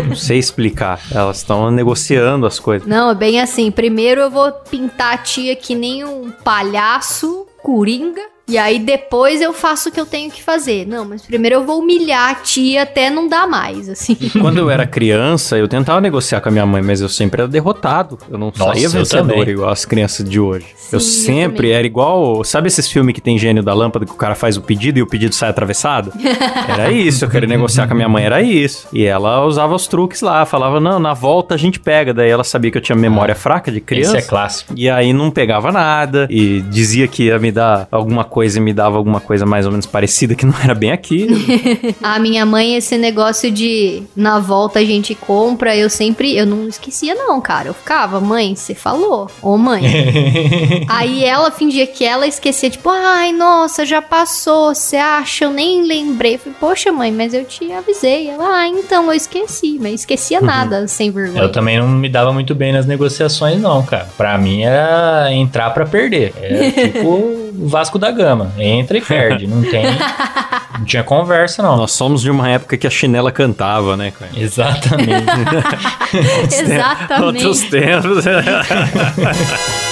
não 0.09 0.15
sei 0.17 0.39
explicar. 0.39 1.01
Elas 1.13 1.39
estão 1.39 1.71
negociando 1.71 2.47
as 2.47 2.59
coisas. 2.59 2.87
Não, 2.87 3.11
é 3.11 3.15
bem 3.15 3.41
assim. 3.41 3.71
Primeiro 3.71 4.21
eu 4.21 4.31
vou 4.31 4.51
pintar 4.53 5.15
a 5.15 5.19
tia 5.19 5.55
que 5.57 5.75
nem 5.75 6.05
um 6.05 6.31
palhaço, 6.45 7.47
coringa. 7.63 8.23
E 8.49 8.57
aí 8.57 8.79
depois 8.79 9.41
eu 9.41 9.53
faço 9.53 9.89
o 9.89 9.93
que 9.93 10.01
eu 10.01 10.07
tenho 10.07 10.31
que 10.31 10.43
fazer. 10.43 10.87
Não, 10.87 11.05
mas 11.05 11.23
primeiro 11.23 11.57
eu 11.57 11.65
vou 11.65 11.81
humilhar 11.81 12.31
a 12.31 12.35
tia 12.37 12.83
até 12.83 13.11
não 13.11 13.29
dar 13.29 13.47
mais, 13.47 13.89
assim. 13.89 14.17
Quando 14.41 14.59
eu 14.59 14.71
era 14.71 14.87
criança, 14.87 15.59
eu 15.59 15.69
tentava 15.69 16.01
negociar 16.01 16.41
com 16.41 16.49
a 16.49 16.53
minha 16.53 16.67
mãe, 16.67 16.81
mas 16.83 17.01
eu 17.01 17.09
sempre 17.09 17.43
era 17.43 17.49
derrotado. 17.49 18.19
Eu 18.31 18.39
não 18.39 18.53
Nossa, 18.57 18.73
saía 18.73 18.87
eu 18.87 18.91
vencedor 18.91 19.49
igual 19.49 19.71
as 19.71 19.85
crianças 19.85 20.29
de 20.29 20.41
hoje. 20.41 20.67
Sim, 20.77 20.89
eu 20.93 20.99
eu 20.99 21.01
sempre 21.01 21.57
também. 21.57 21.73
era 21.73 21.87
igual. 21.87 22.43
Sabe 22.43 22.69
esses 22.69 22.89
filmes 22.91 23.15
que 23.15 23.21
tem 23.21 23.39
gênio 23.39 23.63
da 23.63 23.75
lâmpada 23.75 24.07
que 24.07 24.13
o 24.13 24.17
cara 24.17 24.35
faz 24.35 24.57
o 24.57 24.63
pedido 24.63 24.99
e 24.99 25.03
o 25.03 25.07
pedido 25.07 25.35
sai 25.35 25.51
atravessado? 25.51 26.13
Era 26.69 26.91
isso. 26.91 27.25
Eu 27.25 27.31
queria 27.31 27.49
negociar 27.49 27.87
com 27.87 27.93
a 27.93 27.97
minha 27.97 28.09
mãe, 28.09 28.25
era 28.25 28.43
isso. 28.43 28.89
E 28.93 29.05
ela 29.05 29.45
usava 29.45 29.75
os 29.75 29.87
truques 29.87 30.21
lá, 30.21 30.45
falava: 30.45 30.81
não, 30.81 30.99
na 30.99 31.15
volta 31.15 31.55
a 31.55 31.59
gente 31.59 31.81
pega. 31.81 32.13
Daí 32.15 32.31
ela 32.31 32.45
sabia 32.45 32.71
que 32.71 32.79
eu 32.79 32.83
tinha 32.83 32.97
memória 32.97 33.35
fraca 33.35 33.71
de 33.71 33.81
criança. 33.81 34.19
Esse 34.19 34.27
é 34.27 34.29
clássico. 34.29 34.75
E 34.77 34.89
aí 34.89 35.13
não 35.13 35.31
pegava 35.31 35.73
nada 35.73 36.27
e 36.31 36.61
dizia 36.63 37.07
que 37.09 37.25
ia 37.25 37.39
me 37.39 37.51
dar 37.51 37.89
alguma 37.91 38.25
coisa 38.25 38.38
coisa 38.39 38.59
e 38.59 38.61
me 38.61 38.73
dava 38.73 38.97
alguma 38.97 39.19
coisa 39.19 39.45
mais 39.45 39.67
ou 39.67 39.73
menos 39.73 39.85
parecida 39.85 40.33
que 40.33 40.47
não 40.47 40.55
era 40.63 40.73
bem 40.73 40.93
aquilo. 40.93 41.37
A 42.01 42.21
minha 42.21 42.47
mãe, 42.47 42.77
esse 42.77 42.97
negócio 42.97 43.51
de 43.51 44.05
na 44.15 44.39
volta 44.39 44.79
a 44.79 44.85
gente 44.85 45.13
compra, 45.13 45.77
eu 45.77 45.91
sempre, 45.91 46.37
eu 46.37 46.47
não 46.47 46.69
esquecia 46.69 47.17
não, 47.17 47.41
cara. 47.41 47.67
Eu 47.67 47.75
ficava, 47.75 48.21
mãe, 48.21 48.55
você 48.55 48.77
falou. 48.77 49.29
Ô 49.43 49.59
mãe. 49.59 49.83
Aí 50.87 51.25
ela 51.25 51.51
fingia 51.51 51.85
que 51.85 52.05
ela 52.05 52.29
esquecia, 52.29 52.71
tipo, 52.71 52.89
ai, 52.89 53.33
nossa, 53.33 53.85
já 53.85 54.01
passou, 54.01 54.73
você 54.73 54.97
acha? 54.97 55.47
Eu 55.47 55.51
nem 55.51 55.85
lembrei. 55.85 56.37
Eu 56.37 56.39
falei, 56.39 56.57
poxa, 56.61 56.93
mãe, 56.93 57.11
mas 57.11 57.35
eu 57.35 57.45
te 57.45 57.73
avisei. 57.73 58.29
Ela, 58.29 58.47
ah, 58.49 58.69
então 58.69 59.07
eu 59.07 59.15
esqueci, 59.15 59.79
mas 59.81 59.95
esquecia 59.95 60.41
nada, 60.41 60.87
sem 60.87 61.11
vergonha. 61.11 61.43
Eu 61.43 61.51
também 61.51 61.77
não 61.77 61.89
me 61.89 62.09
dava 62.09 62.33
muito 62.33 62.55
bem 62.55 62.73
nas 62.73 62.87
negociações, 62.87 63.61
não, 63.61 63.83
cara. 63.83 64.09
Pra 64.17 64.39
mim 64.39 64.63
era 64.63 65.27
entrar 65.33 65.71
pra 65.71 65.85
perder. 65.85 66.33
É 66.41 66.71
tipo 66.87 67.49
o 67.59 67.67
Vasco 67.67 67.99
da 67.99 68.13
Gama. 68.13 68.28
Entra 68.59 68.99
e 68.99 69.01
perde. 69.01 69.47
Não 69.47 69.63
tem. 69.63 69.85
Não 70.79 70.85
tinha 70.85 71.03
conversa, 71.03 71.61
não. 71.61 71.77
Nós 71.77 71.91
somos 71.91 72.23
de 72.23 72.31
uma 72.31 72.49
época 72.49 72.77
que 72.77 72.87
a 72.87 72.91
chinela 72.91 73.33
cantava, 73.33 73.97
né, 73.97 74.13
cara? 74.13 74.31
Exatamente. 74.37 75.11
Exatamente. 76.55 77.45
Outros 77.47 77.63
tempos. 77.63 78.25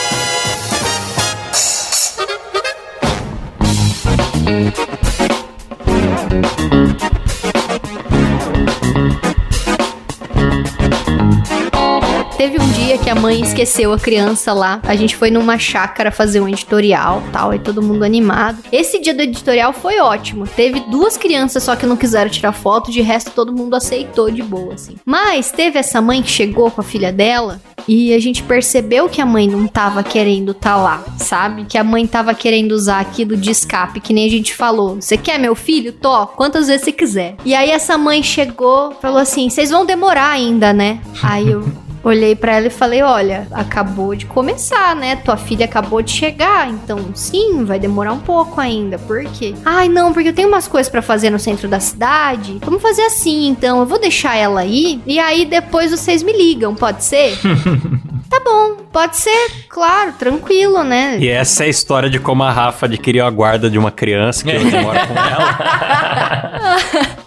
Teve 12.36 12.60
um 12.60 12.68
dia 12.72 12.98
que 12.98 13.08
a 13.08 13.14
mãe 13.14 13.40
esqueceu 13.40 13.94
a 13.94 13.98
criança 13.98 14.52
lá. 14.52 14.78
A 14.82 14.94
gente 14.94 15.16
foi 15.16 15.30
numa 15.30 15.58
chácara 15.58 16.12
fazer 16.12 16.38
um 16.38 16.46
editorial, 16.46 17.22
tal, 17.32 17.54
e 17.54 17.58
todo 17.58 17.80
mundo 17.80 18.04
animado. 18.04 18.58
Esse 18.70 19.00
dia 19.00 19.14
do 19.14 19.22
editorial 19.22 19.72
foi 19.72 19.98
ótimo. 20.00 20.46
Teve 20.46 20.80
duas 20.80 21.16
crianças 21.16 21.62
só 21.62 21.74
que 21.74 21.86
não 21.86 21.96
quiseram 21.96 22.30
tirar 22.30 22.52
foto, 22.52 22.90
de 22.90 23.00
resto 23.00 23.30
todo 23.30 23.54
mundo 23.56 23.74
aceitou 23.74 24.30
de 24.30 24.42
boa, 24.42 24.74
assim. 24.74 24.96
Mas 25.02 25.50
teve 25.50 25.78
essa 25.78 26.02
mãe 26.02 26.22
que 26.22 26.28
chegou 26.28 26.70
com 26.70 26.82
a 26.82 26.84
filha 26.84 27.10
dela 27.10 27.58
e 27.88 28.12
a 28.12 28.18
gente 28.18 28.42
percebeu 28.42 29.08
que 29.08 29.22
a 29.22 29.26
mãe 29.26 29.48
não 29.48 29.66
tava 29.66 30.02
querendo 30.04 30.52
tá 30.52 30.76
lá, 30.76 31.02
sabe? 31.16 31.64
Que 31.64 31.78
a 31.78 31.84
mãe 31.84 32.06
tava 32.06 32.34
querendo 32.34 32.72
usar 32.72 33.00
aquilo 33.00 33.34
de 33.34 33.50
escape, 33.50 33.98
que 33.98 34.12
nem 34.12 34.26
a 34.26 34.30
gente 34.30 34.54
falou. 34.54 34.96
Você 34.96 35.16
quer 35.16 35.38
meu 35.38 35.54
filho? 35.54 35.90
Tô, 35.90 36.26
quantas 36.26 36.66
vezes 36.66 36.84
você 36.84 36.92
quiser. 36.92 37.36
E 37.46 37.54
aí 37.54 37.70
essa 37.70 37.96
mãe 37.96 38.22
chegou, 38.22 38.92
falou 39.00 39.18
assim: 39.18 39.48
"Vocês 39.48 39.70
vão 39.70 39.86
demorar 39.86 40.28
ainda, 40.28 40.74
né?" 40.74 41.00
Aí 41.22 41.50
eu 41.50 41.64
Olhei 42.06 42.36
pra 42.36 42.54
ela 42.54 42.68
e 42.68 42.70
falei: 42.70 43.02
Olha, 43.02 43.48
acabou 43.50 44.14
de 44.14 44.26
começar, 44.26 44.94
né? 44.94 45.16
Tua 45.16 45.36
filha 45.36 45.64
acabou 45.64 46.00
de 46.00 46.12
chegar, 46.12 46.70
então 46.70 47.10
sim, 47.16 47.64
vai 47.64 47.80
demorar 47.80 48.12
um 48.12 48.20
pouco 48.20 48.60
ainda. 48.60 48.96
Por 48.96 49.24
quê? 49.24 49.56
Ai, 49.64 49.88
não, 49.88 50.12
porque 50.12 50.28
eu 50.28 50.32
tenho 50.32 50.46
umas 50.46 50.68
coisas 50.68 50.88
pra 50.88 51.02
fazer 51.02 51.30
no 51.30 51.38
centro 51.40 51.66
da 51.66 51.80
cidade. 51.80 52.58
Vamos 52.64 52.80
fazer 52.80 53.02
assim, 53.02 53.48
então. 53.48 53.80
Eu 53.80 53.86
vou 53.86 53.98
deixar 53.98 54.36
ela 54.36 54.60
aí 54.60 55.00
e 55.04 55.18
aí 55.18 55.44
depois 55.44 55.90
vocês 55.90 56.22
me 56.22 56.32
ligam, 56.32 56.76
pode 56.76 57.02
ser? 57.02 57.36
tá 58.30 58.38
bom, 58.38 58.76
pode 58.92 59.16
ser, 59.16 59.66
claro, 59.68 60.12
tranquilo, 60.12 60.84
né? 60.84 61.18
E 61.18 61.28
essa 61.28 61.64
é 61.64 61.66
a 61.66 61.70
história 61.70 62.08
de 62.08 62.20
como 62.20 62.44
a 62.44 62.52
Rafa 62.52 62.86
adquiriu 62.86 63.26
a 63.26 63.30
guarda 63.30 63.68
de 63.68 63.78
uma 63.78 63.90
criança 63.90 64.44
que 64.44 64.56
hoje 64.56 64.80
mora 64.80 65.08
com 65.08 65.12
ela. 65.12 65.58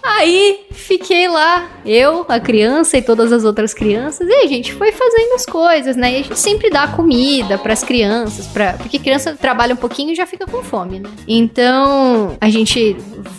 Aí 0.02 0.69
fiquei 0.90 1.28
lá, 1.28 1.68
eu, 1.86 2.24
a 2.28 2.40
criança 2.40 2.98
e 2.98 3.02
todas 3.02 3.32
as 3.32 3.44
outras 3.44 3.72
crianças, 3.72 4.28
e 4.28 4.32
a 4.34 4.46
gente 4.48 4.74
foi 4.74 4.90
fazendo 4.90 5.34
as 5.34 5.46
coisas, 5.46 5.94
né? 5.94 6.10
E 6.14 6.14
a 6.16 6.22
gente 6.22 6.36
sempre 6.38 6.68
dá 6.68 6.88
comida 6.88 7.56
pras 7.56 7.84
crianças, 7.84 8.48
pra... 8.48 8.72
porque 8.72 8.98
criança 8.98 9.36
trabalha 9.40 9.72
um 9.74 9.76
pouquinho 9.76 10.10
e 10.10 10.16
já 10.16 10.26
fica 10.26 10.46
com 10.48 10.64
fome, 10.64 10.98
né? 10.98 11.08
Então 11.28 12.36
a 12.40 12.50
gente 12.50 12.96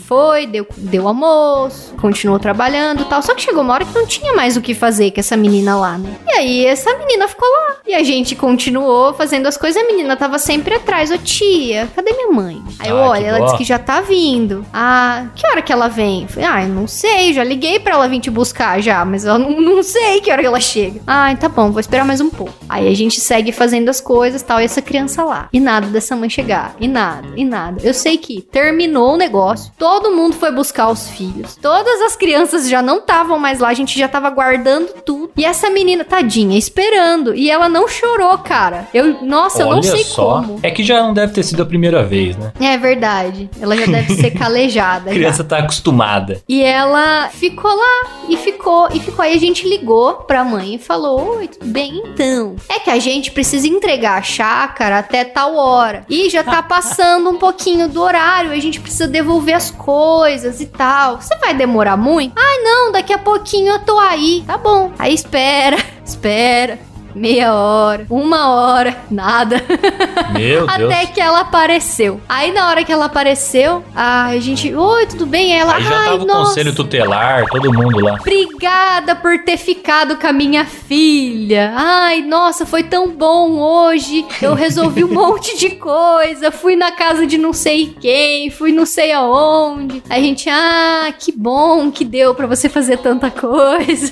foi, 0.08 0.46
deu, 0.48 0.66
deu 0.78 1.08
almoço, 1.10 1.94
continuou 2.00 2.40
trabalhando 2.40 3.02
e 3.02 3.06
tal. 3.06 3.22
Só 3.22 3.34
que 3.36 3.42
chegou 3.42 3.62
uma 3.64 3.74
hora 3.74 3.84
que 3.86 3.94
não 3.94 4.06
tinha 4.06 4.34
mais 4.34 4.56
o 4.56 4.62
que 4.62 4.74
fazer 4.74 5.12
com 5.12 5.20
essa 5.20 5.36
menina 5.36 5.76
lá, 5.76 5.98
né? 5.98 6.16
E 6.28 6.32
aí 6.38 6.66
essa 6.66 6.94
menina 6.98 7.28
ficou 7.28 7.48
lá. 7.50 7.76
E 7.86 7.94
a 7.94 8.04
gente 8.04 8.34
continuou 8.36 9.14
fazendo 9.14 9.48
as 9.48 9.58
coisas, 9.58 9.82
a 9.82 9.86
menina 9.86 10.16
tava 10.16 10.40
sempre 10.40 10.76
atrás. 10.76 11.12
Ô 11.12 11.18
tia, 11.18 11.88
cadê 11.96 12.12
minha 12.14 12.32
mãe? 12.32 12.62
Aí 12.80 12.90
eu, 12.90 12.98
Ah, 12.98 13.10
olha, 13.10 13.22
que 13.24 13.28
ela 13.28 13.40
dó. 13.40 13.46
disse 13.46 13.58
que 13.58 13.64
já 13.64 13.80
tá 13.80 14.00
vindo. 14.02 14.66
Ah, 14.74 15.28
que 15.36 15.46
hora 15.48 15.62
que 15.62 15.72
ela 15.74 15.88
vem? 15.88 16.28
Falei, 16.28 16.50
ah, 16.50 16.64
eu 16.64 16.70
não 16.70 16.88
sei, 16.88 17.34
já 17.34 17.41
liguei 17.44 17.80
pra 17.80 17.94
ela 17.94 18.08
vir 18.08 18.20
te 18.20 18.30
buscar 18.30 18.82
já, 18.82 19.04
mas 19.06 19.26
eu 19.26 19.38
não, 19.38 19.60
não 19.60 19.84
sei 19.84 20.22
que 20.22 20.32
hora 20.32 20.42
que 20.42 20.48
ela 20.48 20.60
chega. 20.60 21.02
Ah, 21.06 21.34
tá 21.36 21.50
bom, 21.50 21.72
vou 21.72 21.80
esperar 21.80 22.06
mais 22.06 22.22
um 22.22 22.30
pouco. 22.30 22.54
Aí 22.70 22.88
a 22.88 22.94
gente 22.96 23.20
segue 23.20 23.52
fazendo 23.52 23.90
as 23.90 24.00
coisas 24.02 24.42
tal, 24.42 24.60
e 24.62 24.66
essa 24.66 24.82
criança 24.82 25.24
lá. 25.24 25.50
E 25.52 25.60
nada 25.60 25.88
dessa 25.88 26.16
mãe 26.16 26.30
chegar. 26.30 26.76
E 26.80 26.88
nada, 26.88 27.28
e 27.36 27.44
nada. 27.46 27.82
Eu 27.84 27.94
sei 27.94 28.18
que 28.18 28.42
terminou 28.42 29.14
o 29.14 29.18
negócio, 29.18 29.72
todo 29.78 30.12
mundo 30.12 30.36
foi 30.36 30.52
buscar 30.52 30.90
os 30.90 31.10
filhos. 31.10 31.56
Todas 31.62 32.02
as 32.02 32.16
crianças 32.16 32.70
já 32.70 32.82
não 32.82 32.98
estavam 33.00 33.38
mais 33.40 33.60
lá, 33.60 33.70
a 33.70 33.74
gente 33.74 33.98
já 33.98 34.08
tava 34.08 34.30
guardando 34.30 34.94
tudo. 35.06 35.32
E 35.36 35.46
essa 35.46 35.70
menina, 35.70 36.04
tadinha, 36.04 36.58
esperando. 36.58 37.34
E 37.34 37.50
ela 37.50 37.68
não 37.70 37.88
chorou, 37.88 38.38
cara. 38.38 38.88
Eu, 38.94 39.24
nossa, 39.24 39.62
eu 39.62 39.68
não 39.68 39.74
Olha 39.78 39.84
sei 39.84 40.04
só. 40.04 40.42
como. 40.42 40.60
É 40.62 40.70
que 40.72 40.84
já 40.84 41.02
não 41.02 41.14
deve 41.14 41.34
ter 41.34 41.44
sido 41.44 41.64
a 41.64 41.66
primeira 41.66 42.04
vez, 42.04 42.36
né? 42.38 42.52
É 42.60 42.78
verdade. 42.78 43.50
Ela 43.60 43.76
já 43.76 43.86
deve 43.86 44.16
ser 44.16 44.32
calejada. 44.38 45.10
A 45.10 45.14
já. 45.14 45.20
criança 45.20 45.44
tá 45.44 45.58
acostumada. 45.58 46.42
E 46.48 46.62
ela 46.62 47.30
ficou 47.32 47.72
lá 47.72 48.26
e 48.30 48.38
ficou 48.38 48.88
e 48.94 49.00
ficou. 49.00 49.24
Aí 49.24 49.34
a 49.34 49.40
gente 49.40 49.68
ligou 49.68 50.14
pra 50.16 50.44
mãe 50.44 50.76
e 50.76 50.80
falou: 50.80 51.38
Oi, 51.38 51.48
tudo 51.48 51.66
bem? 51.66 52.02
Então, 52.06 52.56
é 52.70 52.80
que 52.80 52.90
a 52.90 53.00
gente 53.00 53.32
precisa 53.32 53.68
entregar 53.68 54.18
a 54.18 54.22
chácara 54.22 55.00
até 55.00 55.24
tal 55.24 55.56
hora. 55.56 56.06
E 56.10 56.30
já 56.30 56.44
tá 56.44 56.62
passando 56.64 57.30
um 57.30 57.38
pouquinho 57.38 57.88
do 57.88 58.02
horário, 58.02 58.52
a 58.52 58.60
gente 58.60 58.80
precisa 58.80 59.08
devolver 59.08 59.56
as 59.56 59.72
coisas 59.72 60.62
e 60.62 60.66
tal. 60.66 61.22
Você 61.22 61.36
vai 61.38 61.54
demorar 61.54 61.98
muito? 61.98 62.34
Ai, 62.38 62.58
não, 62.64 62.92
daqui 62.92 63.14
a 63.14 63.18
pouquinho 63.18 63.74
eu 63.74 63.80
tô 63.80 63.98
aí. 64.00 64.44
Tá 64.46 64.58
bom. 64.58 64.92
Aí 65.00 65.14
espera, 65.14 65.78
espera. 66.06 66.91
Meia 67.16 67.54
hora, 67.54 68.06
uma 68.10 68.50
hora, 68.50 68.96
nada. 69.10 69.62
Meu 70.34 70.66
Deus. 70.68 70.70
Até 70.70 71.06
que 71.08 71.20
ela 71.22 71.42
apareceu. 71.42 72.20
Aí 72.28 72.52
na 72.52 72.68
hora 72.70 72.84
que 72.84 72.92
ela 72.92 73.06
apareceu, 73.06 73.84
a 73.96 74.36
gente, 74.40 74.74
oi, 74.74 75.06
tudo 75.06 75.26
bem? 75.26 75.54
Aí 75.54 75.60
ela, 75.60 75.76
Aí 75.76 75.84
já 75.84 75.98
ai, 75.98 76.06
tava 76.06 76.24
o 76.24 76.28
nossa. 76.28 76.50
conselho 76.50 76.76
tutelar, 76.76 77.46
todo 77.48 77.74
mundo 77.74 78.00
lá. 78.00 78.16
Obrigada 78.20 79.16
por 79.16 79.38
ter 79.40 79.58
ficado 79.58 80.16
com 80.18 80.28
a 80.28 80.34
minha 80.34 80.66
filha. 80.66 81.74
Ai, 81.76 82.22
nossa, 82.22 82.66
foi 82.66 82.84
tão 82.84 83.10
bom 83.10 83.60
hoje. 83.60 84.26
Eu 84.42 84.54
resolvi 84.54 85.04
um 85.04 85.08
monte 85.14 85.58
de 85.58 85.72
coisa. 85.72 86.52
Fui 86.52 86.76
na 86.76 86.92
casa 86.92 87.26
de 87.26 87.38
não 87.38 87.54
sei 87.54 87.96
quem, 88.00 88.50
fui 88.50 88.72
não 88.72 88.86
sei 88.86 89.12
aonde. 89.12 90.02
A 90.10 90.20
gente, 90.20 90.50
ah, 90.50 91.12
que 91.18 91.32
bom 91.32 91.92
que 91.92 92.04
deu 92.06 92.34
pra 92.36 92.48
você 92.48 92.70
fazer 92.70 92.98
tanta 92.98 93.30
coisa. 93.30 94.12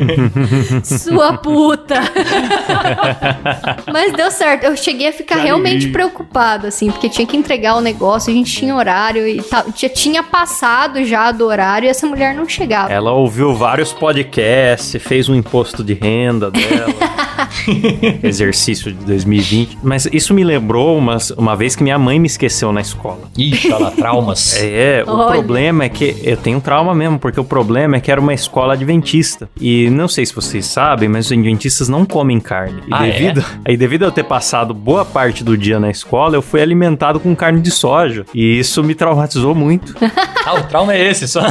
Sua 0.84 1.34
puta. 1.36 1.99
Mas 3.92 4.12
deu 4.12 4.30
certo. 4.30 4.64
Eu 4.64 4.76
cheguei 4.76 5.08
a 5.08 5.12
ficar 5.12 5.36
realmente 5.36 5.86
liguei. 5.86 5.92
preocupada, 5.92 6.68
assim, 6.68 6.90
porque 6.90 7.08
tinha 7.08 7.26
que 7.26 7.36
entregar 7.36 7.76
o 7.76 7.80
negócio, 7.80 8.30
a 8.30 8.34
gente 8.34 8.52
tinha 8.52 8.74
horário 8.74 9.26
e 9.26 9.42
tal. 9.42 9.64
Já 9.74 9.88
tinha 9.88 10.22
passado 10.22 11.04
já 11.04 11.30
do 11.32 11.46
horário 11.46 11.86
e 11.86 11.90
essa 11.90 12.06
mulher 12.06 12.34
não 12.34 12.48
chegava. 12.48 12.92
Ela 12.92 13.12
ouviu 13.12 13.54
vários 13.54 13.92
podcasts, 13.92 15.02
fez 15.02 15.28
um 15.28 15.34
imposto 15.34 15.82
de 15.82 15.94
renda 15.94 16.50
dela. 16.50 16.94
exercício 18.22 18.92
de 18.92 19.04
2020. 19.04 19.78
Mas 19.82 20.06
isso 20.12 20.34
me 20.34 20.44
lembrou 20.44 20.96
uma, 20.96 21.16
uma 21.36 21.56
vez 21.56 21.76
que 21.76 21.82
minha 21.82 21.98
mãe 21.98 22.18
me 22.18 22.26
esqueceu 22.26 22.72
na 22.72 22.80
escola. 22.80 23.30
Ixi, 23.36 23.72
olha 23.72 23.84
lá, 23.84 23.90
traumas. 23.90 24.58
É, 24.70 25.02
o 25.06 25.10
Olha. 25.10 25.32
problema 25.32 25.84
é 25.84 25.88
que 25.88 26.16
eu 26.22 26.36
tenho 26.36 26.60
trauma 26.60 26.94
mesmo, 26.94 27.18
porque 27.18 27.40
o 27.40 27.44
problema 27.44 27.96
é 27.96 28.00
que 28.00 28.10
era 28.10 28.20
uma 28.20 28.32
escola 28.32 28.74
adventista. 28.74 29.48
E 29.60 29.88
não 29.90 30.06
sei 30.06 30.24
se 30.24 30.34
vocês 30.34 30.66
sabem, 30.66 31.08
mas 31.08 31.26
os 31.26 31.32
adventistas 31.32 31.88
não 31.90 32.06
comem 32.06 32.38
carne. 32.40 32.80
E 32.86 32.90
Ah, 32.92 33.06
é? 33.06 33.10
devido, 33.12 33.44
aí 33.64 33.76
devido 33.76 34.04
a 34.04 34.06
eu 34.06 34.12
ter 34.12 34.22
passado 34.24 34.72
boa 34.72 35.04
parte 35.04 35.42
do 35.44 35.56
dia 35.58 35.78
na 35.80 35.90
escola, 35.90 36.34
eu 36.36 36.42
fui 36.42 36.62
alimentado 36.62 37.18
com 37.20 37.34
carne 37.36 37.60
de 37.60 37.70
soja. 37.70 38.24
E 38.34 38.58
isso 38.58 38.82
me 38.82 38.94
traumatizou 38.94 39.54
muito. 39.54 39.94
Ah, 40.42 40.54
o 40.54 40.62
trauma 40.62 40.94
é 40.94 41.10
esse 41.10 41.28
só. 41.28 41.42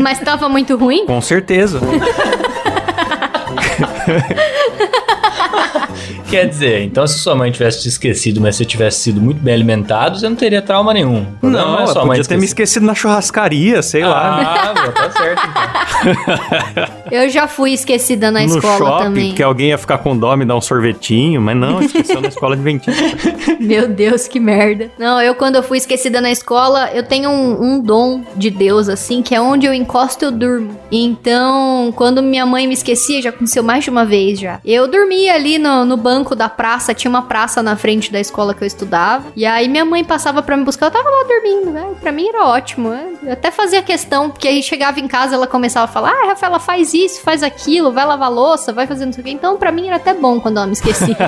Mas 0.00 0.18
tava 0.20 0.48
muito 0.48 0.74
ruim? 0.74 1.04
com 1.04 1.20
certeza. 1.20 1.78
Quer 6.28 6.48
dizer, 6.48 6.82
então 6.82 7.06
se 7.06 7.18
sua 7.18 7.34
mãe 7.36 7.50
tivesse 7.52 7.82
te 7.82 7.88
esquecido, 7.88 8.40
mas 8.40 8.56
você 8.56 8.64
tivesse 8.64 9.00
sido 9.00 9.20
muito 9.20 9.40
bem 9.40 9.54
alimentado, 9.54 10.18
você 10.18 10.28
não 10.28 10.34
teria 10.36 10.60
trauma 10.60 10.92
nenhum. 10.92 11.22
O 11.22 11.26
problema 11.40 11.66
Não, 11.66 11.74
é 11.84 11.94
mãe 11.94 12.06
podia 12.06 12.24
ter 12.24 12.36
me 12.36 12.44
esquecido 12.44 12.84
na 12.84 12.94
churrascaria, 12.94 13.80
sei 13.82 14.04
lá. 14.04 14.72
Ah, 14.74 14.92
tá 14.92 15.10
certo 15.10 15.42
então. 15.46 16.95
Eu 17.10 17.28
já 17.28 17.46
fui 17.48 17.72
esquecida 17.72 18.30
na 18.30 18.40
no 18.40 18.46
escola 18.56 18.78
shopping, 18.78 19.04
também. 19.04 19.34
que 19.34 19.42
alguém 19.42 19.68
ia 19.68 19.78
ficar 19.78 19.98
com 19.98 20.16
dó 20.16 20.34
e 20.34 20.36
me 20.36 20.44
dar 20.44 20.56
um 20.56 20.60
sorvetinho, 20.60 21.40
mas 21.40 21.56
não, 21.56 21.80
esqueceu 21.82 22.20
na 22.20 22.28
escola 22.28 22.54
adventista. 22.54 23.02
Meu 23.60 23.88
Deus, 23.88 24.26
que 24.28 24.38
merda. 24.40 24.90
Não, 24.98 25.20
eu 25.20 25.34
quando 25.34 25.56
eu 25.56 25.62
fui 25.62 25.78
esquecida 25.78 26.20
na 26.20 26.30
escola, 26.30 26.90
eu 26.92 27.02
tenho 27.02 27.30
um, 27.30 27.62
um 27.62 27.80
dom 27.80 28.22
de 28.36 28.50
Deus, 28.50 28.88
assim, 28.88 29.22
que 29.22 29.34
é 29.34 29.40
onde 29.40 29.66
eu 29.66 29.74
encosto 29.74 30.24
eu 30.24 30.30
durmo. 30.32 30.76
Então, 30.90 31.92
quando 31.96 32.22
minha 32.22 32.44
mãe 32.46 32.66
me 32.66 32.74
esquecia, 32.74 33.20
já 33.22 33.30
aconteceu 33.30 33.62
mais 33.62 33.84
de 33.84 33.90
uma 33.90 34.04
vez 34.04 34.38
já. 34.38 34.60
Eu 34.64 34.86
dormia 34.88 35.34
ali 35.34 35.58
no, 35.58 35.84
no 35.84 35.96
banco 35.96 36.34
da 36.34 36.48
praça, 36.48 36.94
tinha 36.94 37.08
uma 37.08 37.22
praça 37.22 37.62
na 37.62 37.76
frente 37.76 38.12
da 38.12 38.20
escola 38.20 38.54
que 38.54 38.62
eu 38.62 38.66
estudava. 38.66 39.24
E 39.34 39.44
aí 39.46 39.68
minha 39.68 39.84
mãe 39.84 40.04
passava 40.04 40.42
pra 40.42 40.56
me 40.56 40.64
buscar, 40.64 40.86
eu 40.86 40.90
tava 40.90 41.08
lá 41.08 41.24
dormindo, 41.24 41.70
né? 41.70 41.86
Pra 42.00 42.12
mim 42.12 42.28
era 42.28 42.44
ótimo. 42.46 42.90
né? 42.90 43.06
Eu 43.22 43.32
até 43.32 43.50
fazia 43.50 43.82
questão, 43.82 44.30
porque 44.30 44.48
aí 44.48 44.62
chegava 44.62 45.00
em 45.00 45.08
casa, 45.08 45.34
ela 45.34 45.46
começava 45.46 45.84
a 45.84 45.88
falar: 45.88 46.10
Ah, 46.12 46.26
Rafaela, 46.28 46.58
faz 46.58 46.94
isso, 47.04 47.20
faz 47.22 47.42
aquilo, 47.42 47.92
vai 47.92 48.04
lavar 48.04 48.30
louça, 48.30 48.72
vai 48.72 48.86
fazer 48.86 49.06
não 49.06 49.12
sei 49.12 49.22
o 49.22 49.24
quê. 49.24 49.30
Então, 49.30 49.56
pra 49.56 49.70
mim 49.72 49.86
era 49.86 49.96
até 49.96 50.14
bom 50.14 50.40
quando 50.40 50.58
ela 50.58 50.66
me 50.66 50.72
esquecia. 50.72 51.16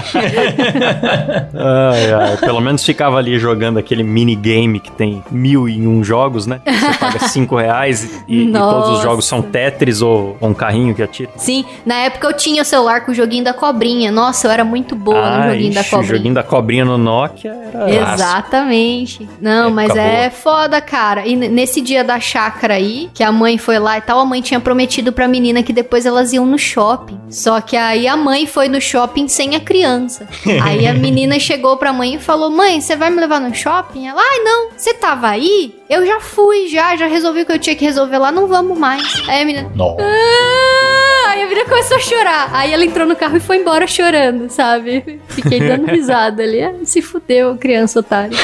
Ai, 1.55 2.13
ai, 2.13 2.37
pelo 2.37 2.61
menos 2.61 2.85
ficava 2.85 3.17
ali 3.17 3.39
jogando 3.39 3.79
aquele 3.79 4.03
minigame 4.03 4.81
que 4.81 4.91
tem 4.91 5.23
mil 5.31 5.69
e 5.69 5.87
um 5.87 6.05
jogos, 6.05 6.47
né? 6.47 6.61
Você 6.65 6.99
paga 6.99 7.19
cinco 7.29 7.57
reais 7.57 8.23
e, 8.29 8.45
e 8.45 8.53
todos 8.53 8.91
os 8.91 9.03
jogos 9.03 9.25
são. 9.25 9.43
Tetris 9.49 10.03
ou 10.03 10.37
um 10.41 10.55
carrinho 10.55 10.95
que 10.95 11.03
atira. 11.03 11.31
Sim, 11.37 11.65
na 11.85 11.95
época 11.97 12.27
eu 12.27 12.33
tinha 12.33 12.63
o 12.63 12.65
celular 12.65 13.05
com 13.05 13.13
o 13.13 13.15
joguinho 13.15 13.45
da 13.45 13.55
cobrinha. 13.55 14.13
Nossa, 14.13 14.47
eu 14.47 14.51
era 14.51 14.65
muito 14.65 14.95
boa 14.95 15.39
no 15.39 15.53
joguinho 15.53 15.75
da 15.75 15.81
ixi, 15.81 15.91
cobrinha. 15.91 16.13
O 16.13 16.17
joguinho 16.17 16.35
da 16.35 16.43
cobrinha 16.43 16.85
no 16.85 16.99
Nokia 16.99 17.53
era... 17.53 18.13
Exatamente. 18.13 19.29
Não, 19.41 19.71
mas 19.71 19.95
é 19.97 20.29
boa. 20.29 20.31
foda, 20.31 20.81
cara. 20.81 21.27
E 21.27 21.35
nesse 21.35 21.81
dia 21.81 22.05
da 22.05 22.21
chácara 22.21 22.75
aí, 22.75 23.11
que 23.15 23.23
a 23.23 23.33
mãe 23.33 23.59
foi 23.59 23.79
lá 23.79 23.99
e 23.99 24.01
tal, 24.01 24.21
a 24.21 24.25
mãe 24.25 24.41
tinha 24.41 24.61
prometido 24.61 25.13
pra 25.13 25.27
menina 25.27 25.58
que 25.63 25.73
depois 25.73 26.07
elas 26.07 26.33
iam 26.33 26.47
no 26.47 26.59
shopping. 26.59 27.19
Só 27.31 27.61
que 27.61 27.77
aí 27.77 28.07
a 28.07 28.17
mãe 28.17 28.47
foi 28.47 28.69
no 28.69 28.81
shopping 28.81 29.29
sem 29.29 29.57
a 29.57 29.61
criança. 29.61 30.27
aí 30.63 30.87
a 30.87 30.95
menina 30.95 31.39
chegou 31.39 31.77
pra 31.77 31.93
mãe 31.93 32.15
e 32.15 32.19
falou: 32.19 32.51
Mãe, 32.51 32.81
você 32.81 32.97
vai 32.97 33.11
me 33.11 33.21
levar 33.21 33.41
no 33.41 33.55
shopping? 33.55 34.07
Ela, 34.09 34.21
ai, 34.21 34.39
não, 34.41 34.71
você 34.77 34.95
tava 34.95 35.29
aí? 35.29 35.75
Eu 35.89 36.07
já 36.07 36.21
fui, 36.21 36.69
já, 36.69 36.97
já 36.97 37.07
resolvi 37.07 37.43
o 37.43 37.47
que 37.47 37.53
eu 37.53 37.59
tinha 37.59 37.75
que 37.75 37.85
resolver 37.85 38.19
lá, 38.19 38.31
não 38.31 38.47
vamos 38.47 38.79
mais. 38.79 39.03
Aí 39.27 39.43
a 39.43 39.45
menina. 39.45 39.73
Não. 39.75 39.97
Ah! 39.99 41.09
Aí 41.29 41.43
a 41.43 41.47
menina 41.47 41.69
começou 41.69 41.97
a 41.97 42.01
chorar. 42.01 42.51
Aí 42.53 42.73
ela 42.73 42.85
entrou 42.85 43.07
no 43.07 43.15
carro 43.15 43.37
e 43.37 43.41
foi 43.41 43.59
embora 43.59 43.87
chorando, 43.87 44.51
sabe? 44.51 45.21
Fiquei 45.29 45.61
dando 45.61 45.87
risada 45.93 46.43
ali. 46.43 46.63
Ah, 46.63 46.75
se 46.85 47.03
fudeu, 47.03 47.57
criança 47.57 48.01
otária. 48.01 48.37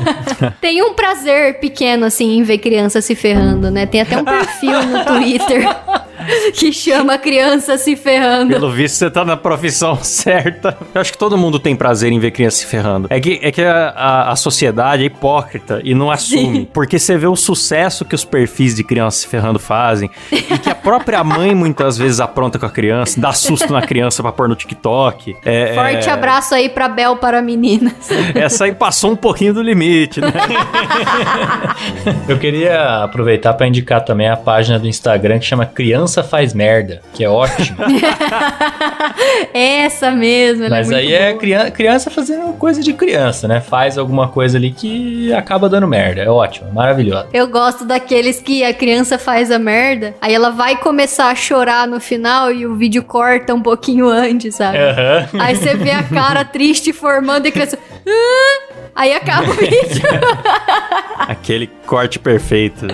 Tem 0.60 0.82
um 0.82 0.94
prazer 0.94 1.60
pequeno, 1.60 2.06
assim, 2.06 2.38
em 2.38 2.42
ver 2.42 2.58
criança 2.58 3.00
se 3.00 3.14
ferrando, 3.14 3.70
né? 3.70 3.86
Tem 3.86 4.00
até 4.00 4.16
um 4.16 4.24
perfil 4.24 4.82
no 4.82 5.04
Twitter 5.04 5.62
que 6.54 6.72
chama 6.72 7.18
criança 7.18 7.76
se 7.78 7.96
ferrando. 7.96 8.50
Pelo 8.52 8.70
visto, 8.70 8.96
você 8.96 9.10
tá 9.10 9.24
na 9.24 9.36
profissão 9.36 9.96
certa. 10.02 10.76
Eu 10.94 11.00
acho 11.00 11.12
que 11.12 11.18
todo 11.18 11.36
mundo 11.38 11.58
tem 11.58 11.74
prazer 11.74 12.12
em 12.12 12.18
ver 12.18 12.30
criança 12.30 12.58
se 12.58 12.66
ferrando. 12.66 13.06
É 13.10 13.20
que, 13.20 13.40
é 13.42 13.50
que 13.50 13.62
a, 13.62 13.88
a- 13.90 14.32
a 14.32 14.36
sociedade 14.36 15.02
é 15.02 15.06
hipócrita 15.06 15.80
e 15.84 15.94
não 15.94 16.10
assume. 16.10 16.68
Porque 16.72 16.98
você 16.98 17.16
vê 17.16 17.26
o 17.26 17.36
sucesso 17.36 18.04
que 18.04 18.14
os 18.14 18.24
perfis 18.24 18.74
de 18.76 18.84
criança 18.84 19.18
se 19.20 19.26
ferrando 19.28 19.58
fazem 19.58 20.10
e 20.30 20.40
que 20.58 20.68
a 20.70 20.74
própria 20.74 21.22
mãe 21.24 21.54
muitas 21.54 21.96
vezes 21.98 22.20
apronta 22.20 22.58
com 22.58 22.66
a 22.66 22.70
criança, 22.70 23.20
dá 23.20 23.32
susto 23.32 23.72
na 23.72 23.82
criança 23.82 24.22
pra 24.22 24.32
pôr 24.32 24.48
no 24.48 24.54
TikTok. 24.54 25.36
É, 25.44 25.74
Forte 25.74 26.08
é, 26.08 26.12
abraço 26.12 26.54
aí 26.54 26.68
pra 26.68 26.88
Bel 26.88 27.16
para 27.16 27.40
meninas. 27.42 27.92
Essa 28.34 28.64
aí 28.64 28.74
passou 28.74 29.12
um 29.12 29.16
pouquinho 29.16 29.54
do 29.54 29.62
limite, 29.62 30.20
né? 30.20 30.32
Eu 32.28 32.38
queria 32.38 33.04
aproveitar 33.04 33.54
pra 33.54 33.66
indicar 33.66 34.04
também 34.04 34.28
a 34.28 34.36
página 34.36 34.78
do 34.78 34.86
Instagram 34.88 35.38
que 35.38 35.44
chama 35.46 35.64
Criança 35.66 36.11
Faz 36.20 36.52
Merda, 36.52 37.00
que 37.14 37.22
é 37.22 37.28
ótimo. 37.28 37.78
Essa 39.54 40.10
mesmo, 40.10 40.64
ela 40.64 40.76
Mas 40.76 40.90
é 40.90 40.96
aí 40.96 41.12
é 41.14 41.32
criança, 41.34 41.70
criança 41.70 42.10
fazendo 42.10 42.52
coisa 42.54 42.82
de 42.82 42.92
criança, 42.92 43.46
né? 43.46 43.60
Faz 43.60 43.96
alguma 43.96 44.26
coisa 44.28 44.58
ali 44.58 44.72
que 44.72 45.32
acaba 45.32 45.68
dando 45.68 45.86
merda. 45.86 46.22
É 46.22 46.28
ótimo, 46.28 46.68
é 46.68 46.72
maravilhoso. 46.72 47.26
Eu 47.32 47.46
gosto 47.46 47.84
daqueles 47.84 48.40
que 48.40 48.64
a 48.64 48.74
criança 48.74 49.16
faz 49.18 49.50
a 49.52 49.58
merda, 49.58 50.14
aí 50.20 50.34
ela 50.34 50.50
vai 50.50 50.76
começar 50.76 51.28
a 51.28 51.34
chorar 51.34 51.86
no 51.86 52.00
final 52.00 52.50
e 52.50 52.66
o 52.66 52.74
vídeo 52.74 53.04
corta 53.04 53.54
um 53.54 53.62
pouquinho 53.62 54.08
antes, 54.08 54.56
sabe? 54.56 54.78
Aham. 54.78 55.28
Aí 55.38 55.54
você 55.54 55.74
vê 55.76 55.92
a 55.92 56.02
cara 56.02 56.44
triste 56.44 56.92
formando 56.92 57.46
e 57.46 57.48
a 57.50 57.52
criança. 57.52 57.78
"Ah!" 58.06 58.71
Aí 58.94 59.12
acaba 59.14 59.50
o 59.50 59.54
vídeo. 59.54 60.02
Aquele 61.18 61.66
corte 61.86 62.18
perfeito. 62.18 62.86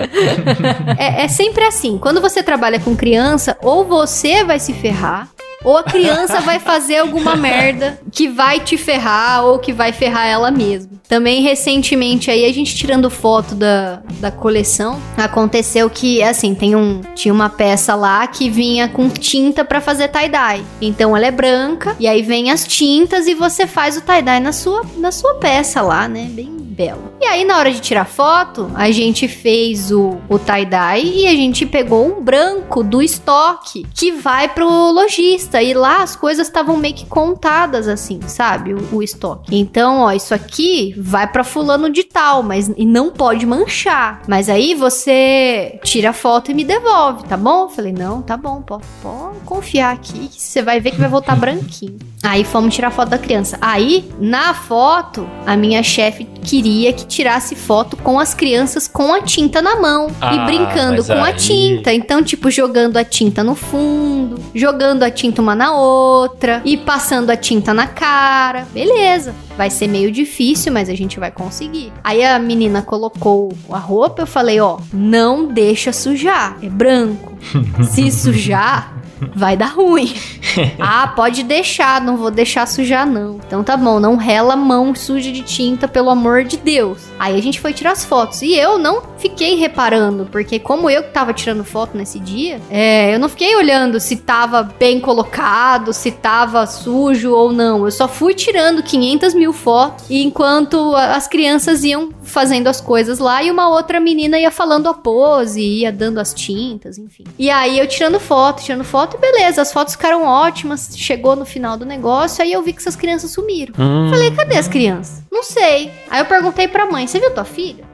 É, 0.99 1.25
é 1.25 1.29
sempre 1.29 1.65
assim. 1.65 1.99
Quando 1.99 2.21
você 2.21 2.43
trabalha 2.43 2.79
com 2.79 2.97
criança, 2.97 3.57
ou 3.63 3.85
você 3.85 4.45
vai 4.45 4.59
se 4.61 4.73
ferrar, 4.73 5.29
ou 5.65 5.77
a 5.77 5.83
criança 5.83 6.41
vai 6.41 6.59
fazer 6.59 6.99
alguma 6.99 7.35
merda 7.37 7.99
que 8.13 8.29
vai 8.29 8.61
te 8.61 8.77
ferrar 8.77 9.45
ou 9.45 9.59
que 9.59 9.73
vai 9.73 9.93
ferrar 9.93 10.27
ela 10.27 10.51
mesma. 10.51 10.93
Também 11.09 11.43
recentemente 11.43 12.31
aí 12.31 12.45
a 12.45 12.53
gente 12.53 12.75
tirando 12.75 13.11
foto 13.11 13.55
da, 13.55 14.03
da 14.21 14.31
coleção, 14.31 15.01
aconteceu 15.17 15.89
que 15.89 16.23
assim, 16.23 16.55
tem 16.55 16.77
um 16.77 17.01
tinha 17.15 17.33
uma 17.33 17.49
peça 17.49 17.95
lá 17.95 18.27
que 18.27 18.51
vinha 18.51 18.89
com 18.89 19.09
tinta 19.09 19.65
pra 19.65 19.81
fazer 19.81 20.09
tie-dye. 20.09 20.65
Então 20.81 21.17
ela 21.17 21.27
é 21.27 21.31
branca 21.31 21.97
e 21.99 22.07
aí 22.07 22.23
vem 22.23 22.51
as 22.51 22.67
tintas 22.67 23.27
e 23.27 23.35
você 23.35 23.67
faz 23.67 23.97
o 23.97 24.01
tie-dye 24.03 24.41
na 24.41 24.53
sua 24.53 24.85
na 24.97 25.11
sua 25.11 25.35
peça 25.35 25.81
lá, 25.81 26.07
né? 26.07 26.29
Bem 26.31 26.58
belo. 26.79 27.13
E 27.21 27.27
aí, 27.27 27.45
na 27.45 27.59
hora 27.59 27.73
de 27.73 27.81
tirar 27.81 28.05
foto, 28.05 28.71
a 28.77 28.89
gente 28.93 29.27
fez 29.27 29.91
o, 29.91 30.19
o 30.29 30.39
tie-dye 30.39 31.23
e 31.23 31.27
a 31.27 31.33
gente 31.33 31.67
pegou 31.67 32.07
um 32.07 32.23
branco 32.23 32.85
do 32.85 33.03
estoque 33.03 33.85
que 33.93 34.13
vai 34.13 34.49
pro 34.49 34.69
lojista. 34.93 35.61
E 35.61 35.75
lá 35.75 36.05
as 36.05 36.15
coisas 36.15 36.47
estavam 36.47 36.77
meio 36.77 36.95
que 36.95 37.05
contadas, 37.07 37.89
assim, 37.89 38.21
sabe? 38.29 38.73
O, 38.73 38.97
o 38.99 39.03
estoque. 39.03 39.57
Então, 39.59 40.03
ó, 40.03 40.13
isso 40.13 40.33
aqui 40.33 40.95
vai 40.97 41.27
pra 41.27 41.43
fulano 41.43 41.91
de 41.91 42.05
tal, 42.05 42.45
mas 42.45 42.71
e 42.77 42.87
não 42.87 43.11
pode 43.11 43.45
manchar. 43.45 44.23
Mas 44.29 44.49
aí 44.49 44.75
você 44.77 45.81
tira 45.83 46.11
a 46.11 46.13
foto 46.13 46.53
e 46.53 46.55
me 46.55 46.63
devolve, 46.63 47.25
tá 47.25 47.37
bom? 47.37 47.69
Falei, 47.69 47.93
não, 47.93 48.23
tá 48.23 48.37
bom, 48.37 48.63
pode, 48.63 48.85
pode 49.03 49.41
confiar 49.45 49.95
aqui 49.95 50.29
que 50.29 50.41
você 50.41 50.63
vai 50.63 50.79
ver 50.79 50.93
que 50.93 51.01
vai 51.01 51.09
voltar 51.09 51.35
branquinho. 51.35 51.99
Aí 52.23 52.45
fomos 52.45 52.75
tirar 52.75 52.91
foto 52.91 53.09
da 53.09 53.19
criança. 53.19 53.59
Aí, 53.61 54.09
na 54.21 54.55
foto, 54.55 55.29
a 55.47 55.57
minha 55.57 55.83
chefe 55.83 56.25
queria 56.25 56.68
que 56.97 57.07
tirasse 57.07 57.55
foto 57.55 57.97
com 57.97 58.19
as 58.19 58.35
crianças 58.35 58.87
com 58.89 59.13
a 59.15 59.21
tinta 59.23 59.61
na 59.63 59.77
mão 59.77 60.09
e 60.09 60.13
Ah, 60.21 60.45
brincando 60.45 60.97
mas 60.99 61.07
com 61.07 61.13
a 61.15 61.27
aí- 61.27 61.35
tinta. 61.35 61.93
Então, 61.93 62.23
tipo, 62.23 62.51
jogando 62.51 62.97
a 62.97 63.05
tinta 63.05 63.43
no 63.45 63.55
fundo, 63.55 64.39
jogando 64.55 65.03
a 65.03 65.11
tinta 65.11 65.41
uma 65.43 65.55
na 65.55 65.73
outra 65.73 66.61
e 66.65 66.77
passando 66.77 67.31
a 67.31 67.37
tinta 67.37 67.73
na 67.73 67.87
cara. 67.87 68.67
Beleza. 68.73 69.35
Vai 69.57 69.71
ser 69.71 69.89
meio 69.89 70.11
difícil, 70.13 70.73
mas 70.73 70.89
a 70.89 70.95
gente 70.95 71.19
vai 71.19 71.31
conseguir. 71.33 71.93
Aí 72.05 72.25
a 72.25 72.39
menina 72.39 72.81
colocou 72.81 73.53
a 73.71 73.79
roupa, 73.79 74.23
eu 74.23 74.27
falei, 74.27 74.61
ó, 74.61 74.79
não 74.93 75.47
deixa 75.49 75.93
sujar, 75.93 76.57
é 76.63 76.69
branco. 76.69 77.37
Se 77.91 78.11
sujar, 78.11 78.98
vai 79.35 79.57
dar 79.57 79.75
ruim. 79.75 80.13
ah, 80.79 81.09
pode 81.15 81.43
deixar, 81.43 82.01
não 82.01 82.17
vou 82.17 82.31
deixar 82.31 82.67
sujar 82.67 83.07
não. 83.07 83.39
Então 83.47 83.63
tá 83.65 83.77
bom, 83.77 83.99
não 84.01 84.17
rela 84.17 84.57
mão 84.57 84.95
suja 84.95 85.31
de 85.33 85.43
tinta, 85.43 85.87
pelo 85.89 86.11
amor 86.11 86.45
de 86.45 86.57
Deus. 86.57 86.99
Aí 87.19 87.37
a 87.39 87.43
gente 87.43 87.61
foi 87.61 87.73
tirar 87.73 87.93
as 87.93 88.05
fotos 88.05 88.43
e 88.43 88.55
eu 88.55 88.79
não 88.79 89.03
fiquei 89.19 89.55
reparando, 89.57 90.27
porque 90.31 90.59
como 90.59 90.89
eu 90.89 91.03
que 91.03 91.11
tava 91.11 91.33
tirando 91.33 91.65
foto 91.65 91.97
nesse 91.97 92.19
dia, 92.19 92.61
é, 92.71 93.15
eu 93.15 93.19
não 93.19 93.29
fiquei 93.29 93.55
olhando 93.57 93.99
se 94.01 94.17
tava 94.17 94.63
bem 94.63 95.01
colocado, 95.01 95.93
se 95.93 96.11
tava 96.11 96.67
sujo 96.67 97.33
ou 97.33 97.53
não. 97.53 97.85
Eu 97.85 97.91
só 97.91 98.07
fui 98.07 98.35
tirando 98.35 98.83
500 98.83 99.35
mil 99.35 99.53
fotos 99.53 100.05
enquanto 100.11 100.95
a- 100.95 101.17
as 101.17 101.27
crianças 101.27 101.83
iam 101.85 102.11
fazendo 102.23 102.69
as 102.69 102.81
coisas 102.81 103.19
lá 103.19 103.43
e 103.43 103.51
uma 103.51 103.69
outra 103.69 103.99
menina 103.99 104.39
ia 104.39 104.51
falando 104.51 104.89
a 104.89 104.95
pose, 104.95 105.61
ia 105.61 105.91
dando 105.91 106.19
as 106.19 106.33
tintas, 106.35 106.99
enfim. 106.99 107.25
E 107.39 107.51
aí 107.51 107.79
eu 107.79 107.87
tirando 107.87 108.21
foto, 108.21 108.63
tirando 108.63 108.85
foto 108.85 109.08
e 109.17 109.21
beleza, 109.21 109.63
as 109.63 109.73
fotos 109.73 109.95
ficaram 109.95 110.25
ótimas, 110.25 110.91
chegou 110.97 111.35
no 111.37 111.45
final 111.45 111.77
do 111.77 111.85
negócio, 111.85 112.43
aí 112.43 112.53
eu 112.53 112.63
vi 112.63 112.73
que 112.73 112.81
essas 112.81 112.97
crianças 112.97 113.31
sumiram. 113.31 113.75
Hum, 113.79 114.09
Falei, 114.11 114.31
cadê 114.31 114.57
as 114.57 114.69
crianças? 114.69 115.23
Não 115.31 115.43
sei. 115.43 115.91
Aí 116.11 116.21
eu 116.21 116.27
perguntei 116.27 116.69
pra 116.69 116.87
mãe, 116.91 117.07
você 117.07 117.19
viu 117.19 117.31
tua 117.33 117.45
filha? 117.45 117.85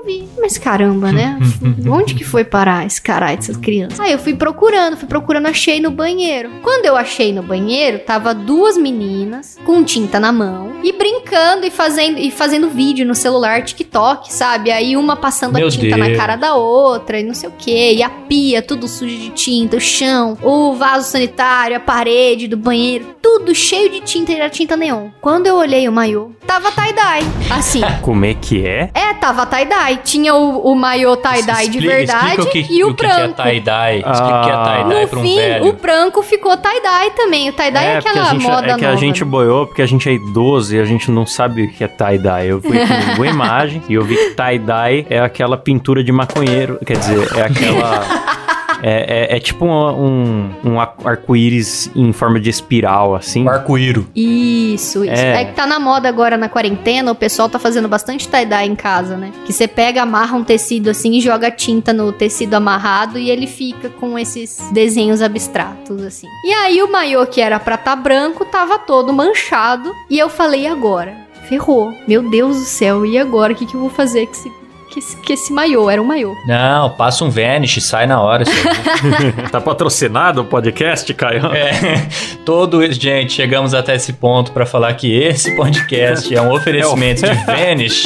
Não, 0.00 0.04
vi. 0.04 0.28
Mas 0.38 0.56
caramba, 0.56 1.12
né? 1.12 1.38
Onde 1.90 2.14
que 2.14 2.24
foi 2.24 2.44
parar 2.44 2.86
esse 2.86 3.00
caralho 3.00 3.36
dessas 3.36 3.56
crianças? 3.56 4.00
Aí 4.00 4.12
eu 4.12 4.18
fui 4.18 4.34
procurando, 4.34 4.96
fui 4.96 5.06
procurando, 5.06 5.46
achei 5.46 5.80
no 5.80 5.90
banheiro. 5.90 6.50
Quando 6.62 6.86
eu 6.86 6.96
achei 6.96 7.32
no 7.32 7.42
banheiro, 7.42 7.98
tava 8.00 8.34
duas 8.34 8.76
meninas 8.76 9.58
com 9.64 9.84
tinta 9.84 10.18
na 10.18 10.32
mão 10.32 10.72
e 10.82 10.92
brincando 10.92 11.66
e 11.66 11.70
fazendo 11.70 12.18
e 12.18 12.30
fazendo 12.30 12.70
vídeo 12.70 13.06
no 13.06 13.14
celular, 13.14 13.62
TikTok, 13.62 14.32
sabe? 14.32 14.70
Aí 14.70 14.96
uma 14.96 15.16
passando 15.16 15.54
Meu 15.54 15.68
a 15.68 15.70
tinta 15.70 15.96
na 15.96 16.06
Deus. 16.06 16.18
cara 16.18 16.36
da 16.36 16.54
outra 16.54 17.20
e 17.20 17.22
não 17.22 17.34
sei 17.34 17.48
o 17.48 17.52
que. 17.52 17.94
E 17.94 18.02
a 18.02 18.08
pia, 18.08 18.62
tudo 18.62 18.88
sujo 18.88 19.16
de 19.16 19.30
tinta, 19.30 19.76
o 19.76 19.80
chão, 19.80 20.38
o 20.42 20.74
vaso 20.74 21.10
sanitário, 21.10 21.76
a 21.76 21.80
parede 21.80 22.48
do 22.48 22.56
banheiro, 22.56 23.14
tudo 23.20 23.54
cheio 23.54 23.90
de 23.90 24.00
tinta 24.00 24.32
e 24.32 24.36
era 24.36 24.48
tinta 24.48 24.76
neon. 24.76 25.08
Quando 25.20 25.46
eu 25.46 25.56
olhei 25.56 25.86
o 25.88 25.92
maiô, 25.92 26.30
tava 26.46 26.70
tie-dye. 26.72 27.24
Assim, 27.50 27.80
como 28.02 28.24
é 28.24 28.34
que 28.34 28.66
é? 28.66 28.90
é, 28.94 29.09
tava 29.20 29.46
tie-dye. 29.46 29.98
Tinha 30.02 30.34
o, 30.34 30.72
o 30.72 30.74
maiô 30.74 31.16
tie-dye 31.16 31.68
de 31.68 31.78
verdade 31.80 32.40
o 32.40 32.46
que, 32.46 32.66
e 32.70 32.84
o, 32.84 32.94
que 32.94 33.06
branco. 33.06 33.40
é 33.42 33.44
tie-dye. 33.52 33.96
Explica 33.98 34.40
o 34.40 34.44
que 34.44 34.50
é 34.50 34.52
Ah. 34.52 34.64
tie-dye 34.64 35.00
no 35.02 35.08
pra 35.08 35.18
um 35.18 35.22
fim, 35.22 35.36
velho. 35.36 35.66
o 35.66 35.72
branco 35.74 36.22
ficou 36.22 36.56
tie-dye 36.56 37.10
também. 37.10 37.48
O 37.48 37.52
tie-dye 37.52 37.84
é, 37.86 37.94
porque 38.00 38.08
aquela 38.08 38.30
gente, 38.30 38.42
moda 38.42 38.66
é 38.66 38.74
que 38.74 38.82
nova. 38.82 38.94
a 38.94 38.96
gente 38.96 39.24
né? 39.24 39.30
boiou, 39.30 39.66
porque 39.66 39.82
a 39.82 39.86
gente 39.86 40.08
é 40.08 40.12
idoso 40.12 40.74
e 40.74 40.80
a 40.80 40.84
gente 40.84 41.10
não 41.10 41.26
sabe 41.26 41.64
o 41.64 41.70
que 41.70 41.84
é 41.84 41.88
tie-dye. 41.88 42.48
Eu 42.48 42.60
fui 42.62 42.78
no 42.78 43.14
Boa 43.16 43.28
Imagem 43.28 43.82
e 43.88 43.94
eu 43.94 44.02
vi 44.04 44.16
que 44.16 44.30
tie-dye 44.30 45.06
é 45.10 45.20
aquela 45.20 45.56
pintura 45.56 46.02
de 46.02 46.10
maconheiro. 46.12 46.78
Quer 46.84 46.96
dizer, 46.96 47.28
é 47.36 47.42
aquela... 47.42 48.00
É, 48.82 49.28
é- 49.32 49.36
é 49.36 49.40
tipo 49.40 49.64
um, 49.64 49.70
um, 49.72 50.50
um 50.72 50.80
ar- 50.80 50.94
arco-íris 51.04 51.90
em 51.94 52.12
forma 52.12 52.40
de 52.40 52.50
espiral, 52.50 53.14
assim. 53.14 53.44
O 53.44 53.50
arco-íro. 53.50 54.06
Isso, 54.14 55.04
isso. 55.04 55.12
É. 55.14 55.42
É. 55.42 55.44
que 55.44 55.52
tá 55.54 55.66
na 55.66 55.78
moda 55.78 56.08
agora 56.08 56.36
na 56.36 56.48
quarentena, 56.48 57.10
o 57.12 57.14
pessoal 57.14 57.48
tá 57.48 57.58
fazendo 57.58 57.88
bastante 57.88 58.28
tie-dye 58.28 58.66
em 58.66 58.74
casa, 58.76 59.16
né? 59.16 59.30
Que 59.44 59.52
você 59.52 59.66
pega, 59.68 60.02
amarra 60.02 60.36
um 60.36 60.44
tecido 60.44 60.90
assim 60.90 61.12
e 61.14 61.20
joga 61.20 61.50
tinta 61.50 61.92
no 61.92 62.12
tecido 62.12 62.54
amarrado 62.54 63.18
e 63.18 63.30
ele 63.30 63.46
fica 63.46 63.88
com 63.88 64.18
esses 64.18 64.58
desenhos 64.72 65.22
abstratos, 65.22 66.02
assim. 66.02 66.26
E 66.44 66.52
aí 66.52 66.82
o 66.82 66.90
maiô 66.90 67.26
que 67.26 67.40
era 67.40 67.58
pra 67.58 67.76
tá 67.76 67.94
branco 67.96 68.44
tava 68.44 68.78
todo 68.78 69.12
manchado 69.12 69.92
e 70.08 70.18
eu 70.18 70.28
falei, 70.28 70.66
agora? 70.66 71.14
Ferrou. 71.48 71.92
Meu 72.06 72.28
Deus 72.30 72.56
do 72.58 72.64
céu, 72.64 73.04
e 73.04 73.18
agora? 73.18 73.52
O 73.52 73.56
que, 73.56 73.66
que 73.66 73.74
eu 73.74 73.80
vou 73.80 73.90
fazer 73.90 74.26
com 74.26 74.32
esse, 74.32 74.50
com 74.92 74.98
esse, 74.98 75.16
com 75.16 75.32
esse 75.32 75.52
maiô? 75.52 75.88
Era 75.90 76.00
um 76.02 76.04
maiô. 76.04 76.34
Não, 76.46 76.90
passa 76.90 77.24
um 77.24 77.30
Vanish, 77.30 77.82
sai 77.82 78.06
na 78.06 78.20
hora. 78.20 78.44
Tá 79.50 79.60
patrocinado 79.60 80.42
o 80.42 80.44
podcast, 80.44 81.12
Caio? 81.14 81.46
É, 81.46 82.06
todo 82.44 82.80
gente, 82.92 83.32
chegamos 83.32 83.74
até 83.74 83.94
esse 83.96 84.12
ponto 84.12 84.52
pra 84.52 84.64
falar 84.66 84.92
que 84.94 85.12
esse 85.12 85.54
podcast 85.56 86.32
é 86.34 86.40
um 86.40 86.52
oferecimento 86.52 87.22
de 87.22 87.34
Vanish. 87.44 88.04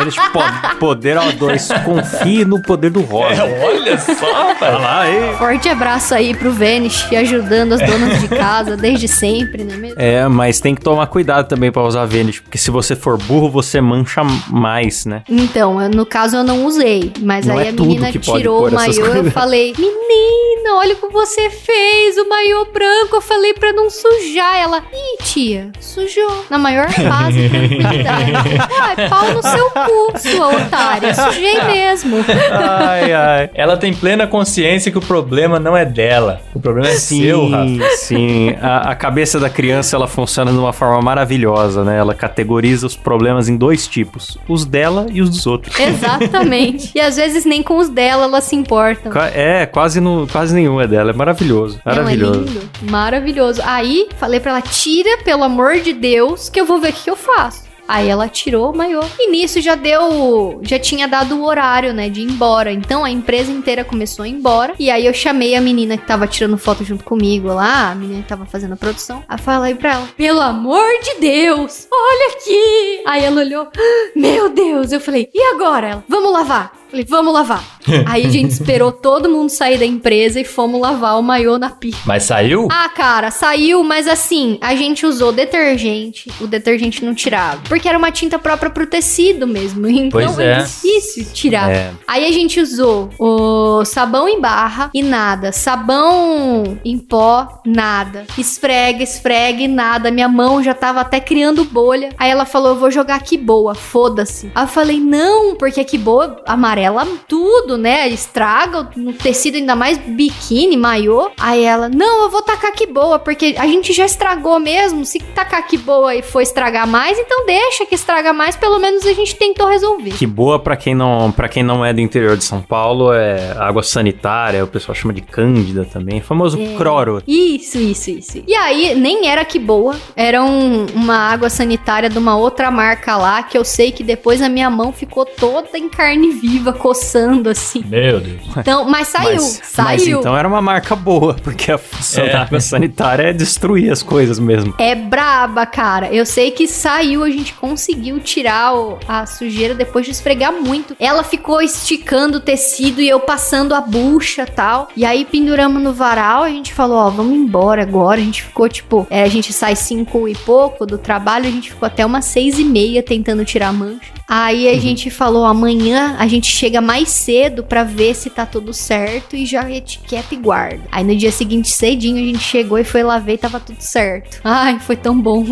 Eles 0.00 0.16
po- 0.32 0.76
poder 0.78 1.16
ao 1.16 1.32
dois. 1.32 1.68
Confie 1.84 2.44
no 2.44 2.60
poder 2.62 2.90
do 2.90 3.00
rosa. 3.02 3.42
É, 3.42 3.64
olha 3.64 3.98
só, 3.98 4.48
rapaz. 4.48 4.74
lá, 4.80 5.00
aí. 5.02 5.34
Forte 5.38 5.68
abraço 5.68 6.14
aí 6.14 6.34
pro 6.34 6.52
Vanish, 6.52 7.06
ajudando 7.12 7.72
as 7.74 7.80
donas 7.80 8.20
de 8.20 8.28
casa 8.28 8.76
desde 8.76 9.08
sempre, 9.08 9.64
não 9.64 9.74
é 9.74 9.78
mesmo? 9.78 10.00
É, 10.00 10.28
mas 10.28 10.60
tem 10.60 10.74
que 10.74 10.80
tomar 10.82 11.06
cuidado 11.06 11.46
também 11.48 11.70
pra 11.72 11.82
usar 11.82 12.04
Vênus, 12.06 12.40
porque 12.40 12.58
se 12.58 12.70
você 12.70 12.94
for 12.96 13.16
burro, 13.18 13.48
você 13.50 13.80
mancha 13.80 14.22
mais, 14.48 15.04
né? 15.06 15.22
Então, 15.28 15.80
eu- 15.80 15.89
no 15.94 16.06
caso 16.06 16.36
eu 16.36 16.44
não 16.44 16.64
usei, 16.64 17.12
mas 17.20 17.46
Não 17.46 17.58
aí 17.58 17.66
é 17.66 17.70
a 17.70 17.72
menina 17.72 18.12
tirou 18.12 18.68
o 18.68 18.72
maiô, 18.72 19.06
eu 19.06 19.30
falei, 19.30 19.74
menina, 19.78 20.76
olha 20.76 20.94
o 20.94 20.96
que 20.96 21.12
você 21.12 21.50
fez, 21.50 22.16
o 22.16 22.28
maiô 22.28 22.66
branco, 22.72 23.16
eu 23.16 23.20
falei 23.20 23.54
pra 23.54 23.72
não 23.72 23.90
sujar. 23.90 24.56
Ela, 24.56 24.78
ih, 24.92 25.22
tia, 25.22 25.70
sujou, 25.80 26.44
na 26.48 26.58
maior 26.58 26.86
paz 26.86 27.34
e 27.36 27.48
tranquilidade. 27.48 28.32
Uai, 28.32 29.08
pau 29.08 29.32
no 29.32 29.42
seu 29.42 29.70
cu, 29.70 30.18
sua 30.18 30.48
otária, 30.48 31.14
sujei 31.14 31.62
mesmo. 31.64 32.18
Ai, 32.52 33.12
ai. 33.12 33.50
Ela 33.54 33.76
tem 33.76 33.92
plena 33.94 34.26
consciência 34.26 34.90
que 34.90 34.98
o 34.98 35.02
problema 35.02 35.58
não 35.58 35.76
é 35.76 35.84
dela. 35.84 36.40
O 36.54 36.60
problema 36.60 36.88
é 36.88 36.94
seu, 36.94 37.48
Rafa. 37.48 37.66
Sim, 37.66 37.80
sim. 37.96 38.56
A, 38.60 38.90
a 38.90 38.94
cabeça 38.94 39.38
da 39.38 39.48
criança, 39.48 39.96
ela 39.96 40.06
funciona 40.06 40.52
de 40.52 40.58
uma 40.58 40.72
forma 40.72 41.00
maravilhosa, 41.00 41.84
né? 41.84 41.98
Ela 41.98 42.14
categoriza 42.14 42.86
os 42.86 42.96
problemas 42.96 43.48
em 43.48 43.56
dois 43.56 43.86
tipos. 43.86 44.38
Os 44.48 44.64
dela 44.64 45.06
e 45.10 45.20
os 45.20 45.30
dos 45.30 45.46
outros. 45.46 45.74
Exatamente. 45.88 46.90
E 46.94 47.00
às 47.00 47.16
vezes 47.16 47.44
nem 47.44 47.62
com 47.62 47.78
os 47.78 47.88
dela 47.88 48.24
elas 48.24 48.44
se 48.44 48.56
importam. 48.56 49.10
Qua- 49.12 49.28
É, 49.28 49.66
quase, 49.66 50.00
no, 50.00 50.26
quase 50.26 50.54
nenhum 50.54 50.80
é 50.80 50.86
dela. 50.86 51.10
É 51.10 51.14
maravilhoso. 51.14 51.80
Não, 51.84 51.92
é 51.92 51.96
Maravilhoso. 51.96 52.40
lindo. 52.40 52.70
Maravilhoso. 52.90 53.62
Aí, 53.64 54.08
falei 54.18 54.40
pra 54.40 54.52
ela, 54.52 54.60
tira, 54.62 55.18
pelo 55.24 55.44
amor 55.44 55.78
de 55.80 55.92
Deus, 55.92 56.48
que 56.48 56.60
eu 56.60 56.66
vou 56.66 56.80
ver 56.80 56.90
o 56.90 56.92
que 56.92 57.10
eu 57.10 57.16
faço. 57.16 57.69
Aí 57.90 58.08
ela 58.08 58.28
tirou 58.28 58.70
o 58.70 58.76
maiô. 58.76 59.00
E 59.18 59.28
nisso 59.32 59.60
já 59.60 59.74
deu. 59.74 60.60
Já 60.62 60.78
tinha 60.78 61.08
dado 61.08 61.36
o 61.36 61.44
horário, 61.44 61.92
né? 61.92 62.08
De 62.08 62.20
ir 62.20 62.24
embora. 62.30 62.70
Então 62.70 63.04
a 63.04 63.10
empresa 63.10 63.50
inteira 63.50 63.84
começou 63.84 64.22
a 64.24 64.28
ir 64.28 64.30
embora. 64.30 64.74
E 64.78 64.88
aí 64.88 65.06
eu 65.06 65.12
chamei 65.12 65.56
a 65.56 65.60
menina 65.60 65.98
que 65.98 66.06
tava 66.06 66.28
tirando 66.28 66.56
foto 66.56 66.84
junto 66.84 67.02
comigo 67.02 67.48
lá, 67.48 67.90
a 67.90 67.94
menina 67.96 68.22
que 68.22 68.28
tava 68.28 68.46
fazendo 68.46 68.74
a 68.74 68.76
produção. 68.76 69.24
Aí 69.28 69.38
falei 69.38 69.74
pra 69.74 69.94
ela: 69.94 70.08
Pelo 70.16 70.40
amor 70.40 70.86
de 71.02 71.20
Deus, 71.20 71.88
olha 71.92 72.36
aqui. 72.36 73.02
Aí 73.06 73.24
ela 73.24 73.40
olhou: 73.40 73.68
"Ah, 73.76 74.10
Meu 74.14 74.48
Deus. 74.50 74.92
Eu 74.92 75.00
falei: 75.00 75.28
E 75.34 75.42
agora? 75.52 75.88
Ela: 75.88 76.04
Vamos 76.08 76.32
lavar. 76.32 76.79
Falei, 76.90 77.06
vamos 77.08 77.32
lavar. 77.32 77.64
Aí 78.06 78.26
a 78.26 78.28
gente 78.28 78.50
esperou 78.50 78.90
todo 78.90 79.30
mundo 79.30 79.48
sair 79.48 79.78
da 79.78 79.86
empresa 79.86 80.40
e 80.40 80.44
fomos 80.44 80.80
lavar 80.80 81.18
o 81.18 81.22
maiô 81.22 81.56
na 81.56 81.70
pia. 81.70 81.94
Mas 82.04 82.24
saiu? 82.24 82.66
Ah, 82.70 82.88
cara, 82.88 83.30
saiu, 83.30 83.84
mas 83.84 84.08
assim, 84.08 84.58
a 84.60 84.74
gente 84.74 85.06
usou 85.06 85.32
detergente, 85.32 86.30
o 86.40 86.48
detergente 86.48 87.04
não 87.04 87.14
tirava. 87.14 87.62
Porque 87.68 87.88
era 87.88 87.96
uma 87.96 88.10
tinta 88.10 88.40
própria 88.40 88.70
pro 88.70 88.86
tecido 88.86 89.46
mesmo. 89.46 89.86
Então 90.00 90.34
Pois 90.34 90.38
é. 90.38 90.62
difícil 90.62 91.26
tirar. 91.32 91.70
É. 91.70 91.92
Aí 92.08 92.24
a 92.26 92.32
gente 92.32 92.58
usou 92.58 93.10
o 93.18 93.84
sabão 93.84 94.28
em 94.28 94.40
barra 94.40 94.90
e 94.94 95.02
nada. 95.02 95.52
Sabão 95.52 96.78
em 96.84 96.98
pó, 96.98 97.60
nada. 97.66 98.24
Esfrega, 98.38 99.02
esfrega 99.02 99.62
e 99.62 99.68
nada. 99.68 100.10
Minha 100.10 100.28
mão 100.28 100.62
já 100.62 100.72
tava 100.72 101.00
até 101.00 101.20
criando 101.20 101.64
bolha. 101.64 102.10
Aí 102.18 102.30
ela 102.30 102.46
falou: 102.46 102.70
Eu 102.70 102.76
vou 102.76 102.90
jogar 102.90 103.16
aqui 103.16 103.36
boa, 103.36 103.74
foda-se. 103.74 104.50
Aí 104.54 104.64
eu 104.64 104.68
falei: 104.68 104.98
Não, 104.98 105.54
porque 105.54 105.80
aqui 105.80 105.98
boa 105.98 106.42
amarela 106.46 106.79
tudo, 107.28 107.76
né? 107.76 108.08
Estraga 108.08 108.88
no 108.96 109.12
tecido, 109.12 109.56
ainda 109.56 109.74
mais 109.76 109.98
biquíni, 109.98 110.76
maiô. 110.76 111.30
Aí 111.38 111.62
ela: 111.64 111.88
Não, 111.88 112.24
eu 112.24 112.30
vou 112.30 112.42
tacar 112.42 112.70
aqui 112.70 112.86
boa, 112.86 113.18
porque 113.18 113.54
a 113.58 113.66
gente 113.66 113.92
já 113.92 114.04
estragou 114.04 114.58
mesmo. 114.58 115.04
Se 115.04 115.18
tacar 115.20 115.60
aqui 115.60 115.76
boa 115.78 116.14
e 116.14 116.22
for 116.22 116.40
estragar 116.40 116.86
mais, 116.86 117.18
então 117.18 117.44
deixa 117.46 117.84
que 117.86 117.94
estraga 117.94 118.32
mais. 118.32 118.56
Pelo 118.56 118.78
menos 118.78 119.04
a 119.06 119.12
gente 119.12 119.34
tentou 119.36 119.66
resolver. 119.66 120.10
Que 120.10 120.26
boa 120.26 120.58
pra 120.58 120.76
quem 120.76 120.94
não 120.94 121.30
para 121.32 121.48
quem 121.48 121.62
não 121.62 121.84
é 121.84 121.92
do 121.92 122.00
interior 122.00 122.36
de 122.36 122.44
São 122.44 122.60
Paulo 122.62 123.12
é 123.12 123.52
água 123.58 123.82
sanitária, 123.82 124.62
o 124.64 124.66
pessoal 124.68 124.94
chama 124.94 125.12
de 125.14 125.20
cândida 125.20 125.84
também, 125.84 126.20
famoso 126.20 126.60
É. 126.60 126.74
cloro. 126.76 127.22
Isso, 127.26 127.78
isso, 127.78 128.10
isso. 128.10 128.42
E 128.46 128.54
aí, 128.54 128.94
nem 128.94 129.28
era 129.28 129.44
que 129.44 129.58
boa. 129.58 129.96
Era 130.16 130.42
um- 130.42 130.86
uma 130.94 131.16
água 131.16 131.48
sanitária 131.50 132.08
de 132.08 132.18
uma 132.18 132.36
outra 132.36 132.70
marca 132.70 133.16
lá, 133.16 133.42
que 133.42 133.56
eu 133.56 133.64
sei 133.64 133.90
que 133.92 134.02
depois 134.02 134.40
a 134.42 134.48
minha 134.48 134.68
mão 134.70 134.92
ficou 134.92 135.24
toda 135.24 135.76
em 135.78 135.88
carne 135.88 136.30
viva, 136.30 136.69
coçando 136.72 137.48
assim. 137.50 137.84
Meu 137.86 138.20
Deus. 138.20 138.40
Então, 138.56 138.84
mas 138.88 139.08
saiu, 139.08 139.32
Mas, 139.34 139.60
saiu. 139.64 139.84
mas 139.88 140.06
então 140.06 140.36
era 140.36 140.46
uma 140.46 140.60
marca 140.62 140.94
boa, 140.96 141.34
porque 141.42 141.70
a 141.72 141.78
função 141.78 142.24
É. 142.24 142.30
da 142.30 142.42
água 142.42 142.60
sanitária 142.60 143.24
é 143.24 143.32
destruir 143.32 143.90
as 143.90 144.02
coisas 144.02 144.38
mesmo. 144.38 144.74
É 144.78 144.94
braba, 144.94 145.64
cara. 145.66 146.08
Eu 146.12 146.24
sei 146.26 146.50
que 146.50 146.66
saiu, 146.66 147.22
a 147.24 147.30
gente 147.30 147.54
conseguiu 147.54 148.18
tirar 148.20 148.74
o- 148.74 148.98
a 149.08 149.26
sujeira 149.26 149.74
depois 149.74 150.04
de 150.04 150.12
esfregar 150.12 150.52
muito. 150.52 150.94
Ela 150.98 151.22
ficou 151.24 151.60
esticando 151.62 152.38
o 152.38 152.40
tecido 152.40 153.00
e 153.00 153.08
eu 153.08 153.20
passando 153.20 153.74
a 153.74 153.80
bucha 153.80 154.46
tal. 154.46 154.88
E 154.96 155.04
aí 155.04 155.24
penduramos 155.24 155.82
no 155.82 155.92
varal, 155.92 156.42
a 156.44 156.48
gente 156.50 156.72
falou, 156.74 156.98
ó, 156.98 157.10
vamos 157.10 157.34
embora 157.36 157.82
agora. 157.82 158.20
A 158.20 158.24
gente 158.24 158.42
ficou, 158.42 158.68
tipo, 158.68 159.06
é, 159.10 159.22
a 159.22 159.28
gente 159.28 159.52
sai 159.52 159.76
cinco 159.76 160.28
e 160.28 160.34
pouco 160.34 160.84
do 160.86 160.98
trabalho, 160.98 161.46
a 161.46 161.50
gente 161.50 161.70
ficou 161.70 161.86
até 161.86 162.04
umas 162.04 162.24
seis 162.24 162.58
e 162.58 162.64
meia 162.64 163.02
tentando 163.02 163.44
tirar 163.44 163.68
a 163.68 163.72
mancha. 163.72 164.00
Aí 164.32 164.68
a 164.68 164.78
gente 164.80 165.10
falou, 165.10 165.44
amanhã 165.44 166.14
a 166.16 166.28
gente 166.28 166.46
chega 166.46 166.80
mais 166.80 167.08
cedo 167.08 167.64
pra 167.64 167.82
ver 167.82 168.14
se 168.14 168.30
tá 168.30 168.46
tudo 168.46 168.72
certo 168.72 169.34
e 169.34 169.44
já 169.44 169.68
etiqueta 169.68 170.32
e 170.32 170.36
guarda. 170.36 170.80
Aí 170.92 171.02
no 171.02 171.16
dia 171.16 171.32
seguinte, 171.32 171.68
cedinho, 171.68 172.14
a 172.16 172.26
gente 172.26 172.38
chegou 172.38 172.78
e 172.78 172.84
foi 172.84 173.02
lá 173.02 173.18
ver 173.18 173.34
e 173.34 173.38
tava 173.38 173.58
tudo 173.58 173.80
certo. 173.80 174.38
Ai, 174.44 174.78
foi 174.78 174.94
tão 174.94 175.20
bom. 175.20 175.44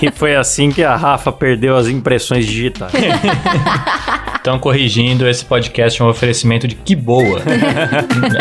E 0.00 0.12
foi 0.12 0.36
assim 0.36 0.70
que 0.70 0.84
a 0.84 0.94
Rafa 0.94 1.32
perdeu 1.32 1.76
as 1.76 1.88
impressões 1.88 2.46
digitais. 2.46 2.92
Estão 4.36 4.58
corrigindo, 4.58 5.28
esse 5.28 5.44
podcast 5.44 6.00
é 6.00 6.04
um 6.04 6.08
oferecimento 6.08 6.66
de 6.66 6.74
que 6.74 6.96
boa. 6.96 7.42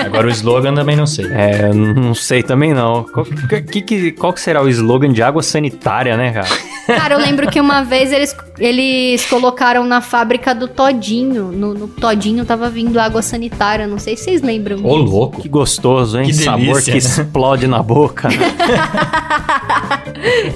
Agora 0.05 0.27
o 0.27 0.29
slogan 0.29 0.73
também 0.73 0.95
não 0.95 1.05
sei. 1.05 1.25
É, 1.25 1.73
não 1.73 2.13
sei 2.13 2.41
também 2.41 2.73
não. 2.73 3.03
Qual 3.03 3.25
que, 3.25 3.81
que- 3.81 4.11
qual 4.13 4.31
que 4.31 4.39
será 4.39 4.61
o 4.63 4.69
slogan 4.69 5.11
de 5.11 5.21
água 5.21 5.43
sanitária, 5.43 6.15
né, 6.15 6.31
cara? 6.31 6.47
Cara, 6.87 7.15
eu 7.15 7.19
lembro 7.19 7.49
que 7.51 7.59
uma 7.59 7.83
vez 7.83 8.13
eles, 8.13 8.35
eles 8.57 9.25
colocaram 9.25 9.78
na 9.85 10.01
fábrica 10.01 10.53
do 10.53 10.67
Todinho. 10.67 11.51
No, 11.51 11.73
no 11.73 11.87
Todinho 11.87 12.45
tava 12.45 12.69
vindo 12.69 12.99
água 12.99 13.21
sanitária. 13.21 13.87
Não 13.87 13.99
sei 13.99 14.15
se 14.15 14.25
vocês 14.25 14.41
lembram. 14.41 14.83
Ô, 14.85 14.95
louco. 14.95 15.41
Que 15.41 15.49
gostoso, 15.49 16.19
hein? 16.19 16.25
Que 16.27 16.33
Sabor 16.33 16.81
que 16.81 16.91
né? 16.91 16.97
explode 16.97 17.67
na 17.67 17.81
boca. 17.81 18.29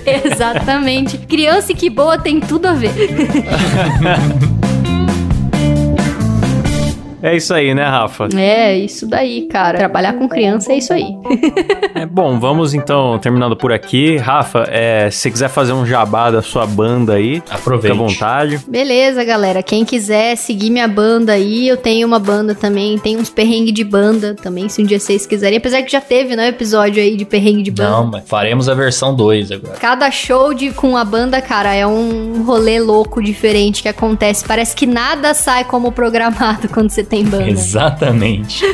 Exatamente. 0.06 1.18
Criança 1.18 1.72
e 1.72 1.76
que 1.76 1.90
boa 1.90 2.18
tem 2.18 2.40
tudo 2.40 2.68
a 2.68 2.74
ver. 2.74 2.94
É 7.24 7.34
isso 7.38 7.54
aí, 7.54 7.74
né, 7.74 7.86
Rafa? 7.86 8.28
É, 8.36 8.78
isso 8.78 9.08
daí, 9.08 9.48
cara. 9.48 9.78
Trabalhar 9.78 10.12
com 10.14 10.28
criança 10.28 10.74
é 10.74 10.78
isso 10.78 10.92
aí. 10.92 11.06
É, 11.96 12.08
bom, 12.08 12.40
vamos 12.40 12.74
então 12.74 13.20
terminando 13.20 13.56
por 13.56 13.72
aqui. 13.72 14.18
Rafa, 14.18 14.66
é, 14.68 15.12
se 15.12 15.20
você 15.20 15.32
quiser 15.32 15.48
fazer 15.48 15.74
um 15.74 15.86
jabá 15.86 16.32
da 16.32 16.42
sua 16.42 16.66
banda 16.66 17.14
aí, 17.14 17.42
Aproveite. 17.50 17.94
fica 17.96 18.04
à 18.04 18.08
vontade. 18.08 18.60
Beleza, 18.68 19.24
galera. 19.24 19.62
Quem 19.62 19.86
quiser 19.86 20.36
seguir 20.36 20.72
minha 20.72 20.88
banda 20.88 21.34
aí, 21.34 21.68
eu 21.68 21.78
tenho 21.78 22.08
uma 22.08 22.18
banda 22.18 22.56
também. 22.56 22.98
Tem 22.98 23.16
uns 23.16 23.30
perrengues 23.30 23.74
de 23.74 23.84
banda 23.84 24.34
também, 24.34 24.68
se 24.70 24.82
um 24.82 24.86
dia 24.86 25.00
vocês 25.00 25.28
quiserem. 25.28 25.60
Apesar 25.60 25.84
que 25.84 25.92
já 25.92 26.02
teve, 26.02 26.36
né, 26.36 26.48
episódio 26.48 27.02
aí 27.02 27.16
de 27.16 27.26
perrengue 27.26 27.62
de 27.62 27.72
banda. 27.72 27.92
Não, 27.92 28.08
mas 28.08 28.24
faremos 28.28 28.68
a 28.68 28.74
versão 28.74 29.16
2 29.16 29.52
agora. 29.52 29.76
Cada 29.76 30.10
show 30.10 30.52
de, 30.52 30.72
com 30.72 30.98
a 30.98 31.06
banda, 31.06 31.40
cara, 31.44 31.76
é 31.76 31.86
um 31.86 32.44
rolê 32.44 32.80
louco 32.80 33.22
diferente 33.22 33.84
que 33.84 33.88
acontece. 33.88 34.44
Parece 34.46 34.76
que 34.76 34.88
nada 34.88 35.34
sai 35.36 35.64
como 35.64 35.92
programado 35.92 36.68
quando 36.74 36.90
você 36.90 37.04
tem 37.14 37.24
banda. 37.24 37.48
Exatamente. 37.48 38.66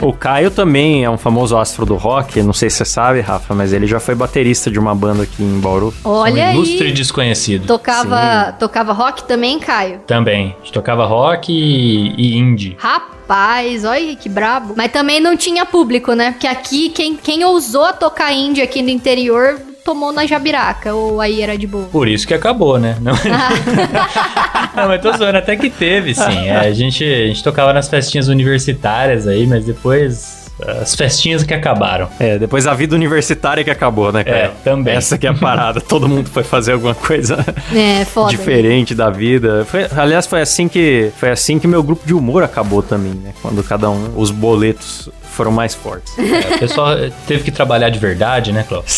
O 0.00 0.12
Caio 0.12 0.50
também 0.50 1.04
é 1.04 1.10
um 1.10 1.18
famoso 1.18 1.56
astro 1.56 1.86
do 1.86 1.94
rock, 1.94 2.42
não 2.42 2.52
sei 2.52 2.68
se 2.68 2.78
você 2.78 2.84
sabe, 2.84 3.20
Rafa, 3.20 3.54
mas 3.54 3.72
ele 3.72 3.86
já 3.86 4.00
foi 4.00 4.14
baterista 4.14 4.70
de 4.70 4.78
uma 4.78 4.94
banda 4.94 5.22
aqui 5.22 5.42
em 5.42 5.60
Bauru. 5.60 5.94
Olha 6.02 6.44
um 6.44 6.46
aí. 6.48 6.54
ilustre 6.54 6.92
desconhecido. 6.92 7.66
Tocava, 7.66 8.52
tocava 8.58 8.92
rock 8.92 9.24
também, 9.24 9.58
Caio? 9.60 10.00
Também. 10.06 10.56
A 10.60 10.64
gente 10.64 10.72
tocava 10.72 11.04
rock 11.04 11.52
e, 11.52 12.14
e 12.16 12.36
indie. 12.36 12.76
Rapaz, 12.78 13.84
olha 13.84 14.16
que 14.16 14.28
brabo. 14.28 14.74
Mas 14.76 14.90
também 14.90 15.20
não 15.20 15.36
tinha 15.36 15.64
público, 15.64 16.14
né? 16.14 16.32
Porque 16.32 16.46
aqui, 16.46 16.88
quem, 16.88 17.16
quem 17.16 17.44
ousou 17.44 17.92
tocar 17.92 18.32
indie 18.32 18.62
aqui 18.62 18.82
no 18.82 18.90
interior 18.90 19.60
tomou 19.84 20.12
na 20.12 20.26
jabiraca, 20.26 20.94
ou 20.94 21.20
aí 21.20 21.42
era 21.42 21.56
de 21.56 21.66
boa. 21.66 21.84
Por 21.90 22.08
isso 22.08 22.26
que 22.26 22.34
acabou, 22.34 22.78
né? 22.78 22.96
Não, 23.00 23.12
não 24.76 24.88
mas 24.88 25.00
tô 25.02 25.12
zoando, 25.16 25.38
até 25.38 25.56
que 25.56 25.70
teve, 25.70 26.14
sim. 26.14 26.48
É, 26.48 26.56
a, 26.56 26.72
gente, 26.72 27.04
a 27.04 27.26
gente 27.26 27.42
tocava 27.42 27.72
nas 27.72 27.88
festinhas 27.88 28.28
universitárias 28.28 29.26
aí, 29.26 29.46
mas 29.46 29.64
depois 29.64 30.42
as 30.80 30.94
festinhas 30.94 31.42
que 31.42 31.52
acabaram. 31.52 32.08
É, 32.20 32.38
depois 32.38 32.66
a 32.66 32.74
vida 32.74 32.94
universitária 32.94 33.64
que 33.64 33.70
acabou, 33.70 34.12
né, 34.12 34.22
Caio? 34.22 34.36
É, 34.36 34.50
também. 34.62 34.94
Essa 34.94 35.18
que 35.18 35.26
é 35.26 35.30
a 35.30 35.34
parada. 35.34 35.80
Todo 35.82 36.08
mundo 36.08 36.28
foi 36.30 36.44
fazer 36.44 36.72
alguma 36.72 36.94
coisa 36.94 37.44
É, 37.74 38.04
foda. 38.04 38.30
diferente 38.30 38.94
da 38.94 39.10
vida. 39.10 39.64
Foi- 39.64 39.86
aliás, 39.96 40.26
foi 40.26 40.40
assim 40.40 40.68
que 40.68 41.10
foi 41.16 41.30
assim 41.30 41.58
que 41.58 41.66
meu 41.66 41.82
grupo 41.82 42.06
de 42.06 42.14
humor 42.14 42.44
acabou 42.44 42.82
também, 42.82 43.12
né? 43.14 43.32
Quando 43.42 43.62
cada 43.64 43.90
um, 43.90 44.12
os 44.16 44.30
boletos 44.30 45.08
foram 45.32 45.50
mais 45.52 45.74
fortes. 45.74 46.12
É, 46.32 46.54
o 46.56 46.58
pessoal 46.58 46.92
eh, 46.94 47.12
teve 47.26 47.44
que 47.44 47.50
trabalhar 47.50 47.90
de 47.90 47.98
verdade, 47.98 48.52
né, 48.52 48.64
Cláudio? 48.66 48.88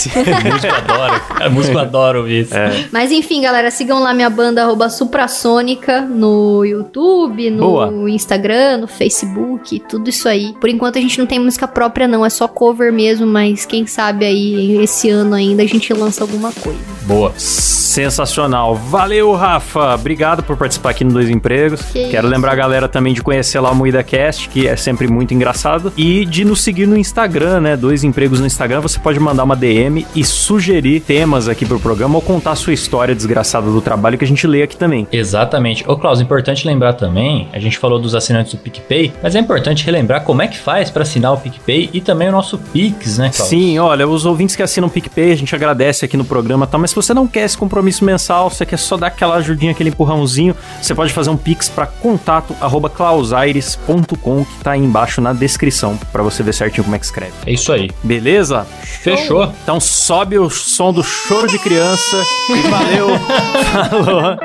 músico 0.53 0.75
adora. 0.75 1.23
A 1.31 1.51
músico 1.51 1.79
adora 1.79 2.19
ouvir 2.19 2.43
isso. 2.43 2.55
Mas 2.93 3.11
enfim, 3.11 3.43
galera, 3.43 3.71
sigam 3.71 4.01
lá 4.01 4.15
minha 4.15 4.31
banda 4.31 4.63
arroba 4.63 4.89
Suprassônica 4.89 6.03
no 6.03 6.65
YouTube, 6.65 7.51
no 7.51 7.59
Boa. 7.59 8.11
Instagram, 8.11 8.79
no 8.79 8.87
Facebook, 8.87 9.81
tudo 9.89 10.09
isso 10.11 10.29
aí. 10.29 10.55
Por 10.61 10.69
enquanto 10.71 10.97
a 10.99 11.01
gente 11.01 11.19
não 11.19 11.27
tem 11.27 11.39
música 11.39 11.67
própria, 11.67 12.07
não, 12.07 12.25
é 12.25 12.31
só 12.31 12.47
cover 12.47 12.93
mesmo, 12.93 13.27
mas 13.27 13.67
quem 13.67 13.87
sabe 13.87 14.25
aí 14.25 14.83
esse 14.83 15.11
ano 15.11 15.35
ainda 15.35 15.63
a 15.63 15.67
gente 15.67 15.93
lança 15.93 16.23
alguma 16.23 16.53
coisa. 16.53 16.79
Boa. 17.03 17.33
Sensacional. 17.37 18.75
Valeu, 18.75 19.33
Rafa. 19.35 19.95
Obrigado 19.95 20.43
por 20.43 20.57
participar 20.57 20.91
aqui 20.91 21.05
no 21.05 21.13
Dois 21.13 21.31
Empregos. 21.31 21.81
Que 21.83 22.09
Quero 22.09 22.27
isso. 22.27 22.35
lembrar 22.35 22.53
a 22.53 22.57
galera 22.57 22.89
também 22.89 23.15
de 23.15 23.23
conhecer 23.23 23.61
lá 23.61 23.71
o 23.71 23.75
Moída 23.75 24.03
Cast, 24.03 24.49
que 24.49 24.67
é 24.67 24.75
sempre 24.75 25.07
muito 25.07 25.33
engraçado. 25.33 25.93
E 25.97 26.24
de 26.25 26.45
nos 26.45 26.61
seguir 26.61 26.87
no 26.87 26.97
Instagram, 26.97 27.61
né? 27.61 27.77
Dois 27.77 28.05
Empregos 28.05 28.41
no 28.41 28.47
Instagram. 28.47 28.81
Você 28.81 28.99
pode 28.99 29.19
mandar 29.21 29.45
uma 29.45 29.57
DM 29.57 30.07
e 30.15 30.25
sugerir 30.25 31.01
temas 31.01 31.49
aqui 31.49 31.65
pro 31.65 31.79
programa 31.81 32.17
ou 32.17 32.23
contar 32.23 32.53
a 32.53 32.57
sua 32.57 32.73
história 32.73 33.15
desgraçada 33.15 33.71
do 33.71 33.81
trabalho 33.81 34.19
que 34.19 34.25
a 34.25 34.29
gente 34.29 34.47
lê 34.47 34.63
aqui 34.63 34.77
também. 34.77 35.07
Exatamente. 35.13 35.85
Ô, 35.89 35.97
Klaus, 35.97 36.21
importante 36.21 36.67
lembrar 36.67 36.95
também, 36.95 37.49
a 37.53 37.59
gente 37.59 37.79
falou 37.79 37.99
dos 37.99 38.15
assinantes 38.15 38.53
do 38.53 38.59
PicPay, 38.59 39.13
mas 39.23 39.35
é 39.35 39.39
importante 39.39 39.85
relembrar 39.85 40.23
como 40.23 40.43
é 40.43 40.49
que 40.49 40.59
faz 40.59 40.91
pra 40.91 41.03
assinar 41.03 41.33
o 41.33 41.37
PicPay 41.37 41.91
e 41.93 42.01
também 42.01 42.29
o 42.29 42.33
nosso 42.33 42.59
Pix, 42.59 43.19
né, 43.19 43.31
Klaus? 43.35 43.49
Sim, 43.49 43.79
olha, 43.79 44.07
os 44.09 44.25
ouvintes 44.25 44.57
que 44.57 44.63
assinam 44.63 44.89
o 44.89 44.91
PicPay, 44.91 45.33
a 45.33 45.37
gente 45.37 45.55
agradece 45.55 46.05
aqui 46.05 46.17
no 46.17 46.25
programa, 46.25 46.67
tá? 46.67 46.79
Mas 46.79 46.91
se 46.91 46.97
você 46.97 47.13
não 47.15 47.27
quer 47.27 47.45
esse 47.45 47.57
compromisso 47.57 48.05
mensal, 48.05 48.51
você 48.51 48.65
quer 48.65 48.79
só 48.79 48.97
dar 48.97 49.09
aquela 49.09 49.37
ajudinha, 49.37 49.73
aquele 49.73 49.91
empurrãozinho, 49.91 50.55
você 50.81 50.95
pode 50.95 51.13
fazer 51.13 51.31
um 51.31 51.37
Pix 51.37 51.69
para 51.69 51.87
contato 51.87 52.55
arroba 52.61 52.89
clausaires.com, 52.89 54.45
que 54.45 54.65
tá 54.65 54.73
aí 54.73 54.81
embaixo 54.81 55.21
na 55.21 55.33
descrição, 55.33 55.97
para 56.15 56.23
você 56.23 56.45
ver 56.45 56.55
certinho 56.55 56.85
como 56.85 56.95
é 56.95 56.99
que 57.01 57.05
escreve. 57.05 57.33
É 57.45 57.53
isso 57.53 57.73
aí. 57.73 57.91
Beleza? 58.01 58.65
Fechou? 59.03 59.53
Então 59.65 59.81
sobe 59.81 60.39
o 60.39 60.49
som 60.49 60.93
do 60.93 61.03
choro 61.03 61.49
de 61.49 61.59
criança 61.59 62.25
e 62.51 62.69
valeu. 62.69 63.09
Falou. 63.91 64.37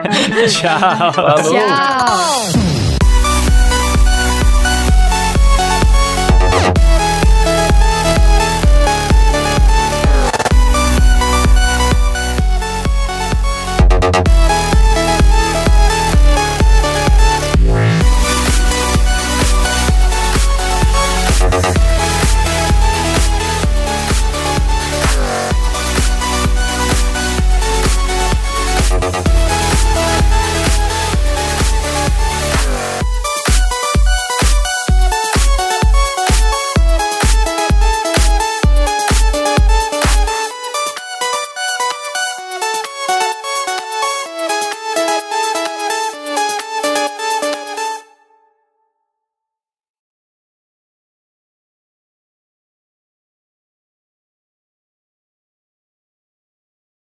Tchau. 0.48 1.14
Falou. 1.14 1.54
Tchau! 1.54 2.69